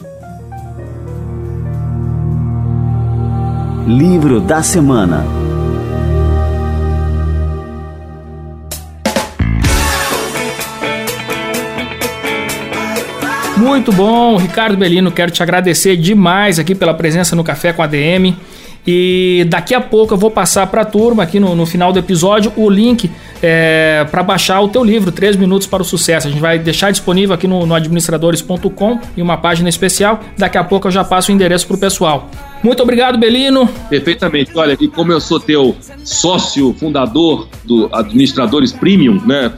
Livro 3.87 4.41
da 4.41 4.63
Semana 4.63 5.45
Muito 13.59 13.93
bom, 13.93 14.37
Ricardo 14.37 14.77
Belino, 14.77 15.13
quero 15.13 15.31
te 15.31 15.43
agradecer 15.43 15.97
demais 15.97 16.59
aqui 16.59 16.75
pela 16.75 16.93
presença 16.93 17.37
no 17.37 17.45
Café 17.45 17.73
com 17.73 17.83
a 17.83 17.87
DM. 17.87 18.37
E 18.87 19.47
daqui 19.49 19.75
a 19.75 19.81
pouco 19.81 20.13
eu 20.13 20.19
vou 20.19 20.31
passar 20.31 20.67
para 20.67 20.83
a 20.83 20.85
turma 20.85 21.23
aqui 21.23 21.41
no, 21.41 21.55
no, 21.57 21.65
final 21.65 21.93
do 21.93 21.99
episódio 21.99 22.53
o 22.55 22.69
link 22.69 23.11
é, 23.43 24.07
para 24.11 24.23
baixar 24.23 24.61
o 24.61 24.69
teu 24.69 24.85
livro, 24.85 25.11
3 25.11 25.37
Minutos 25.37 25.67
para 25.67 25.83
o 25.83 25.85
Sucesso. 25.85 26.29
A 26.29 26.31
gente 26.31 26.41
vai 26.41 26.59
deixar 26.59 26.91
disponível 26.91 27.35
aqui 27.35 27.47
no, 27.47 27.65
no 27.65 27.75
administradores.com 27.75 28.99
em 29.17 29.23
uma 29.23 29.39
página 29.39 29.69
especial. 29.69 30.21
Daqui 30.37 30.59
a 30.59 30.65
pouco 30.65 30.89
eu 30.89 30.93
já 30.93 31.03
passo 31.03 31.33
o 31.33 31.35
endereço 31.35 31.67
para 31.67 31.77
o 31.77 31.79
pessoal. 31.79 32.31
Muito 32.63 32.83
obrigado, 32.83 33.19
Belino. 33.19 33.69
Perfeitamente. 33.89 34.51
Olha, 34.55 34.77
e 34.79 34.89
como 34.89 35.13
eu 35.13 35.21
sou 35.21 35.41
teu 35.41 35.75
sócio 36.05 36.75
fundador 36.75 37.49
do 37.65 37.89
Administradores 37.93 38.73
Premium, 38.73 39.21
né? 39.25 39.51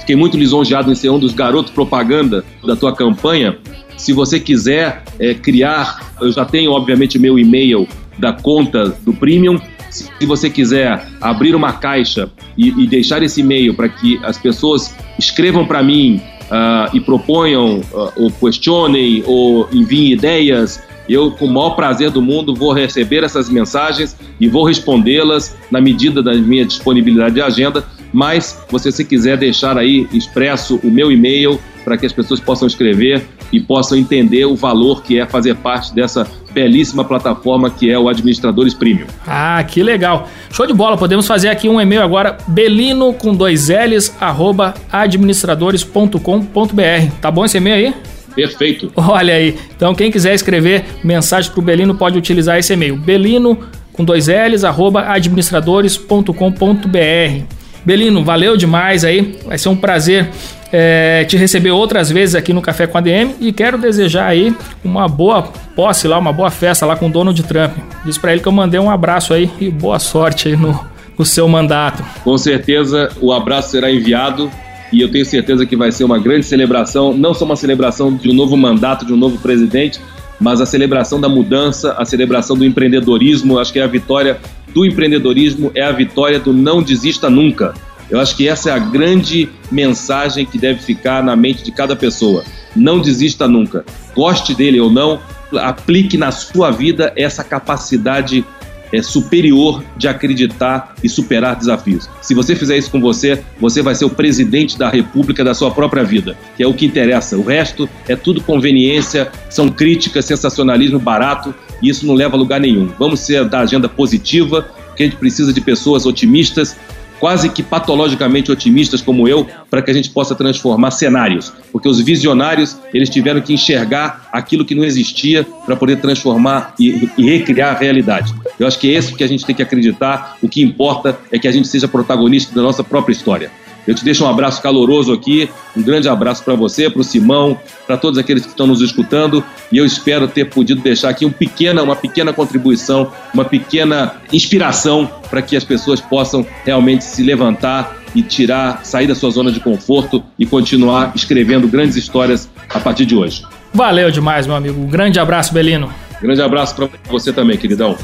Fiquei 0.00 0.16
muito 0.16 0.36
lisonjeado 0.36 0.90
em 0.90 0.94
ser 0.96 1.10
um 1.10 1.18
dos 1.18 1.32
garotos 1.32 1.70
propaganda 1.70 2.44
da 2.64 2.74
tua 2.74 2.92
campanha. 2.92 3.56
Se 3.96 4.12
você 4.12 4.40
quiser 4.40 5.04
é, 5.18 5.32
criar, 5.34 6.12
eu 6.20 6.32
já 6.32 6.44
tenho, 6.44 6.72
obviamente, 6.72 7.18
meu 7.20 7.38
e-mail 7.38 7.86
da 8.18 8.32
conta 8.32 8.88
do 9.02 9.12
Premium. 9.12 9.58
Se 9.90 10.24
você 10.24 10.48
quiser 10.48 11.06
abrir 11.20 11.54
uma 11.54 11.74
caixa 11.74 12.30
e, 12.56 12.68
e 12.82 12.86
deixar 12.86 13.22
esse 13.22 13.40
e-mail 13.40 13.74
para 13.74 13.88
que 13.88 14.18
as 14.22 14.38
pessoas 14.38 14.94
escrevam 15.18 15.66
para 15.66 15.82
mim 15.82 16.20
uh, 16.44 16.96
e 16.96 17.00
proponham, 17.00 17.80
uh, 17.92 18.12
ou 18.16 18.30
questionem, 18.30 19.22
ou 19.26 19.68
enviem 19.72 20.12
ideias, 20.12 20.82
eu, 21.08 21.30
com 21.32 21.44
o 21.44 21.52
maior 21.52 21.70
prazer 21.70 22.10
do 22.10 22.22
mundo, 22.22 22.54
vou 22.54 22.72
receber 22.72 23.22
essas 23.22 23.50
mensagens 23.50 24.16
e 24.40 24.48
vou 24.48 24.64
respondê-las 24.64 25.54
na 25.70 25.80
medida 25.80 26.22
da 26.22 26.32
minha 26.32 26.64
disponibilidade 26.64 27.34
de 27.34 27.42
agenda 27.42 27.84
mas 28.12 28.62
você 28.68 28.92
se 28.92 29.04
quiser 29.04 29.38
deixar 29.38 29.78
aí 29.78 30.06
expresso 30.12 30.78
o 30.84 30.90
meu 30.90 31.10
e-mail 31.10 31.58
para 31.84 31.96
que 31.96 32.06
as 32.06 32.12
pessoas 32.12 32.40
possam 32.40 32.66
escrever 32.66 33.22
e 33.52 33.60
possam 33.60 33.98
entender 33.98 34.44
o 34.44 34.54
valor 34.54 35.02
que 35.02 35.18
é 35.18 35.26
fazer 35.26 35.56
parte 35.56 35.94
dessa 35.94 36.26
belíssima 36.52 37.04
plataforma 37.04 37.70
que 37.70 37.90
é 37.90 37.98
o 37.98 38.08
Administradores 38.08 38.74
Premium. 38.74 39.06
Ah, 39.26 39.64
que 39.64 39.82
legal. 39.82 40.28
Show 40.50 40.66
de 40.66 40.74
bola. 40.74 40.96
Podemos 40.96 41.26
fazer 41.26 41.48
aqui 41.48 41.68
um 41.68 41.80
e-mail 41.80 42.02
agora, 42.02 42.36
belino 42.46 43.12
com 43.14 43.34
dois 43.34 43.68
L's, 43.68 44.14
arroba 44.20 44.74
administradores.com.br. 44.90 47.12
Tá 47.20 47.30
bom 47.30 47.44
esse 47.44 47.56
e-mail 47.56 47.88
aí? 47.88 47.94
Perfeito. 48.34 48.90
Olha 48.96 49.34
aí. 49.34 49.56
Então, 49.76 49.94
quem 49.94 50.10
quiser 50.10 50.34
escrever 50.34 50.84
mensagem 51.04 51.50
para 51.50 51.60
o 51.60 51.62
Belino 51.62 51.94
pode 51.94 52.18
utilizar 52.18 52.58
esse 52.58 52.72
e-mail. 52.72 52.96
Belino 52.96 53.58
com 53.92 54.04
dois 54.04 54.28
L's, 54.28 54.64
arroba 54.64 55.12
administradores.com.br. 55.12 57.61
Belino, 57.84 58.24
valeu 58.24 58.56
demais 58.56 59.04
aí. 59.04 59.38
Vai 59.44 59.58
ser 59.58 59.68
um 59.68 59.76
prazer 59.76 60.28
é, 60.72 61.24
te 61.24 61.36
receber 61.36 61.70
outras 61.70 62.10
vezes 62.10 62.34
aqui 62.34 62.52
no 62.52 62.62
Café 62.62 62.86
com 62.86 62.96
a 62.96 63.00
DM 63.00 63.34
e 63.40 63.52
quero 63.52 63.76
desejar 63.76 64.26
aí 64.26 64.54
uma 64.82 65.06
boa 65.06 65.42
posse 65.76 66.08
lá, 66.08 66.18
uma 66.18 66.32
boa 66.32 66.50
festa 66.50 66.86
lá 66.86 66.96
com 66.96 67.08
o 67.08 67.10
Donald 67.10 67.40
Trump. 67.42 67.72
Diz 68.04 68.16
para 68.16 68.32
ele 68.32 68.40
que 68.40 68.48
eu 68.48 68.52
mandei 68.52 68.80
um 68.80 68.90
abraço 68.90 69.34
aí 69.34 69.50
e 69.60 69.70
boa 69.70 69.98
sorte 69.98 70.48
aí 70.48 70.56
no, 70.56 70.78
no 71.18 71.24
seu 71.24 71.46
mandato. 71.46 72.02
Com 72.24 72.38
certeza 72.38 73.10
o 73.20 73.32
abraço 73.32 73.70
será 73.70 73.90
enviado 73.90 74.50
e 74.92 75.00
eu 75.00 75.10
tenho 75.10 75.24
certeza 75.24 75.66
que 75.66 75.76
vai 75.76 75.90
ser 75.92 76.04
uma 76.04 76.18
grande 76.18 76.44
celebração, 76.44 77.14
não 77.14 77.34
só 77.34 77.44
uma 77.44 77.56
celebração 77.56 78.14
de 78.14 78.30
um 78.30 78.34
novo 78.34 78.56
mandato, 78.56 79.06
de 79.06 79.12
um 79.12 79.16
novo 79.16 79.38
presidente, 79.38 80.00
mas 80.42 80.60
a 80.60 80.66
celebração 80.66 81.20
da 81.20 81.28
mudança, 81.28 81.92
a 81.92 82.04
celebração 82.04 82.56
do 82.56 82.64
empreendedorismo, 82.64 83.58
acho 83.58 83.72
que 83.72 83.78
é 83.78 83.84
a 83.84 83.86
vitória 83.86 84.40
do 84.74 84.84
empreendedorismo 84.84 85.70
é 85.74 85.82
a 85.82 85.92
vitória 85.92 86.40
do 86.40 86.52
não 86.52 86.82
desista 86.82 87.30
nunca. 87.30 87.74
Eu 88.10 88.20
acho 88.20 88.36
que 88.36 88.48
essa 88.48 88.70
é 88.70 88.72
a 88.72 88.78
grande 88.78 89.48
mensagem 89.70 90.44
que 90.44 90.58
deve 90.58 90.80
ficar 90.80 91.22
na 91.22 91.36
mente 91.36 91.62
de 91.62 91.70
cada 91.70 91.94
pessoa. 91.94 92.42
Não 92.74 93.00
desista 93.00 93.46
nunca. 93.46 93.84
Goste 94.14 94.54
dele 94.54 94.80
ou 94.80 94.90
não, 94.90 95.20
aplique 95.58 96.16
na 96.18 96.30
sua 96.30 96.70
vida 96.70 97.12
essa 97.16 97.44
capacidade 97.44 98.44
é, 98.92 99.02
superior 99.02 99.82
de 99.96 100.06
acreditar 100.06 100.94
e 101.02 101.08
superar 101.08 101.56
desafios. 101.56 102.08
Se 102.20 102.34
você 102.34 102.54
fizer 102.54 102.76
isso 102.76 102.90
com 102.90 103.00
você, 103.00 103.42
você 103.60 103.82
vai 103.82 103.94
ser 103.94 104.04
o 104.04 104.10
presidente 104.10 104.78
da 104.78 104.88
república 104.88 105.42
da 105.42 105.54
sua 105.54 105.70
própria 105.70 106.04
vida, 106.04 106.36
que 106.56 106.62
é 106.62 106.66
o 106.66 106.74
que 106.74 106.86
interessa. 106.86 107.36
O 107.36 107.42
resto 107.42 107.88
é 108.08 108.14
tudo 108.14 108.42
conveniência, 108.42 109.30
são 109.48 109.68
críticas, 109.68 110.24
sensacionalismo 110.24 110.98
barato, 110.98 111.54
e 111.82 111.88
isso 111.88 112.06
não 112.06 112.14
leva 112.14 112.36
a 112.36 112.38
lugar 112.38 112.60
nenhum. 112.60 112.90
Vamos 112.98 113.20
ser 113.20 113.48
da 113.48 113.60
agenda 113.60 113.88
positiva, 113.88 114.68
que 114.96 115.02
a 115.02 115.06
gente 115.06 115.16
precisa 115.16 115.52
de 115.52 115.60
pessoas 115.60 116.04
otimistas 116.06 116.76
quase 117.22 117.48
que 117.50 117.62
patologicamente 117.62 118.50
otimistas 118.50 119.00
como 119.00 119.28
eu, 119.28 119.46
para 119.70 119.80
que 119.80 119.92
a 119.92 119.94
gente 119.94 120.10
possa 120.10 120.34
transformar 120.34 120.90
cenários, 120.90 121.52
porque 121.70 121.88
os 121.88 122.00
visionários 122.00 122.76
eles 122.92 123.08
tiveram 123.08 123.40
que 123.40 123.54
enxergar 123.54 124.28
aquilo 124.32 124.64
que 124.64 124.74
não 124.74 124.82
existia 124.82 125.46
para 125.64 125.76
poder 125.76 126.00
transformar 126.00 126.74
e, 126.80 127.08
e, 127.16 127.30
recriar 127.30 127.76
a 127.76 127.78
realidade. 127.78 128.34
Eu 128.58 128.66
acho 128.66 128.76
que 128.76 128.92
é 128.92 128.98
isso 128.98 129.14
que 129.14 129.22
a 129.22 129.28
gente 129.28 129.46
tem 129.46 129.54
que 129.54 129.62
acreditar. 129.62 130.36
O 130.42 130.48
que 130.48 130.60
importa 130.60 131.16
é 131.30 131.38
que 131.38 131.46
a 131.46 131.52
gente 131.52 131.68
seja 131.68 131.86
protagonista 131.86 132.52
da 132.52 132.60
nossa 132.60 132.82
própria 132.82 133.12
história. 133.12 133.52
Eu 133.86 133.94
te 133.94 134.04
deixo 134.04 134.24
um 134.24 134.28
abraço 134.28 134.62
caloroso 134.62 135.12
aqui, 135.12 135.48
um 135.76 135.82
grande 135.82 136.08
abraço 136.08 136.44
para 136.44 136.54
você, 136.54 136.88
para 136.88 137.00
o 137.00 137.04
Simão, 137.04 137.58
para 137.86 137.96
todos 137.96 138.18
aqueles 138.18 138.44
que 138.44 138.50
estão 138.50 138.66
nos 138.66 138.80
escutando 138.80 139.44
e 139.70 139.78
eu 139.78 139.84
espero 139.84 140.28
ter 140.28 140.46
podido 140.46 140.80
deixar 140.80 141.08
aqui 141.08 141.26
um 141.26 141.32
pequena, 141.32 141.82
uma 141.82 141.96
pequena 141.96 142.32
contribuição, 142.32 143.10
uma 143.34 143.44
pequena 143.44 144.14
inspiração 144.32 145.10
para 145.28 145.42
que 145.42 145.56
as 145.56 145.64
pessoas 145.64 146.00
possam 146.00 146.46
realmente 146.64 147.04
se 147.04 147.22
levantar 147.22 147.98
e 148.14 148.22
tirar, 148.22 148.84
sair 148.84 149.06
da 149.06 149.14
sua 149.14 149.30
zona 149.30 149.50
de 149.50 149.58
conforto 149.58 150.22
e 150.38 150.46
continuar 150.46 151.12
escrevendo 151.14 151.66
grandes 151.66 151.96
histórias 151.96 152.48
a 152.68 152.78
partir 152.78 153.06
de 153.06 153.16
hoje. 153.16 153.42
Valeu 153.72 154.10
demais, 154.10 154.46
meu 154.46 154.54
amigo. 154.54 154.80
Um 154.80 154.86
grande 154.86 155.18
abraço, 155.18 155.52
Belino. 155.52 155.92
Grande 156.20 156.42
abraço 156.42 156.76
para 156.76 156.88
você 157.10 157.32
também, 157.32 157.56
queridão. 157.56 157.96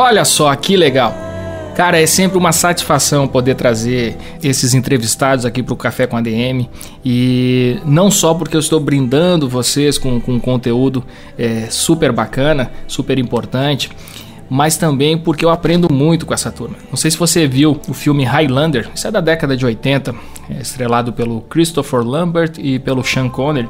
Olha 0.00 0.24
só 0.24 0.54
que 0.54 0.76
legal. 0.76 1.12
Cara, 1.74 2.00
é 2.00 2.06
sempre 2.06 2.38
uma 2.38 2.52
satisfação 2.52 3.26
poder 3.26 3.56
trazer 3.56 4.16
esses 4.40 4.72
entrevistados 4.72 5.44
aqui 5.44 5.60
para 5.60 5.74
o 5.74 5.76
Café 5.76 6.06
com 6.06 6.16
a 6.16 6.20
DM 6.20 6.70
e 7.04 7.80
não 7.84 8.08
só 8.08 8.32
porque 8.32 8.54
eu 8.54 8.60
estou 8.60 8.78
brindando 8.78 9.48
vocês 9.48 9.98
com, 9.98 10.20
com 10.20 10.38
conteúdo 10.38 11.04
é, 11.36 11.66
super 11.68 12.12
bacana, 12.12 12.70
super 12.86 13.18
importante, 13.18 13.90
mas 14.48 14.76
também 14.76 15.18
porque 15.18 15.44
eu 15.44 15.50
aprendo 15.50 15.92
muito 15.92 16.26
com 16.26 16.32
essa 16.32 16.52
turma. 16.52 16.76
Não 16.90 16.96
sei 16.96 17.10
se 17.10 17.18
você 17.18 17.48
viu 17.48 17.80
o 17.88 17.92
filme 17.92 18.22
Highlander, 18.22 18.88
isso 18.94 19.08
é 19.08 19.10
da 19.10 19.20
década 19.20 19.56
de 19.56 19.66
80, 19.66 20.14
é 20.48 20.60
estrelado 20.60 21.12
pelo 21.12 21.40
Christopher 21.40 22.06
Lambert 22.06 22.52
e 22.58 22.78
pelo 22.78 23.02
Sean 23.02 23.28
Connery 23.28 23.68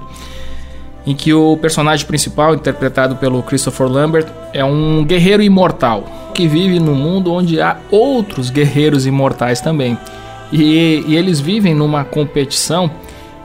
em 1.07 1.15
que 1.15 1.33
o 1.33 1.57
personagem 1.57 2.07
principal, 2.07 2.55
interpretado 2.55 3.17
pelo 3.17 3.43
Christopher 3.43 3.87
Lambert, 3.87 4.27
é 4.53 4.65
um 4.65 5.05
guerreiro 5.05 5.43
imortal 5.43 6.05
que 6.35 6.47
vive 6.47 6.79
num 6.79 6.95
mundo 6.95 7.33
onde 7.33 7.61
há 7.61 7.79
outros 7.91 8.51
guerreiros 8.51 9.07
imortais 9.07 9.61
também. 9.61 9.99
E, 10.53 11.05
e 11.07 11.17
eles 11.17 11.41
vivem 11.41 11.75
numa 11.75 12.05
competição 12.05 12.91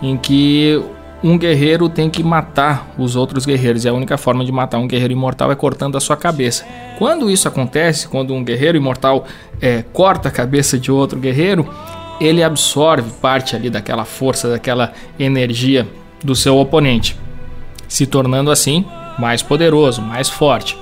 em 0.01 0.18
que 0.18 0.82
um 1.24 1.38
guerreiro 1.38 1.88
tem 1.88 2.10
que 2.10 2.22
matar 2.22 2.93
os 2.97 3.16
outros 3.16 3.45
guerreiros 3.45 3.86
e 3.86 3.89
a 3.89 3.93
única 3.93 4.18
forma 4.18 4.43
de 4.43 4.51
matar 4.51 4.78
um 4.78 4.88
guerreiro 4.88 5.14
imortal 5.14 5.51
é 5.51 5.56
cortando 5.56 5.97
a 5.97 6.01
sua 6.01 6.18
cabeça. 6.18 6.66
Quando 6.97 7.32
isso 7.32 7.47
acontece, 7.47 8.08
quando 8.08 8.34
um 8.34 8.43
guerreiro 8.43 8.78
imortal 8.78 9.26
é, 9.62 9.84
corta 9.93 10.28
a 10.28 10.32
cabeça 10.32 10.78
de 10.78 10.91
outro 10.91 11.18
guerreiro, 11.18 11.68
ele 12.20 12.43
absorve 12.43 13.10
parte 13.22 13.56
ali 13.56 13.70
daquela 13.70 14.04
força, 14.04 14.49
daquela 14.49 14.91
energia 15.18 15.88
do 16.22 16.36
seu 16.36 16.58
oponente, 16.58 17.18
se 17.88 18.06
tornando 18.06 18.52
assim 18.52 18.86
mais 19.18 19.42
poderoso, 19.42 20.02
mais 20.02 20.30
forte. 20.30 20.78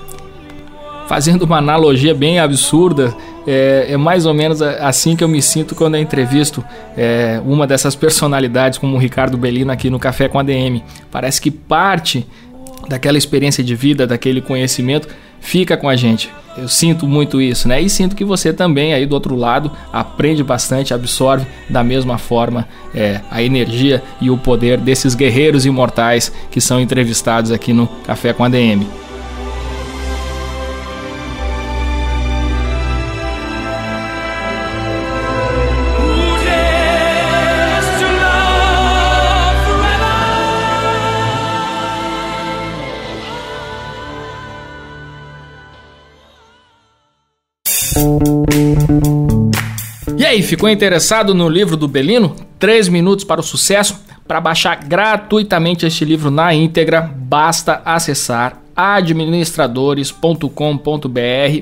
Fazendo 1.08 1.44
uma 1.44 1.58
analogia 1.58 2.16
bem 2.16 2.40
absurda, 2.40 3.14
é, 3.46 3.88
é, 3.90 3.98
mais 3.98 4.26
ou 4.26 4.34
menos 4.34 4.62
assim 4.62 5.16
que 5.16 5.24
eu 5.24 5.28
me 5.28 5.42
sinto 5.42 5.76
quando 5.76 5.96
eu 5.96 6.02
entrevisto 6.02 6.64
é, 6.96 7.42
uma 7.46 7.68
dessas 7.68 7.96
personalidades, 7.96 8.78
como 8.78 8.96
o 8.96 9.00
Ricardo 9.00 9.38
Bellino 9.38 9.72
aqui 9.72 9.90
no 9.90 10.00
Café 10.00 10.30
com 10.30 10.40
a 10.40 10.44
DM. 10.44 10.84
Parece 11.12 11.42
que 11.42 11.52
parte 11.52 12.26
daquela 12.88 13.18
experiência 13.18 13.64
de 13.64 13.76
vida, 13.76 14.08
daquele 14.08 14.42
conhecimento, 14.42 15.08
fica 15.40 15.76
com 15.76 15.90
a 15.90 15.96
gente. 15.96 16.30
Eu 16.58 16.68
sinto 16.68 17.08
muito 17.08 17.42
isso, 17.42 17.68
né? 17.68 17.82
E 17.82 17.90
sinto 17.90 18.16
que 18.16 18.26
você 18.26 18.52
também 18.52 18.94
aí 18.94 19.06
do 19.06 19.14
outro 19.14 19.36
lado 19.36 19.72
aprende 19.92 20.44
bastante, 20.44 20.94
absorve 20.94 21.46
da 21.70 21.84
mesma 21.84 22.18
forma 22.18 22.68
é, 22.94 23.22
a 23.32 23.42
energia 23.42 24.04
e 24.20 24.30
o 24.30 24.38
poder 24.38 24.78
desses 24.78 25.16
guerreiros 25.16 25.66
imortais 25.66 26.32
que 26.52 26.60
são 26.60 26.80
entrevistados 26.80 27.52
aqui 27.52 27.72
no 27.72 27.88
Café 28.06 28.34
com 28.34 28.44
a 28.44 28.50
aí, 50.32 50.42
ficou 50.42 50.70
interessado 50.70 51.34
no 51.34 51.50
livro 51.50 51.76
do 51.76 51.88
Belino? 51.88 52.36
3 52.58 52.88
minutos 52.88 53.26
para 53.26 53.42
o 53.42 53.44
sucesso? 53.44 54.02
Para 54.28 54.40
baixar 54.40 54.82
gratuitamente 54.86 55.86
este 55.86 56.06
livro 56.06 56.32
na 56.32 56.54
íntegra, 56.54 57.02
basta 57.02 57.82
acessar 57.84 58.62
administradores.com.br 58.74 60.50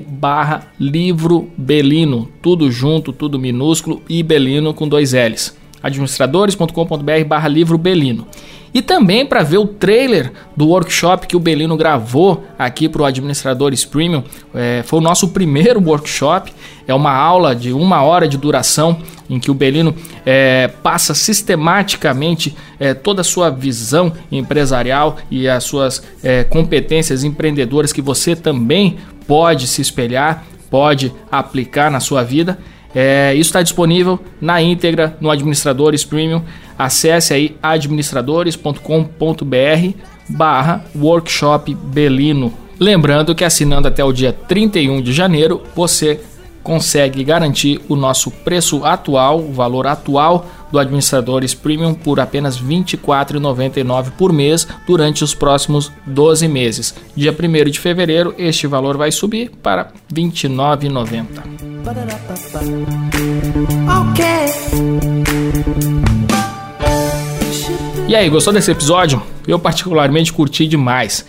barra 0.06 0.68
livro 0.78 1.50
Belino, 1.56 2.28
tudo 2.40 2.70
junto, 2.70 3.12
tudo 3.12 3.40
minúsculo 3.40 4.00
e 4.08 4.22
Belino 4.22 4.72
com 4.72 4.86
dois 4.88 5.12
L's. 5.12 5.56
administradores.com.br 5.82 7.24
barra 7.26 7.48
livro 7.48 7.76
Belino. 7.76 8.28
E 8.72 8.80
também 8.80 9.26
para 9.26 9.42
ver 9.42 9.58
o 9.58 9.66
trailer 9.66 10.32
do 10.56 10.68
workshop 10.68 11.26
que 11.26 11.36
o 11.36 11.40
Belino 11.40 11.76
gravou 11.76 12.44
aqui 12.58 12.88
para 12.88 13.02
o 13.02 13.04
Administradores 13.04 13.84
Premium. 13.84 14.22
É, 14.54 14.82
foi 14.84 15.00
o 15.00 15.02
nosso 15.02 15.28
primeiro 15.28 15.82
workshop. 15.82 16.52
É 16.86 16.94
uma 16.94 17.12
aula 17.12 17.54
de 17.54 17.72
uma 17.72 18.02
hora 18.02 18.28
de 18.28 18.36
duração 18.36 18.98
em 19.28 19.40
que 19.40 19.50
o 19.50 19.54
Belino 19.54 19.94
é, 20.24 20.68
passa 20.82 21.14
sistematicamente 21.14 22.56
é, 22.78 22.94
toda 22.94 23.22
a 23.22 23.24
sua 23.24 23.50
visão 23.50 24.12
empresarial 24.30 25.16
e 25.30 25.48
as 25.48 25.64
suas 25.64 26.02
é, 26.22 26.44
competências 26.44 27.24
empreendedoras 27.24 27.92
que 27.92 28.02
você 28.02 28.36
também 28.36 28.98
pode 29.26 29.66
se 29.66 29.80
espelhar, 29.80 30.44
pode 30.68 31.12
aplicar 31.30 31.90
na 31.90 32.00
sua 32.00 32.22
vida. 32.22 32.58
É, 32.94 33.32
isso 33.34 33.48
está 33.48 33.62
disponível 33.62 34.18
na 34.40 34.60
íntegra 34.60 35.16
no 35.20 35.30
Administradores 35.30 36.04
Premium. 36.04 36.42
Acesse 36.78 37.32
aí 37.32 37.56
administradores.com.br 37.62 39.96
barra 40.28 40.84
workshop 40.94 41.74
Belino. 41.74 42.52
Lembrando 42.78 43.34
que 43.34 43.44
assinando 43.44 43.88
até 43.88 44.02
o 44.02 44.12
dia 44.12 44.32
31 44.32 45.02
de 45.02 45.12
janeiro, 45.12 45.62
você 45.74 46.20
consegue 46.62 47.24
garantir 47.24 47.80
o 47.88 47.96
nosso 47.96 48.30
preço 48.30 48.84
atual, 48.84 49.40
o 49.40 49.52
valor 49.52 49.86
atual 49.86 50.46
do 50.70 50.78
Administradores 50.78 51.54
Premium 51.54 51.94
por 51.94 52.20
apenas 52.20 52.56
R$ 52.56 52.66
24,99 52.66 54.10
por 54.12 54.32
mês 54.32 54.66
durante 54.86 55.24
os 55.24 55.34
próximos 55.34 55.90
12 56.06 56.48
meses. 56.48 56.94
Dia 57.14 57.32
1 57.32 57.70
de 57.70 57.78
fevereiro, 57.78 58.34
este 58.38 58.66
valor 58.66 58.96
vai 58.96 59.10
subir 59.10 59.50
para 59.62 59.82
R$ 59.82 59.92
29,90. 60.14 61.26
E 68.08 68.16
aí, 68.16 68.28
gostou 68.28 68.52
desse 68.52 68.72
episódio? 68.72 69.22
Eu 69.46 69.58
particularmente 69.58 70.32
curti 70.32 70.66
demais. 70.66 71.24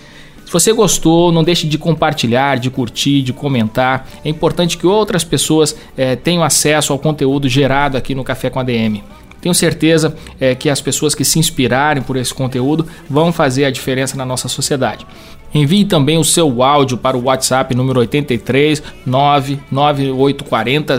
Se 0.51 0.51
você 0.51 0.73
gostou, 0.73 1.31
não 1.31 1.45
deixe 1.45 1.65
de 1.65 1.77
compartilhar, 1.77 2.59
de 2.59 2.69
curtir, 2.69 3.21
de 3.21 3.31
comentar. 3.31 4.05
É 4.25 4.27
importante 4.27 4.77
que 4.77 4.85
outras 4.85 5.23
pessoas 5.23 5.73
é, 5.95 6.15
tenham 6.17 6.43
acesso 6.43 6.91
ao 6.91 6.99
conteúdo 6.99 7.47
gerado 7.47 7.95
aqui 7.95 8.13
no 8.13 8.21
Café 8.23 8.49
com 8.49 8.59
a 8.59 8.63
DM. 8.63 9.01
Tenho 9.41 9.55
certeza 9.55 10.15
é, 10.39 10.53
que 10.53 10.69
as 10.69 10.79
pessoas 10.79 11.15
que 11.15 11.25
se 11.25 11.39
inspirarem 11.39 12.03
por 12.03 12.15
esse 12.15 12.33
conteúdo 12.33 12.87
vão 13.09 13.33
fazer 13.33 13.65
a 13.65 13.71
diferença 13.71 14.15
na 14.15 14.25
nossa 14.25 14.47
sociedade. 14.47 15.05
Envie 15.53 15.83
também 15.83 16.17
o 16.17 16.23
seu 16.23 16.63
áudio 16.63 16.97
para 16.97 17.17
o 17.17 17.23
WhatsApp 17.23 17.75
número 17.75 17.99
83 17.99 18.81
99840 19.05 20.97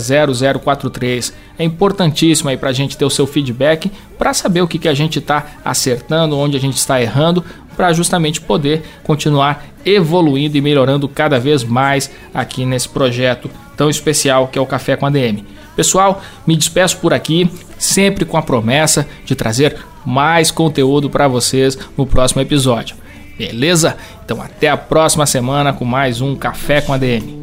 0043. 0.59 1.33
É 1.59 1.65
importantíssimo 1.65 2.51
aí 2.51 2.57
para 2.59 2.69
a 2.69 2.73
gente 2.73 2.97
ter 2.97 3.05
o 3.05 3.11
seu 3.11 3.27
feedback 3.27 3.91
para 4.19 4.35
saber 4.35 4.61
o 4.61 4.69
que, 4.69 4.79
que 4.79 4.89
a 4.89 4.95
gente 4.95 5.21
está 5.21 5.47
acertando, 5.65 6.37
onde 6.37 6.57
a 6.57 6.61
gente 6.61 6.77
está 6.77 7.01
errando, 7.01 7.43
para 7.75 7.93
justamente 7.95 8.41
poder 8.41 8.83
continuar 9.03 9.65
evoluindo 9.85 10.57
e 10.57 10.61
melhorando 10.61 11.09
cada 11.09 11.41
vez 11.41 11.65
mais 11.65 12.11
aqui 12.35 12.67
nesse 12.67 12.89
projeto 12.89 13.51
tão 13.77 13.89
especial 13.89 14.49
que 14.49 14.59
é 14.59 14.63
o 14.63 14.67
Café 14.67 14.97
com 14.97 15.07
a 15.07 15.11
DM. 15.11 15.45
Pessoal, 15.75 16.23
me 16.47 16.55
despeço 16.55 16.99
por 16.99 17.15
aqui, 17.15 17.51
sempre 17.83 18.25
com 18.25 18.37
a 18.37 18.43
promessa 18.43 19.07
de 19.25 19.35
trazer 19.35 19.77
mais 20.07 20.51
conteúdo 20.51 21.11
para 21.11 21.29
vocês 21.29 21.77
no 21.97 22.07
próximo 22.07 22.41
episódio. 22.41 22.97
Beleza? 23.37 23.97
Então 24.25 24.41
até 24.41 24.69
a 24.69 24.77
próxima 24.77 25.27
semana 25.27 25.73
com 25.73 25.85
mais 25.85 26.21
um 26.21 26.37
Café 26.37 26.81
com 26.81 26.93
a 26.93 26.99
DM. 26.99 27.43